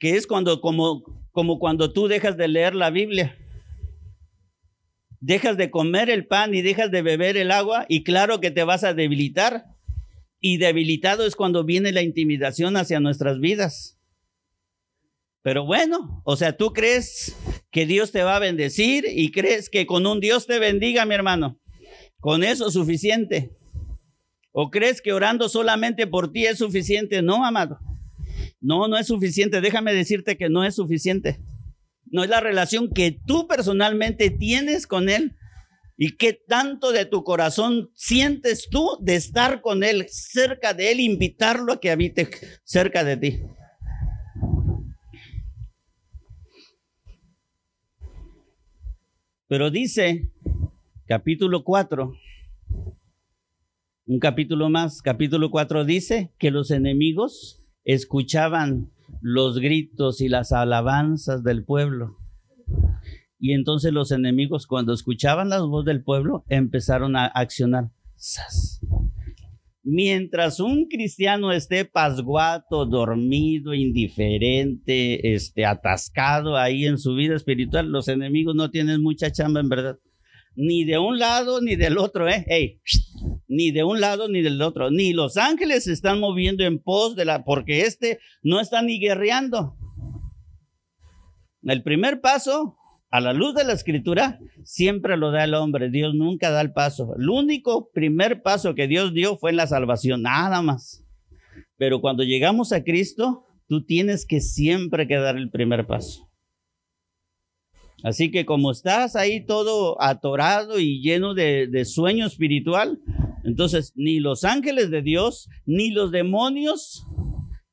Que 0.00 0.16
es 0.16 0.26
cuando, 0.26 0.60
como, 0.60 1.04
como 1.30 1.60
cuando 1.60 1.92
tú 1.92 2.08
dejas 2.08 2.36
de 2.36 2.48
leer 2.48 2.74
la 2.74 2.90
Biblia. 2.90 3.36
Dejas 5.20 5.56
de 5.56 5.70
comer 5.70 6.10
el 6.10 6.26
pan 6.26 6.52
y 6.52 6.62
dejas 6.62 6.90
de 6.90 7.02
beber 7.02 7.36
el 7.36 7.52
agua 7.52 7.86
y 7.88 8.02
claro 8.02 8.40
que 8.40 8.50
te 8.50 8.64
vas 8.64 8.82
a 8.82 8.92
debilitar. 8.92 9.66
Y 10.40 10.56
debilitado 10.56 11.24
es 11.26 11.36
cuando 11.36 11.62
viene 11.62 11.92
la 11.92 12.02
intimidación 12.02 12.76
hacia 12.76 12.98
nuestras 12.98 13.38
vidas. 13.38 13.95
Pero 15.46 15.64
bueno, 15.64 16.22
o 16.24 16.34
sea, 16.34 16.56
tú 16.56 16.72
crees 16.72 17.36
que 17.70 17.86
Dios 17.86 18.10
te 18.10 18.24
va 18.24 18.34
a 18.34 18.40
bendecir 18.40 19.04
y 19.08 19.30
crees 19.30 19.70
que 19.70 19.86
con 19.86 20.04
un 20.04 20.18
Dios 20.18 20.48
te 20.48 20.58
bendiga, 20.58 21.06
mi 21.06 21.14
hermano. 21.14 21.60
Con 22.18 22.42
eso 22.42 22.66
es 22.66 22.72
suficiente. 22.72 23.52
¿O 24.50 24.70
crees 24.72 25.00
que 25.00 25.12
orando 25.12 25.48
solamente 25.48 26.08
por 26.08 26.32
ti 26.32 26.46
es 26.46 26.58
suficiente? 26.58 27.22
No, 27.22 27.46
amado. 27.46 27.78
No, 28.60 28.88
no 28.88 28.98
es 28.98 29.06
suficiente. 29.06 29.60
Déjame 29.60 29.94
decirte 29.94 30.36
que 30.36 30.48
no 30.48 30.64
es 30.64 30.74
suficiente. 30.74 31.38
No 32.06 32.24
es 32.24 32.28
la 32.28 32.40
relación 32.40 32.90
que 32.92 33.16
tú 33.24 33.46
personalmente 33.46 34.30
tienes 34.30 34.88
con 34.88 35.08
Él 35.08 35.36
y 35.96 36.16
qué 36.16 36.32
tanto 36.32 36.90
de 36.90 37.04
tu 37.04 37.22
corazón 37.22 37.92
sientes 37.94 38.66
tú 38.68 38.98
de 39.00 39.14
estar 39.14 39.60
con 39.60 39.84
Él, 39.84 40.06
cerca 40.08 40.74
de 40.74 40.90
Él, 40.90 40.98
invitarlo 40.98 41.74
a 41.74 41.80
que 41.80 41.92
habite 41.92 42.28
cerca 42.64 43.04
de 43.04 43.16
ti. 43.16 43.40
Pero 49.48 49.70
dice, 49.70 50.32
capítulo 51.06 51.62
4, 51.62 52.12
un 54.06 54.18
capítulo 54.18 54.68
más, 54.70 55.02
capítulo 55.02 55.50
4 55.52 55.84
dice 55.84 56.32
que 56.38 56.50
los 56.50 56.72
enemigos 56.72 57.60
escuchaban 57.84 58.90
los 59.20 59.60
gritos 59.60 60.20
y 60.20 60.28
las 60.28 60.50
alabanzas 60.50 61.44
del 61.44 61.64
pueblo. 61.64 62.16
Y 63.38 63.52
entonces 63.52 63.92
los 63.92 64.10
enemigos 64.10 64.66
cuando 64.66 64.92
escuchaban 64.92 65.48
la 65.48 65.60
voz 65.60 65.84
del 65.84 66.02
pueblo 66.02 66.44
empezaron 66.48 67.14
a 67.14 67.26
accionar. 67.26 67.90
Mientras 69.88 70.58
un 70.58 70.88
cristiano 70.88 71.52
esté 71.52 71.84
pasguato, 71.84 72.86
dormido, 72.86 73.72
indiferente, 73.72 75.32
este, 75.32 75.64
atascado 75.64 76.56
ahí 76.56 76.86
en 76.86 76.98
su 76.98 77.14
vida 77.14 77.36
espiritual, 77.36 77.86
los 77.92 78.08
enemigos 78.08 78.56
no 78.56 78.72
tienen 78.72 79.00
mucha 79.00 79.30
chamba 79.30 79.60
en 79.60 79.68
verdad. 79.68 79.98
Ni 80.56 80.82
de 80.82 80.98
un 80.98 81.20
lado 81.20 81.60
ni 81.60 81.76
del 81.76 81.98
otro, 81.98 82.28
¿eh? 82.28 82.44
Hey, 82.48 82.80
ni 83.46 83.70
de 83.70 83.84
un 83.84 84.00
lado 84.00 84.28
ni 84.28 84.42
del 84.42 84.60
otro. 84.60 84.90
Ni 84.90 85.12
los 85.12 85.36
ángeles 85.36 85.84
se 85.84 85.92
están 85.92 86.18
moviendo 86.18 86.64
en 86.64 86.80
pos 86.80 87.14
de 87.14 87.24
la, 87.24 87.44
porque 87.44 87.82
este 87.82 88.18
no 88.42 88.58
está 88.58 88.82
ni 88.82 88.98
guerreando. 88.98 89.76
El 91.62 91.84
primer 91.84 92.20
paso 92.20 92.76
a 93.10 93.20
la 93.20 93.32
luz 93.32 93.54
de 93.54 93.64
la 93.64 93.72
escritura, 93.72 94.38
siempre 94.64 95.16
lo 95.16 95.30
da 95.30 95.44
el 95.44 95.54
hombre. 95.54 95.90
Dios 95.90 96.14
nunca 96.14 96.50
da 96.50 96.60
el 96.60 96.72
paso. 96.72 97.14
El 97.18 97.28
único 97.28 97.90
primer 97.92 98.42
paso 98.42 98.74
que 98.74 98.88
Dios 98.88 99.14
dio 99.14 99.36
fue 99.36 99.50
en 99.50 99.56
la 99.56 99.66
salvación, 99.66 100.22
nada 100.22 100.62
más. 100.62 101.04
Pero 101.76 102.00
cuando 102.00 102.24
llegamos 102.24 102.72
a 102.72 102.82
Cristo, 102.82 103.44
tú 103.68 103.84
tienes 103.84 104.26
que 104.26 104.40
siempre 104.40 105.06
que 105.06 105.16
dar 105.16 105.36
el 105.36 105.50
primer 105.50 105.86
paso. 105.86 106.28
Así 108.02 108.30
que 108.30 108.44
como 108.44 108.70
estás 108.70 109.16
ahí 109.16 109.44
todo 109.44 110.00
atorado 110.02 110.78
y 110.78 111.00
lleno 111.00 111.34
de, 111.34 111.66
de 111.66 111.84
sueño 111.84 112.26
espiritual, 112.26 113.00
entonces 113.44 113.92
ni 113.96 114.20
los 114.20 114.44
ángeles 114.44 114.90
de 114.90 115.02
Dios, 115.02 115.48
ni 115.64 115.90
los 115.90 116.10
demonios 116.10 117.06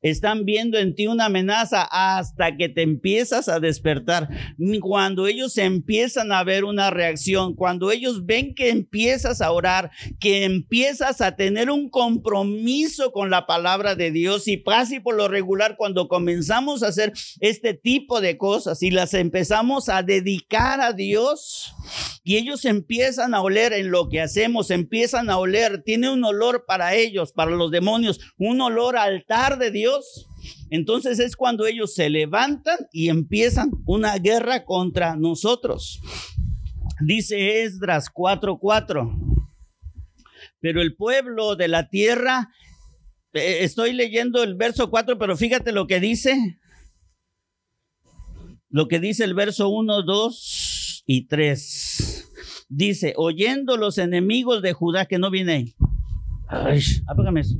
están 0.03 0.45
viendo 0.45 0.77
en 0.77 0.93
ti 0.93 1.07
una 1.07 1.25
amenaza 1.25 1.87
hasta 1.89 2.55
que 2.55 2.69
te 2.69 2.83
empiezas 2.83 3.47
a 3.49 3.59
despertar. 3.59 4.29
Cuando 4.81 5.25
ellos 5.27 5.57
empiezan 5.57 6.31
a 6.31 6.43
ver 6.43 6.65
una 6.65 6.91
reacción, 6.91 7.55
cuando 7.55 7.89
ellos 7.91 8.25
ven 8.25 8.53
que 8.53 8.69
empiezas 8.69 9.41
a 9.41 9.51
orar, 9.51 9.91
que 10.19 10.43
empiezas 10.43 11.21
a 11.21 11.35
tener 11.35 11.71
un 11.71 11.89
compromiso 11.89 13.11
con 13.11 13.29
la 13.29 13.47
palabra 13.47 13.95
de 13.95 14.11
Dios 14.11 14.47
y 14.47 14.61
casi 14.61 14.99
por 14.99 15.15
lo 15.15 15.27
regular 15.27 15.75
cuando 15.77 16.07
comenzamos 16.07 16.83
a 16.83 16.87
hacer 16.87 17.13
este 17.39 17.73
tipo 17.73 18.21
de 18.21 18.37
cosas 18.37 18.83
y 18.83 18.91
las 18.91 19.13
empezamos 19.13 19.89
a 19.89 20.03
dedicar 20.03 20.81
a 20.81 20.93
Dios 20.93 21.73
y 22.23 22.37
ellos 22.37 22.65
empiezan 22.65 23.33
a 23.33 23.41
oler 23.41 23.73
en 23.73 23.91
lo 23.91 24.09
que 24.09 24.21
hacemos, 24.21 24.71
empiezan 24.71 25.29
a 25.29 25.37
oler, 25.37 25.83
tiene 25.83 26.09
un 26.09 26.23
olor 26.23 26.65
para 26.65 26.95
ellos, 26.95 27.33
para 27.33 27.51
los 27.51 27.71
demonios, 27.71 28.19
un 28.37 28.61
olor 28.61 28.97
altar 28.97 29.59
de 29.59 29.71
Dios 29.71 30.27
entonces 30.69 31.19
es 31.19 31.35
cuando 31.35 31.67
ellos 31.67 31.93
se 31.93 32.09
levantan 32.09 32.77
y 32.91 33.09
empiezan 33.09 33.71
una 33.85 34.17
guerra 34.17 34.65
contra 34.65 35.15
nosotros. 35.15 35.99
Dice 36.99 37.61
Esdras 37.63 38.09
4:4. 38.11 39.15
Pero 40.59 40.81
el 40.81 40.95
pueblo 40.95 41.55
de 41.55 41.67
la 41.67 41.89
tierra, 41.89 42.49
eh, 43.33 43.59
estoy 43.61 43.93
leyendo 43.93 44.41
el 44.41 44.55
verso 44.55 44.89
4, 44.89 45.19
pero 45.19 45.37
fíjate 45.37 45.71
lo 45.71 45.85
que 45.85 45.99
dice. 45.99 46.57
Lo 48.69 48.87
que 48.87 48.99
dice 48.99 49.25
el 49.25 49.35
verso 49.35 49.69
1, 49.69 50.01
2 50.01 51.03
y 51.05 51.27
3. 51.27 51.82
Dice, 52.75 53.13
oyendo 53.17 53.77
los 53.77 53.97
enemigos 53.97 54.61
de 54.61 54.73
Judá, 54.73 55.05
que 55.05 55.19
no 55.19 55.29
viene 55.29 55.53
ahí. 55.53 55.75
Apágame 57.07 57.41
eso 57.41 57.55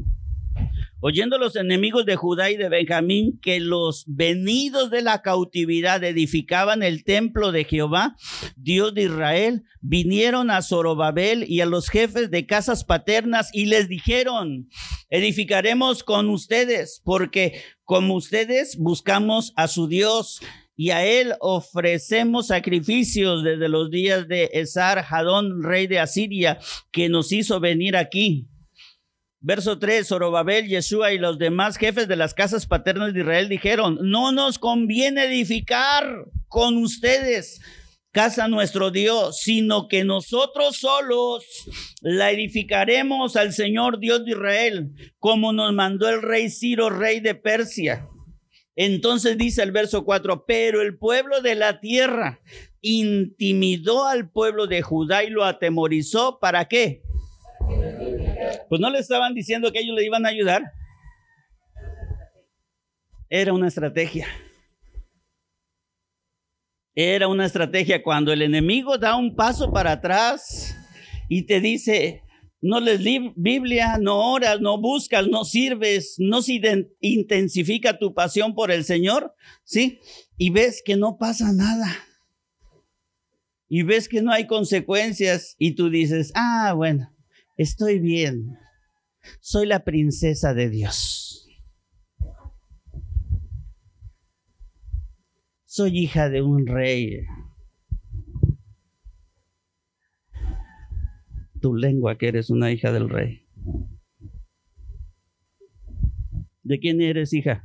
oyendo 1.05 1.37
los 1.37 1.57
enemigos 1.57 2.05
de 2.05 2.15
Judá 2.15 2.49
y 2.49 2.55
de 2.55 2.69
Benjamín 2.69 3.37
que 3.41 3.59
los 3.59 4.05
venidos 4.07 4.89
de 4.89 5.01
la 5.01 5.21
cautividad 5.21 6.01
edificaban 6.01 6.81
el 6.81 7.03
templo 7.03 7.51
de 7.51 7.65
Jehová, 7.65 8.15
Dios 8.55 8.93
de 8.93 9.03
Israel, 9.03 9.63
vinieron 9.81 10.49
a 10.49 10.61
Zorobabel 10.61 11.43
y 11.45 11.59
a 11.59 11.65
los 11.65 11.89
jefes 11.89 12.31
de 12.31 12.45
casas 12.45 12.85
paternas 12.85 13.49
y 13.51 13.65
les 13.65 13.89
dijeron, 13.89 14.69
edificaremos 15.09 16.05
con 16.05 16.29
ustedes, 16.29 17.01
porque 17.03 17.61
como 17.83 18.15
ustedes 18.15 18.77
buscamos 18.77 19.51
a 19.57 19.67
su 19.67 19.89
Dios 19.89 20.39
y 20.75 20.89
a 20.89 21.05
él 21.05 21.35
ofrecemos 21.39 22.47
sacrificios 22.47 23.43
desde 23.43 23.69
los 23.69 23.91
días 23.91 24.27
de 24.27 24.49
Esar 24.53 25.05
Hadón, 25.07 25.63
rey 25.63 25.87
de 25.87 25.99
Asiria, 25.99 26.59
que 26.91 27.09
nos 27.09 27.31
hizo 27.31 27.59
venir 27.59 27.95
aquí. 27.95 28.47
Verso 29.39 29.77
3, 29.77 30.07
Zorobabel, 30.07 30.67
Yeshua 30.67 31.11
y 31.11 31.17
los 31.17 31.37
demás 31.37 31.75
jefes 31.77 32.07
de 32.07 32.15
las 32.15 32.33
casas 32.33 32.65
paternas 32.65 33.13
de 33.13 33.19
Israel 33.19 33.49
dijeron, 33.49 33.99
no 34.01 34.31
nos 34.31 34.57
conviene 34.57 35.25
edificar 35.25 36.25
con 36.47 36.77
ustedes 36.77 37.59
casa 38.13 38.47
nuestro 38.47 38.91
Dios, 38.91 39.41
sino 39.41 39.87
que 39.87 40.03
nosotros 40.03 40.77
solos 40.77 41.43
la 41.99 42.31
edificaremos 42.31 43.35
al 43.35 43.53
Señor 43.53 43.99
Dios 43.99 44.23
de 44.23 44.31
Israel, 44.31 44.91
como 45.17 45.51
nos 45.51 45.73
mandó 45.73 46.07
el 46.07 46.21
rey 46.21 46.49
Ciro, 46.49 46.89
rey 46.91 47.19
de 47.19 47.33
Persia. 47.35 48.07
Entonces 48.75 49.37
dice 49.37 49.61
el 49.61 49.71
verso 49.71 50.03
4, 50.03 50.45
pero 50.45 50.81
el 50.81 50.97
pueblo 50.97 51.41
de 51.41 51.55
la 51.55 51.79
tierra 51.79 52.39
intimidó 52.81 54.07
al 54.07 54.29
pueblo 54.29 54.67
de 54.67 54.81
Judá 54.81 55.23
y 55.23 55.29
lo 55.29 55.43
atemorizó. 55.45 56.39
¿Para 56.39 56.65
qué? 56.67 57.03
Pues 58.69 58.81
no 58.81 58.89
le 58.89 58.99
estaban 58.99 59.35
diciendo 59.35 59.71
que 59.71 59.79
ellos 59.79 59.95
le 59.95 60.05
iban 60.05 60.25
a 60.25 60.29
ayudar. 60.29 60.63
Era 63.29 63.53
una 63.53 63.67
estrategia. 63.67 64.27
Era 66.95 67.27
una 67.27 67.45
estrategia 67.45 68.01
cuando 68.03 68.31
el 68.31 68.41
enemigo 68.41 68.97
da 68.97 69.15
un 69.15 69.35
paso 69.35 69.71
para 69.71 69.93
atrás 69.93 70.75
y 71.29 71.43
te 71.43 71.59
dice, 71.59 72.22
no 72.63 72.79
les 72.79 73.01
Biblia, 73.35 73.97
no 73.99 74.31
oras, 74.31 74.61
no 74.61 74.79
buscas, 74.79 75.27
no 75.27 75.43
sirves, 75.43 76.15
no 76.17 76.41
se 76.41 76.61
intensifica 77.01 77.99
tu 77.99 78.13
pasión 78.13 78.55
por 78.55 78.71
el 78.71 78.85
Señor, 78.85 79.35
¿sí? 79.65 79.99
Y 80.37 80.49
ves 80.49 80.81
que 80.83 80.95
no 80.95 81.17
pasa 81.17 81.51
nada. 81.51 81.93
Y 83.67 83.83
ves 83.83 84.07
que 84.07 84.21
no 84.21 84.31
hay 84.31 84.47
consecuencias 84.47 85.55
y 85.59 85.75
tú 85.75 85.89
dices, 85.89 86.31
ah, 86.35 86.71
bueno, 86.73 87.13
estoy 87.57 87.99
bien, 87.99 88.57
soy 89.41 89.65
la 89.67 89.83
princesa 89.83 90.53
de 90.53 90.69
Dios. 90.69 91.45
Soy 95.65 95.99
hija 95.99 96.29
de 96.29 96.41
un 96.41 96.65
rey. 96.65 97.25
Tu 101.63 101.73
lengua 101.73 102.17
que 102.17 102.27
eres 102.27 102.49
una 102.49 102.73
hija 102.73 102.91
del 102.91 103.07
rey. 103.07 103.45
¿De 106.61 106.77
quién 106.77 106.99
eres 106.99 107.31
hija? 107.31 107.63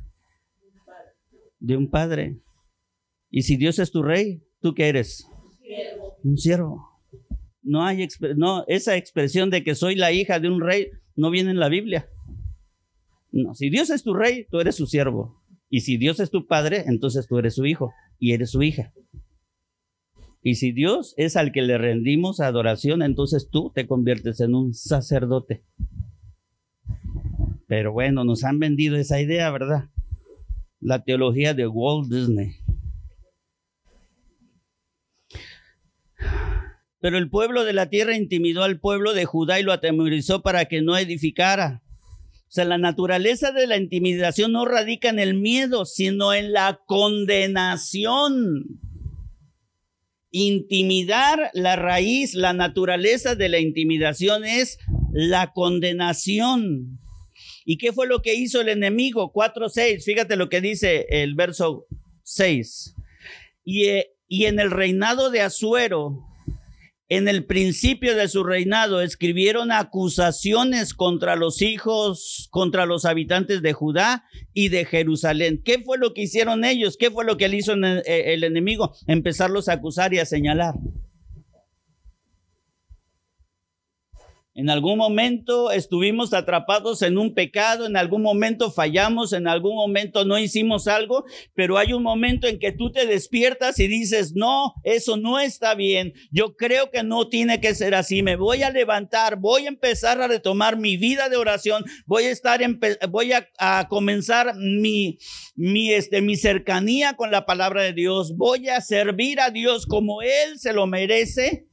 De 1.59 1.75
un 1.75 1.89
padre. 1.89 2.39
Y 3.29 3.41
si 3.41 3.57
Dios 3.57 3.77
es 3.77 3.91
tu 3.91 4.01
rey, 4.01 4.41
¿tú 4.61 4.73
qué 4.73 4.87
eres? 4.87 5.27
Un 6.23 6.37
siervo. 6.37 6.87
No 7.61 7.83
hay 7.83 8.07
no, 8.37 8.63
esa 8.67 8.95
expresión 8.95 9.49
de 9.49 9.65
que 9.65 9.75
soy 9.75 9.95
la 9.95 10.13
hija 10.13 10.39
de 10.39 10.47
un 10.47 10.61
rey 10.61 10.91
no 11.17 11.29
viene 11.29 11.51
en 11.51 11.59
la 11.59 11.67
Biblia. 11.67 12.07
No, 13.33 13.53
si 13.53 13.69
Dios 13.69 13.89
es 13.89 14.03
tu 14.03 14.13
rey, 14.13 14.47
tú 14.49 14.61
eres 14.61 14.75
su 14.75 14.87
siervo. 14.87 15.43
Y 15.69 15.81
si 15.81 15.97
Dios 15.97 16.21
es 16.21 16.31
tu 16.31 16.47
padre, 16.47 16.85
entonces 16.87 17.27
tú 17.27 17.37
eres 17.37 17.55
su 17.55 17.65
hijo 17.65 17.91
y 18.17 18.31
eres 18.31 18.51
su 18.51 18.63
hija. 18.63 18.93
Y 20.41 20.55
si 20.55 20.71
Dios 20.71 21.13
es 21.17 21.35
al 21.35 21.51
que 21.51 21.61
le 21.61 21.77
rendimos 21.77 22.39
adoración, 22.39 23.01
entonces 23.01 23.49
tú 23.51 23.71
te 23.73 23.87
conviertes 23.87 24.39
en 24.39 24.55
un 24.55 24.73
sacerdote. 24.73 25.63
Pero 27.67 27.91
bueno, 27.91 28.23
nos 28.23 28.43
han 28.43 28.57
vendido 28.57 28.95
esa 28.95 29.19
idea, 29.19 29.51
¿verdad? 29.51 29.89
La 30.79 31.03
teología 31.03 31.53
de 31.53 31.67
Walt 31.67 32.09
Disney. 32.09 32.55
Pero 37.01 37.17
el 37.17 37.29
pueblo 37.29 37.63
de 37.63 37.73
la 37.73 37.89
tierra 37.89 38.15
intimidó 38.15 38.63
al 38.63 38.79
pueblo 38.79 39.13
de 39.13 39.25
Judá 39.25 39.59
y 39.59 39.63
lo 39.63 39.71
atemorizó 39.71 40.41
para 40.41 40.65
que 40.65 40.81
no 40.81 40.97
edificara. 40.97 41.81
O 42.49 42.51
sea, 42.51 42.65
la 42.65 42.77
naturaleza 42.77 43.51
de 43.51 43.67
la 43.67 43.77
intimidación 43.77 44.51
no 44.53 44.65
radica 44.65 45.09
en 45.09 45.19
el 45.19 45.35
miedo, 45.35 45.85
sino 45.85 46.33
en 46.33 46.51
la 46.51 46.79
condenación. 46.85 48.79
Intimidar, 50.31 51.49
la 51.53 51.75
raíz, 51.75 52.35
la 52.35 52.53
naturaleza 52.53 53.35
de 53.35 53.49
la 53.49 53.59
intimidación 53.59 54.45
es 54.45 54.77
la 55.11 55.51
condenación. 55.53 56.99
¿Y 57.65 57.77
qué 57.77 57.93
fue 57.93 58.07
lo 58.07 58.21
que 58.21 58.35
hizo 58.35 58.61
el 58.61 58.69
enemigo? 58.69 59.31
4.6, 59.33 60.03
fíjate 60.03 60.35
lo 60.35 60.49
que 60.49 60.61
dice 60.61 61.05
el 61.09 61.35
verso 61.35 61.87
6. 62.23 62.95
Y, 63.63 63.85
eh, 63.85 64.11
y 64.27 64.45
en 64.45 64.59
el 64.59 64.71
reinado 64.71 65.31
de 65.31 65.41
Asuero, 65.41 66.28
en 67.09 67.27
el 67.27 67.43
principio 67.43 68.15
de 68.15 68.27
su 68.27 68.43
reinado 68.43 69.01
escribieron 69.01 69.71
acusaciones 69.71 70.93
contra 70.93 71.35
los 71.35 71.63
hijos, 71.63 72.47
contra 72.51 72.85
los 72.85 73.03
habitantes 73.03 73.63
de 73.63 73.73
Judá 73.73 74.25
y 74.53 74.69
de 74.69 74.85
Jerusalén. 74.85 75.61
¿Qué 75.65 75.79
fue 75.79 75.97
lo 75.97 76.13
que 76.13 76.21
hicieron 76.21 76.63
ellos? 76.63 76.97
¿Qué 76.97 77.09
fue 77.09 77.25
lo 77.25 77.35
que 77.35 77.47
le 77.47 77.57
hizo 77.57 77.73
el 77.73 78.43
enemigo? 78.43 78.93
Empezarlos 79.07 79.69
a 79.69 79.73
acusar 79.73 80.13
y 80.13 80.19
a 80.19 80.25
señalar. 80.25 80.75
En 84.55 84.69
algún 84.69 84.97
momento 84.97 85.71
estuvimos 85.71 86.33
atrapados 86.33 87.03
en 87.03 87.19
un 87.19 87.35
pecado, 87.35 87.85
en 87.85 87.95
algún 87.95 88.23
momento 88.23 88.71
fallamos, 88.71 89.31
en 89.31 89.47
algún 89.47 89.75
momento 89.75 90.25
no 90.25 90.39
hicimos 90.39 90.87
algo, 90.87 91.23
pero 91.53 91.77
hay 91.77 91.93
un 91.93 92.01
momento 92.01 92.47
en 92.47 92.57
que 92.57 92.71
tú 92.71 92.91
te 92.91 93.05
despiertas 93.05 93.79
y 93.79 93.87
dices, 93.87 94.33
no, 94.35 94.73
eso 94.83 95.17
no 95.17 95.39
está 95.39 95.75
bien, 95.75 96.13
yo 96.31 96.55
creo 96.55 96.89
que 96.89 97.03
no 97.03 97.29
tiene 97.29 97.61
que 97.61 97.75
ser 97.75 97.93
así, 97.93 98.23
me 98.23 98.37
voy 98.37 98.63
a 98.63 98.71
levantar, 98.71 99.37
voy 99.37 99.65
a 99.65 99.69
empezar 99.69 100.19
a 100.19 100.27
retomar 100.27 100.77
mi 100.77 100.97
vida 100.97 101.29
de 101.29 101.37
oración, 101.37 101.85
voy 102.07 102.23
a 102.23 102.31
estar, 102.31 102.59
voy 103.09 103.33
a, 103.33 103.47
a 103.59 103.87
comenzar 103.87 104.55
mi, 104.57 105.19
mi, 105.55 105.91
este, 105.93 106.21
mi 106.21 106.35
cercanía 106.35 107.13
con 107.13 107.29
la 107.29 107.45
palabra 107.45 107.83
de 107.83 107.93
Dios, 107.93 108.35
voy 108.35 108.67
a 108.67 108.81
servir 108.81 109.39
a 109.39 109.51
Dios 109.51 109.85
como 109.85 110.23
Él 110.23 110.57
se 110.57 110.73
lo 110.73 110.87
merece 110.87 111.68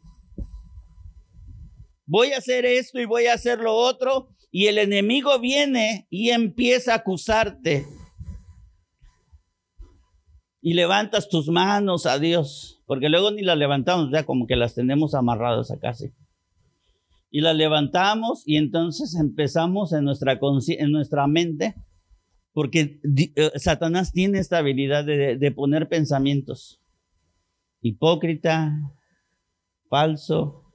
voy 2.06 2.32
a 2.32 2.38
hacer 2.38 2.64
esto 2.64 3.00
y 3.00 3.04
voy 3.04 3.26
a 3.26 3.34
hacer 3.34 3.58
lo 3.58 3.74
otro, 3.74 4.28
y 4.50 4.68
el 4.68 4.78
enemigo 4.78 5.38
viene 5.38 6.06
y 6.08 6.30
empieza 6.30 6.92
a 6.92 6.96
acusarte. 6.96 7.84
Y 10.62 10.74
levantas 10.74 11.28
tus 11.28 11.48
manos 11.48 12.06
a 12.06 12.18
Dios, 12.18 12.82
porque 12.86 13.08
luego 13.08 13.30
ni 13.30 13.42
las 13.42 13.58
levantamos, 13.58 14.10
ya 14.10 14.24
como 14.24 14.46
que 14.46 14.56
las 14.56 14.74
tenemos 14.74 15.14
amarradas 15.14 15.70
acá, 15.70 15.94
sí. 15.94 16.12
Y 17.30 17.40
las 17.40 17.54
levantamos 17.54 18.42
y 18.46 18.56
entonces 18.56 19.14
empezamos 19.14 19.92
en 19.92 20.04
nuestra, 20.04 20.38
en 20.40 20.90
nuestra 20.90 21.26
mente, 21.26 21.74
porque 22.52 23.00
eh, 23.04 23.50
Satanás 23.56 24.12
tiene 24.12 24.38
esta 24.38 24.58
habilidad 24.58 25.04
de, 25.04 25.36
de 25.36 25.50
poner 25.52 25.88
pensamientos. 25.88 26.80
Hipócrita, 27.82 28.72
falso, 29.90 30.65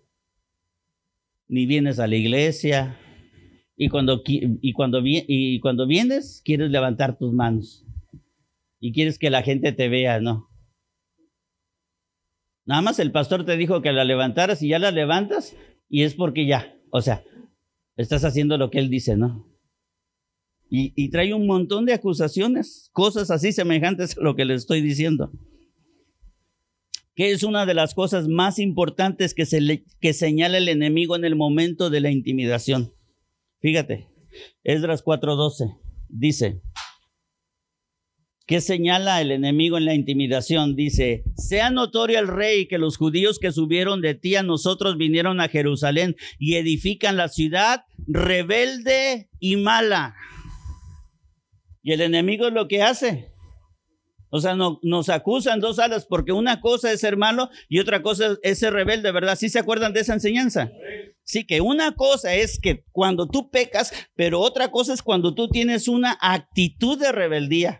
ni 1.51 1.65
vienes 1.65 1.99
a 1.99 2.07
la 2.07 2.15
iglesia. 2.15 2.97
Y 3.75 3.89
cuando, 3.89 4.23
y 4.25 4.73
cuando, 4.73 5.01
y 5.03 5.59
cuando 5.59 5.85
vienes, 5.85 6.41
quieres 6.45 6.71
levantar 6.71 7.17
tus 7.17 7.33
manos. 7.33 7.85
Y 8.79 8.93
quieres 8.93 9.19
que 9.19 9.29
la 9.29 9.43
gente 9.43 9.73
te 9.73 9.89
vea, 9.89 10.21
¿no? 10.21 10.49
Nada 12.65 12.81
más 12.81 12.99
el 12.99 13.11
pastor 13.11 13.45
te 13.45 13.57
dijo 13.57 13.81
que 13.81 13.91
la 13.91 14.05
levantaras 14.05 14.63
y 14.63 14.69
ya 14.69 14.79
la 14.79 14.91
levantas 14.91 15.55
y 15.89 16.03
es 16.03 16.13
porque 16.13 16.45
ya, 16.45 16.73
o 16.89 17.01
sea, 17.01 17.23
estás 17.97 18.23
haciendo 18.23 18.57
lo 18.57 18.71
que 18.71 18.79
él 18.79 18.89
dice, 18.89 19.17
¿no? 19.17 19.45
Y, 20.69 20.93
y 20.95 21.09
trae 21.09 21.33
un 21.33 21.47
montón 21.47 21.85
de 21.85 21.93
acusaciones, 21.93 22.89
cosas 22.93 23.29
así 23.29 23.51
semejantes 23.51 24.17
a 24.17 24.21
lo 24.21 24.35
que 24.35 24.45
le 24.45 24.53
estoy 24.53 24.81
diciendo 24.81 25.31
que 27.15 27.31
es 27.31 27.43
una 27.43 27.65
de 27.65 27.73
las 27.73 27.93
cosas 27.93 28.27
más 28.27 28.59
importantes 28.59 29.33
que, 29.33 29.45
se 29.45 29.83
que 29.99 30.13
señala 30.13 30.57
el 30.57 30.69
enemigo 30.69 31.15
en 31.15 31.25
el 31.25 31.35
momento 31.35 31.89
de 31.89 31.99
la 31.99 32.11
intimidación. 32.11 32.91
Fíjate, 33.59 34.07
Esdras 34.63 35.03
4:12 35.03 35.77
dice, 36.09 36.61
¿qué 38.45 38.61
señala 38.61 39.21
el 39.21 39.31
enemigo 39.31 39.77
en 39.77 39.85
la 39.85 39.93
intimidación? 39.93 40.75
Dice, 40.75 41.23
sea 41.35 41.69
notorio 41.69 42.19
al 42.19 42.27
rey 42.27 42.67
que 42.67 42.77
los 42.77 42.97
judíos 42.97 43.39
que 43.39 43.51
subieron 43.51 44.01
de 44.01 44.15
ti 44.15 44.35
a 44.35 44.43
nosotros 44.43 44.97
vinieron 44.97 45.41
a 45.41 45.49
Jerusalén 45.49 46.15
y 46.39 46.55
edifican 46.55 47.17
la 47.17 47.27
ciudad 47.27 47.83
rebelde 48.07 49.29
y 49.39 49.57
mala. 49.57 50.15
Y 51.83 51.93
el 51.93 52.01
enemigo 52.01 52.47
es 52.47 52.53
lo 52.53 52.67
que 52.67 52.83
hace, 52.83 53.30
o 54.31 54.39
sea, 54.39 54.55
no, 54.55 54.79
nos 54.81 55.09
acusan 55.09 55.59
dos 55.59 55.77
alas 55.77 56.05
porque 56.05 56.31
una 56.31 56.61
cosa 56.61 56.91
es 56.91 57.01
ser 57.01 57.17
malo 57.17 57.49
y 57.67 57.79
otra 57.79 58.01
cosa 58.01 58.37
es 58.41 58.59
ser 58.59 58.73
rebelde, 58.73 59.11
¿verdad? 59.11 59.35
¿Sí 59.35 59.49
se 59.49 59.59
acuerdan 59.59 59.91
de 59.91 59.99
esa 59.99 60.13
enseñanza? 60.13 60.71
Sí, 61.23 61.45
que 61.45 61.59
una 61.59 61.95
cosa 61.95 62.33
es 62.33 62.57
que 62.59 62.85
cuando 62.93 63.27
tú 63.27 63.51
pecas, 63.51 63.93
pero 64.15 64.39
otra 64.39 64.71
cosa 64.71 64.93
es 64.93 65.03
cuando 65.03 65.35
tú 65.35 65.49
tienes 65.49 65.89
una 65.89 66.17
actitud 66.21 66.97
de 66.97 67.11
rebeldía. 67.11 67.79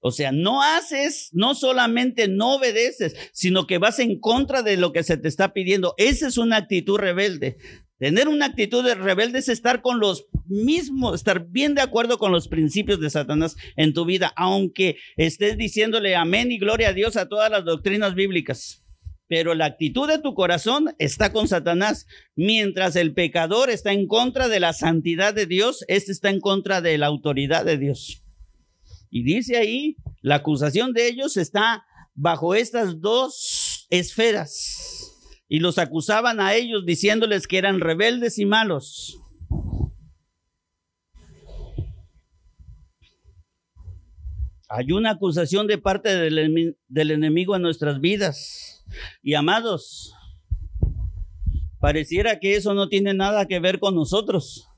O 0.00 0.10
sea, 0.10 0.32
no 0.32 0.62
haces, 0.62 1.30
no 1.32 1.54
solamente 1.54 2.26
no 2.26 2.56
obedeces, 2.56 3.14
sino 3.32 3.66
que 3.66 3.78
vas 3.78 4.00
en 4.00 4.18
contra 4.20 4.62
de 4.62 4.76
lo 4.76 4.92
que 4.92 5.04
se 5.04 5.16
te 5.16 5.28
está 5.28 5.52
pidiendo. 5.52 5.94
Esa 5.98 6.26
es 6.26 6.36
una 6.36 6.56
actitud 6.56 6.98
rebelde. 6.98 7.56
Tener 7.98 8.28
una 8.28 8.46
actitud 8.46 8.84
de 8.84 8.94
rebelde 8.94 9.40
es 9.40 9.48
estar 9.48 9.82
con 9.82 9.98
los 9.98 10.26
mismos, 10.46 11.16
estar 11.16 11.48
bien 11.48 11.74
de 11.74 11.82
acuerdo 11.82 12.18
con 12.18 12.30
los 12.30 12.46
principios 12.46 13.00
de 13.00 13.10
Satanás 13.10 13.56
en 13.76 13.92
tu 13.92 14.04
vida, 14.04 14.32
aunque 14.36 14.96
estés 15.16 15.58
diciéndole 15.58 16.14
amén 16.14 16.52
y 16.52 16.58
gloria 16.58 16.90
a 16.90 16.92
Dios 16.92 17.16
a 17.16 17.28
todas 17.28 17.50
las 17.50 17.64
doctrinas 17.64 18.14
bíblicas. 18.14 18.84
Pero 19.26 19.54
la 19.54 19.66
actitud 19.66 20.08
de 20.08 20.20
tu 20.20 20.34
corazón 20.34 20.94
está 20.98 21.32
con 21.32 21.48
Satanás, 21.48 22.06
mientras 22.36 22.94
el 22.94 23.14
pecador 23.14 23.68
está 23.68 23.92
en 23.92 24.06
contra 24.06 24.46
de 24.48 24.60
la 24.60 24.72
santidad 24.72 25.34
de 25.34 25.46
Dios, 25.46 25.84
este 25.88 26.12
está 26.12 26.30
en 26.30 26.40
contra 26.40 26.80
de 26.80 26.98
la 26.98 27.06
autoridad 27.06 27.64
de 27.64 27.78
Dios. 27.78 28.22
Y 29.10 29.24
dice 29.24 29.56
ahí, 29.56 29.96
la 30.22 30.36
acusación 30.36 30.92
de 30.92 31.08
ellos 31.08 31.36
está 31.36 31.84
bajo 32.14 32.54
estas 32.54 33.00
dos 33.00 33.86
esferas 33.90 35.07
y 35.48 35.60
los 35.60 35.78
acusaban 35.78 36.40
a 36.40 36.54
ellos 36.54 36.84
diciéndoles 36.84 37.46
que 37.46 37.58
eran 37.58 37.80
rebeldes 37.80 38.38
y 38.38 38.44
malos. 38.44 39.18
Hay 44.68 44.92
una 44.92 45.12
acusación 45.12 45.66
de 45.66 45.78
parte 45.78 46.14
del, 46.14 46.76
enemigo 46.88 47.56
en 47.56 47.62
nuestras 47.62 48.00
vidas. 48.00 48.84
Y 49.22 49.32
amados, 49.32 50.12
pareciera 51.80 52.38
que 52.38 52.54
eso 52.54 52.74
no 52.74 52.90
tiene 52.90 53.14
nada 53.14 53.46
que 53.46 53.60
ver 53.60 53.78
con 53.78 53.94
nosotros. 53.94 54.68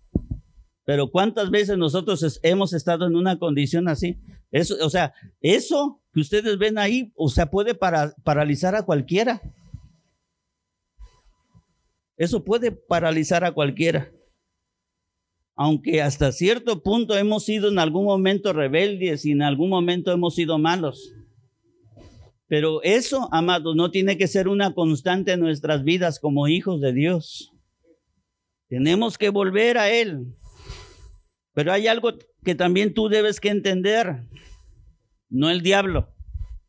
Pero 0.84 1.10
¿cuántas 1.10 1.50
veces 1.50 1.76
nosotros 1.76 2.38
hemos 2.44 2.72
estado 2.72 3.06
en 3.06 3.16
una 3.16 3.38
condición 3.38 3.88
así? 3.88 4.18
Eso, 4.52 4.76
o 4.80 4.90
sea, 4.90 5.12
eso 5.40 6.00
que 6.12 6.20
ustedes 6.20 6.56
ven 6.58 6.78
ahí, 6.78 7.12
o 7.16 7.28
sea, 7.28 7.50
puede 7.50 7.74
paralizar 7.74 8.76
a 8.76 8.84
cualquiera. 8.84 9.42
Eso 12.20 12.44
puede 12.44 12.70
paralizar 12.70 13.44
a 13.44 13.52
cualquiera. 13.52 14.12
Aunque 15.56 16.02
hasta 16.02 16.32
cierto 16.32 16.82
punto 16.82 17.16
hemos 17.16 17.46
sido 17.46 17.70
en 17.70 17.78
algún 17.78 18.04
momento 18.04 18.52
rebeldes 18.52 19.24
y 19.24 19.30
en 19.30 19.40
algún 19.40 19.70
momento 19.70 20.12
hemos 20.12 20.34
sido 20.34 20.58
malos. 20.58 21.14
Pero 22.46 22.82
eso, 22.82 23.30
amados, 23.32 23.74
no 23.74 23.90
tiene 23.90 24.18
que 24.18 24.28
ser 24.28 24.48
una 24.48 24.74
constante 24.74 25.32
en 25.32 25.40
nuestras 25.40 25.82
vidas 25.82 26.20
como 26.20 26.46
hijos 26.46 26.82
de 26.82 26.92
Dios. 26.92 27.54
Tenemos 28.68 29.16
que 29.16 29.30
volver 29.30 29.78
a 29.78 29.90
Él. 29.90 30.26
Pero 31.54 31.72
hay 31.72 31.86
algo 31.86 32.12
que 32.44 32.54
también 32.54 32.92
tú 32.92 33.08
debes 33.08 33.40
que 33.40 33.48
entender. 33.48 34.24
No 35.30 35.48
el 35.48 35.62
diablo. 35.62 36.12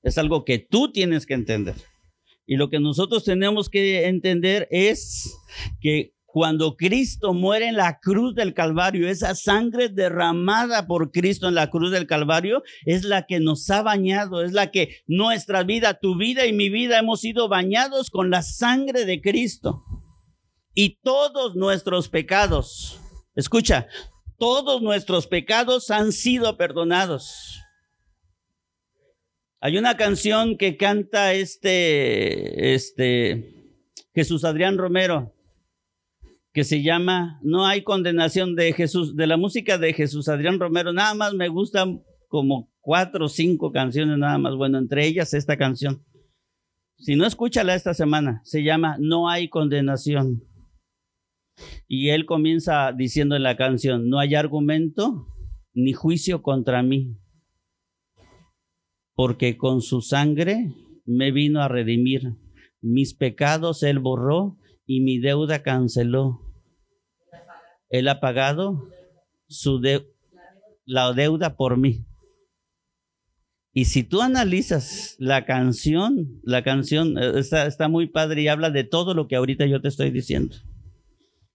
Es 0.01 0.17
algo 0.17 0.45
que 0.45 0.59
tú 0.59 0.93
tienes 0.93 1.25
que 1.25 1.33
entender. 1.33 1.75
Y 2.45 2.55
lo 2.55 2.69
que 2.69 2.79
nosotros 2.79 3.23
tenemos 3.23 3.69
que 3.69 4.07
entender 4.07 4.67
es 4.71 5.33
que 5.79 6.13
cuando 6.31 6.77
Cristo 6.77 7.33
muere 7.33 7.67
en 7.67 7.75
la 7.75 7.99
cruz 7.99 8.33
del 8.35 8.53
Calvario, 8.53 9.09
esa 9.09 9.35
sangre 9.35 9.89
derramada 9.89 10.87
por 10.87 11.11
Cristo 11.11 11.49
en 11.49 11.55
la 11.55 11.69
cruz 11.69 11.91
del 11.91 12.07
Calvario 12.07 12.63
es 12.85 13.03
la 13.03 13.25
que 13.25 13.41
nos 13.41 13.69
ha 13.69 13.81
bañado, 13.81 14.41
es 14.41 14.53
la 14.53 14.71
que 14.71 14.95
nuestra 15.07 15.63
vida, 15.63 15.99
tu 15.99 16.17
vida 16.17 16.45
y 16.45 16.53
mi 16.53 16.69
vida 16.69 16.99
hemos 16.99 17.19
sido 17.19 17.49
bañados 17.49 18.09
con 18.09 18.29
la 18.29 18.43
sangre 18.43 19.03
de 19.03 19.21
Cristo. 19.21 19.81
Y 20.73 21.01
todos 21.01 21.55
nuestros 21.55 22.07
pecados, 22.07 22.97
escucha, 23.35 23.87
todos 24.39 24.81
nuestros 24.81 25.27
pecados 25.27 25.91
han 25.91 26.13
sido 26.13 26.55
perdonados. 26.55 27.60
Hay 29.63 29.77
una 29.77 29.95
canción 29.95 30.57
que 30.57 30.75
canta 30.75 31.33
este, 31.33 32.73
este, 32.73 33.77
Jesús 34.11 34.43
Adrián 34.43 34.79
Romero, 34.79 35.35
que 36.51 36.63
se 36.63 36.81
llama 36.81 37.39
No 37.43 37.67
hay 37.67 37.83
condenación 37.83 38.55
de 38.55 38.73
Jesús, 38.73 39.15
de 39.15 39.27
la 39.27 39.37
música 39.37 39.77
de 39.77 39.93
Jesús 39.93 40.29
Adrián 40.29 40.59
Romero. 40.59 40.93
Nada 40.93 41.13
más 41.13 41.35
me 41.35 41.47
gustan 41.47 42.01
como 42.27 42.73
cuatro 42.79 43.25
o 43.25 43.29
cinco 43.29 43.71
canciones 43.71 44.17
nada 44.17 44.39
más. 44.39 44.55
Bueno, 44.55 44.79
entre 44.79 45.05
ellas 45.05 45.35
esta 45.35 45.57
canción. 45.57 46.03
Si 46.97 47.15
no, 47.15 47.27
escúchala 47.27 47.75
esta 47.75 47.93
semana. 47.93 48.41
Se 48.43 48.63
llama 48.63 48.97
No 48.99 49.29
hay 49.29 49.47
condenación. 49.47 50.41
Y 51.87 52.09
él 52.09 52.25
comienza 52.25 52.93
diciendo 52.93 53.35
en 53.35 53.43
la 53.43 53.57
canción, 53.57 54.09
no 54.09 54.17
hay 54.17 54.33
argumento 54.33 55.27
ni 55.75 55.93
juicio 55.93 56.41
contra 56.41 56.81
mí 56.81 57.15
porque 59.15 59.57
con 59.57 59.81
su 59.81 60.01
sangre 60.01 60.73
me 61.05 61.31
vino 61.31 61.61
a 61.61 61.67
redimir. 61.67 62.35
Mis 62.81 63.13
pecados 63.13 63.83
Él 63.83 63.99
borró 63.99 64.57
y 64.85 65.01
mi 65.01 65.19
deuda 65.19 65.63
canceló. 65.63 66.41
Él 67.89 68.07
ha 68.07 68.19
pagado 68.19 68.87
la 70.85 71.13
deuda 71.13 71.55
por 71.55 71.77
mí. 71.77 72.05
Y 73.73 73.85
si 73.85 74.03
tú 74.03 74.21
analizas 74.21 75.15
la 75.17 75.45
canción, 75.45 76.41
la 76.43 76.63
canción 76.63 77.17
eh, 77.17 77.39
está, 77.39 77.65
está 77.67 77.87
muy 77.87 78.07
padre 78.07 78.41
y 78.41 78.47
habla 78.49 78.69
de 78.69 78.83
todo 78.83 79.13
lo 79.13 79.27
que 79.27 79.37
ahorita 79.37 79.65
yo 79.65 79.81
te 79.81 79.87
estoy 79.87 80.11
diciendo. 80.11 80.57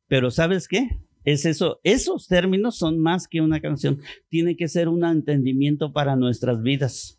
Pero 0.08 0.30
¿sabes 0.30 0.66
qué? 0.66 1.00
Es 1.24 1.44
eso, 1.44 1.80
esos 1.82 2.28
términos 2.28 2.78
son 2.78 3.00
más 3.00 3.26
que 3.28 3.40
una 3.40 3.60
canción. 3.60 4.00
Tiene 4.28 4.56
que 4.56 4.68
ser 4.68 4.88
un 4.88 5.04
entendimiento 5.04 5.92
para 5.92 6.16
nuestras 6.16 6.62
vidas. 6.62 7.15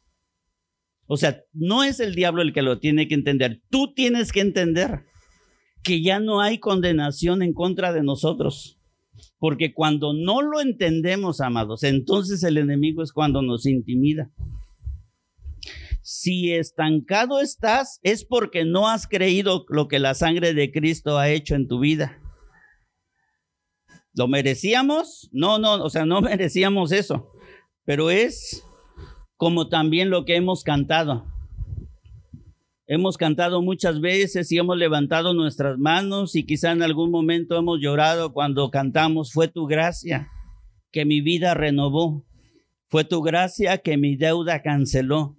O 1.08 1.18
sea, 1.18 1.42
no 1.54 1.84
es 1.84 2.00
el 2.00 2.16
diablo 2.16 2.42
el 2.42 2.54
que 2.54 2.62
lo 2.62 2.80
tiene 2.80 3.08
que 3.08 3.16
entender. 3.16 3.62
Tú 3.70 3.94
tienes 3.94 4.32
que 4.32 4.42
entender 4.42 5.06
que 5.84 6.02
ya 6.02 6.20
no 6.20 6.42
hay 6.42 6.60
condenación 6.60 7.42
en 7.42 7.54
contra 7.54 7.94
de 7.94 8.04
nosotros. 8.04 8.78
Porque 9.40 9.74
cuando 9.74 10.14
no 10.14 10.42
lo 10.42 10.60
entendemos, 10.60 11.42
amados, 11.42 11.84
entonces 11.84 12.44
el 12.44 12.58
enemigo 12.58 13.02
es 13.02 13.14
cuando 13.14 13.42
nos 13.42 13.66
intimida. 13.66 14.32
Si 16.02 16.54
estancado 16.54 17.40
estás, 17.40 18.00
es 18.04 18.26
porque 18.26 18.66
no 18.66 18.90
has 18.90 19.08
creído 19.08 19.66
lo 19.70 19.88
que 19.88 20.00
la 20.00 20.14
sangre 20.14 20.54
de 20.54 20.72
Cristo 20.72 21.18
ha 21.18 21.30
hecho 21.30 21.56
en 21.56 21.68
tu 21.68 21.80
vida. 21.80 22.20
¿Lo 24.14 24.28
merecíamos? 24.28 25.30
No, 25.32 25.60
no, 25.60 25.84
o 25.84 25.90
sea, 25.90 26.06
no 26.06 26.22
merecíamos 26.22 26.92
eso, 26.92 27.28
pero 27.86 28.10
es 28.10 28.64
como 29.38 29.70
también 29.70 30.10
lo 30.10 30.26
que 30.26 30.36
hemos 30.36 30.64
cantado. 30.64 31.26
Hemos 32.88 33.18
cantado 33.18 33.62
muchas 33.62 34.00
veces 34.02 34.52
y 34.52 34.58
hemos 34.58 34.78
levantado 34.78 35.34
nuestras 35.34 35.78
manos 35.78 36.36
y 36.36 36.46
quizá 36.46 36.72
en 36.72 36.82
algún 36.82 37.12
momento 37.12 37.58
hemos 37.58 37.80
llorado 37.80 38.34
cuando 38.34 38.72
cantamos, 38.72 39.32
fue 39.32 39.48
tu 39.48 39.66
gracia 39.66 40.28
que 40.92 41.06
mi 41.06 41.22
vida 41.22 41.54
renovó, 41.54 42.26
fue 42.88 43.04
tu 43.04 43.22
gracia 43.22 43.78
que 43.80 43.98
mi 43.98 44.16
deuda 44.16 44.62
canceló, 44.62 45.38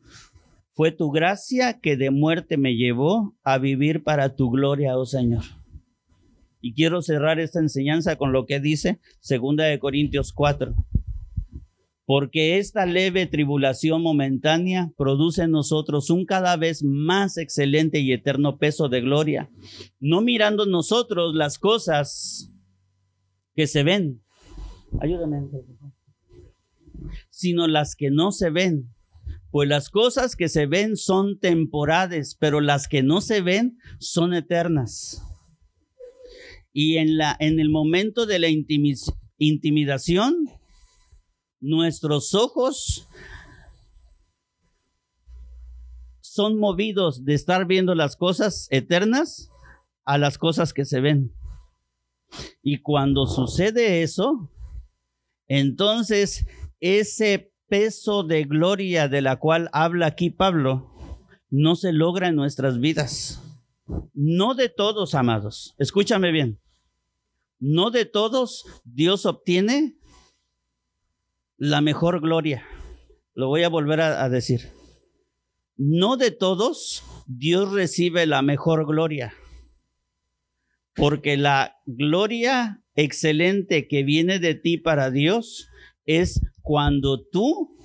fue 0.74 0.92
tu 0.92 1.10
gracia 1.10 1.80
que 1.80 1.96
de 1.96 2.10
muerte 2.10 2.58
me 2.58 2.76
llevó 2.76 3.34
a 3.42 3.58
vivir 3.58 4.04
para 4.04 4.36
tu 4.36 4.50
gloria, 4.50 4.96
oh 4.98 5.06
Señor. 5.06 5.42
Y 6.60 6.74
quiero 6.74 7.00
cerrar 7.02 7.40
esta 7.40 7.60
enseñanza 7.60 8.16
con 8.16 8.32
lo 8.32 8.44
que 8.44 8.60
dice 8.60 9.00
Segunda 9.20 9.64
de 9.64 9.78
Corintios 9.78 10.32
4. 10.32 10.74
Porque 12.08 12.56
esta 12.56 12.86
leve 12.86 13.26
tribulación 13.26 14.02
momentánea 14.02 14.94
produce 14.96 15.42
en 15.42 15.50
nosotros 15.50 16.08
un 16.08 16.24
cada 16.24 16.56
vez 16.56 16.82
más 16.82 17.36
excelente 17.36 17.98
y 18.00 18.14
eterno 18.14 18.56
peso 18.56 18.88
de 18.88 19.02
gloria, 19.02 19.50
no 20.00 20.22
mirando 20.22 20.64
nosotros 20.64 21.34
las 21.34 21.58
cosas 21.58 22.50
que 23.54 23.66
se 23.66 23.82
ven. 23.82 24.22
Ayúdame. 25.02 25.42
Sino 27.28 27.66
las 27.68 27.94
que 27.94 28.10
no 28.10 28.32
se 28.32 28.48
ven 28.48 28.88
pues 29.50 29.68
las 29.68 29.90
cosas 29.90 30.34
que 30.34 30.48
se 30.48 30.66
ven 30.66 30.96
son 30.96 31.38
temporales, 31.38 32.36
pero 32.38 32.60
las 32.60 32.88
que 32.88 33.02
no 33.02 33.20
se 33.20 33.40
ven 33.40 33.78
son 33.98 34.32
eternas. 34.34 35.22
Y 36.72 36.96
en, 36.96 37.16
la, 37.16 37.36
en 37.40 37.58
el 37.58 37.70
momento 37.70 38.26
de 38.26 38.38
la 38.38 38.48
intimidación, 39.38 40.36
nuestros 41.60 42.34
ojos 42.34 43.08
son 46.20 46.58
movidos 46.58 47.24
de 47.24 47.34
estar 47.34 47.66
viendo 47.66 47.94
las 47.94 48.16
cosas 48.16 48.68
eternas 48.70 49.50
a 50.04 50.18
las 50.18 50.38
cosas 50.38 50.72
que 50.72 50.84
se 50.84 51.00
ven. 51.00 51.32
Y 52.62 52.80
cuando 52.80 53.26
sucede 53.26 54.02
eso, 54.02 54.50
entonces 55.48 56.46
ese 56.80 57.52
peso 57.68 58.22
de 58.22 58.44
gloria 58.44 59.08
de 59.08 59.20
la 59.20 59.36
cual 59.36 59.68
habla 59.72 60.06
aquí 60.06 60.30
Pablo 60.30 60.92
no 61.50 61.76
se 61.76 61.92
logra 61.92 62.28
en 62.28 62.36
nuestras 62.36 62.78
vidas. 62.78 63.42
No 64.14 64.54
de 64.54 64.68
todos, 64.68 65.14
amados. 65.14 65.74
Escúchame 65.78 66.30
bien. 66.30 66.60
No 67.58 67.90
de 67.90 68.04
todos 68.04 68.64
Dios 68.84 69.26
obtiene 69.26 69.97
la 71.58 71.80
mejor 71.80 72.20
gloria. 72.20 72.64
Lo 73.34 73.48
voy 73.48 73.64
a 73.64 73.68
volver 73.68 74.00
a, 74.00 74.28
decir. 74.28 74.70
No 75.76 76.16
de 76.16 76.30
todos 76.30 77.04
Dios 77.26 77.72
recibe 77.72 78.26
la 78.26 78.42
mejor 78.42 78.86
gloria. 78.86 79.34
Porque 80.94 81.36
la 81.36 81.76
gloria 81.86 82.82
excelente 82.94 83.86
que 83.86 84.02
viene 84.02 84.38
de 84.38 84.54
ti 84.54 84.78
para 84.78 85.10
Dios 85.10 85.68
es 86.04 86.40
cuando 86.62 87.24
tú 87.28 87.76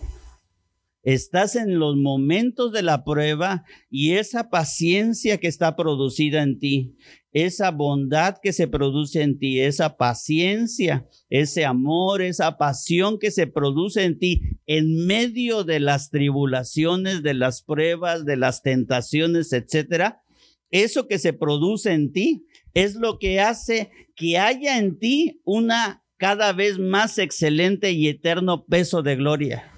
estás 1.04 1.56
en 1.56 1.78
los 1.78 1.98
momentos 1.98 2.72
de 2.72 2.82
la 2.82 3.04
prueba 3.04 3.64
y 3.90 4.14
esa 4.14 4.50
paciencia 4.50 5.38
que 5.40 5.48
está 5.48 5.76
producida 5.76 6.42
en 6.42 6.58
ti, 6.58 6.96
esa 7.34 7.72
bondad 7.72 8.36
que 8.42 8.54
se 8.54 8.68
produce 8.68 9.24
en 9.24 9.40
ti, 9.40 9.60
esa 9.60 9.98
paciencia, 9.98 11.08
ese 11.30 11.66
amor, 11.66 12.22
esa 12.22 12.58
pasión 12.58 13.18
que 13.18 13.32
se 13.32 13.48
produce 13.48 14.04
en 14.04 14.20
ti 14.20 14.42
en 14.68 15.08
medio 15.08 15.64
de 15.64 15.80
las 15.80 16.12
tribulaciones, 16.12 17.24
de 17.24 17.34
las 17.34 17.64
pruebas, 17.64 18.24
de 18.26 18.38
las 18.38 18.62
tentaciones, 18.62 19.52
etcétera, 19.52 20.22
eso 20.70 21.08
que 21.08 21.18
se 21.18 21.34
produce 21.34 21.92
en 21.92 22.12
ti 22.12 22.46
es 22.74 22.96
lo 22.96 23.18
que 23.18 23.40
hace 23.40 23.92
que 24.16 24.38
haya 24.38 24.78
en 24.78 25.00
ti 25.00 25.42
una 25.44 26.04
cada 26.18 26.54
vez 26.54 26.78
más 26.80 27.18
excelente 27.18 27.92
y 27.92 28.08
eterno 28.08 28.66
peso 28.66 29.02
de 29.02 29.16
gloria. 29.16 29.72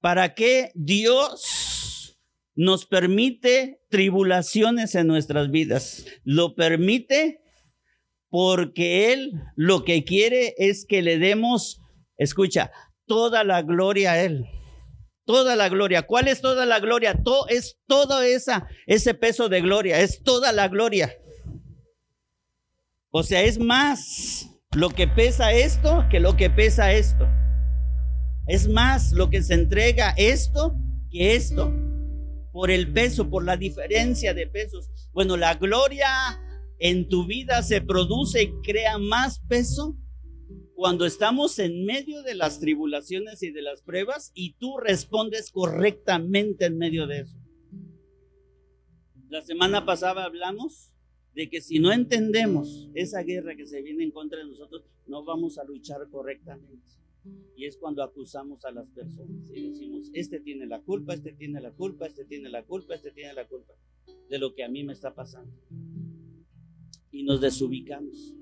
¿Para 0.00 0.34
qué 0.34 0.70
Dios 0.74 1.97
nos 2.58 2.86
permite 2.86 3.80
tribulaciones 3.88 4.96
en 4.96 5.06
nuestras 5.06 5.48
vidas? 5.52 6.04
Lo 6.24 6.56
permite 6.56 7.40
porque 8.30 9.12
Él 9.12 9.32
lo 9.54 9.84
que 9.84 10.02
quiere 10.02 10.56
es 10.58 10.84
que 10.84 11.00
le 11.00 11.18
demos, 11.18 11.80
escucha, 12.16 12.72
toda 13.06 13.44
la 13.44 13.62
gloria 13.62 14.12
a 14.12 14.22
Él. 14.22 14.44
Toda 15.24 15.54
la 15.54 15.68
gloria. 15.68 16.02
¿Cuál 16.02 16.26
es 16.26 16.40
toda 16.40 16.66
la 16.66 16.80
gloria? 16.80 17.16
Es 17.48 17.78
todo 17.86 18.22
esa, 18.22 18.66
ese 18.86 19.14
peso 19.14 19.48
de 19.48 19.60
gloria. 19.60 20.00
Es 20.00 20.24
toda 20.24 20.50
la 20.50 20.66
gloria. 20.66 21.14
O 23.10 23.22
sea, 23.22 23.42
es 23.42 23.60
más 23.60 24.48
lo 24.72 24.90
que 24.90 25.06
pesa 25.06 25.52
esto 25.52 26.04
que 26.10 26.18
lo 26.18 26.36
que 26.36 26.50
pesa 26.50 26.92
esto. 26.92 27.28
Es 28.48 28.66
más 28.66 29.12
lo 29.12 29.30
que 29.30 29.44
se 29.44 29.54
entrega 29.54 30.12
esto 30.16 30.74
que 31.10 31.36
esto. 31.36 31.72
Por 32.58 32.72
el 32.72 32.92
peso, 32.92 33.30
por 33.30 33.44
la 33.44 33.56
diferencia 33.56 34.34
de 34.34 34.48
pesos. 34.48 34.90
Bueno, 35.12 35.36
la 35.36 35.54
gloria 35.54 36.08
en 36.80 37.08
tu 37.08 37.24
vida 37.24 37.62
se 37.62 37.80
produce 37.80 38.42
y 38.42 38.52
crea 38.62 38.98
más 38.98 39.38
peso 39.38 39.96
cuando 40.74 41.06
estamos 41.06 41.60
en 41.60 41.84
medio 41.84 42.24
de 42.24 42.34
las 42.34 42.58
tribulaciones 42.58 43.44
y 43.44 43.52
de 43.52 43.62
las 43.62 43.82
pruebas 43.82 44.32
y 44.34 44.54
tú 44.54 44.76
respondes 44.76 45.52
correctamente 45.52 46.64
en 46.64 46.78
medio 46.78 47.06
de 47.06 47.20
eso. 47.20 47.38
La 49.28 49.42
semana 49.42 49.86
pasada 49.86 50.24
hablamos 50.24 50.92
de 51.36 51.48
que 51.48 51.60
si 51.60 51.78
no 51.78 51.92
entendemos 51.92 52.88
esa 52.92 53.22
guerra 53.22 53.54
que 53.54 53.68
se 53.68 53.82
viene 53.82 54.02
en 54.02 54.10
contra 54.10 54.40
de 54.40 54.46
nosotros, 54.46 54.82
no 55.06 55.22
vamos 55.22 55.58
a 55.58 55.64
luchar 55.64 56.00
correctamente. 56.10 56.82
Y 57.56 57.66
es 57.66 57.76
cuando 57.76 58.02
acusamos 58.02 58.64
a 58.64 58.70
las 58.70 58.88
personas 58.90 59.50
y 59.50 59.70
decimos, 59.70 60.10
este 60.14 60.40
tiene 60.40 60.66
la 60.66 60.80
culpa, 60.80 61.14
este 61.14 61.32
tiene 61.32 61.60
la 61.60 61.72
culpa, 61.72 62.06
este 62.06 62.24
tiene 62.24 62.48
la 62.48 62.64
culpa, 62.64 62.94
este 62.94 63.10
tiene 63.10 63.32
la 63.34 63.48
culpa 63.48 63.74
de 64.28 64.38
lo 64.38 64.54
que 64.54 64.64
a 64.64 64.68
mí 64.68 64.84
me 64.84 64.92
está 64.92 65.14
pasando. 65.14 65.52
Y 67.10 67.24
nos 67.24 67.40
desubicamos. 67.40 68.34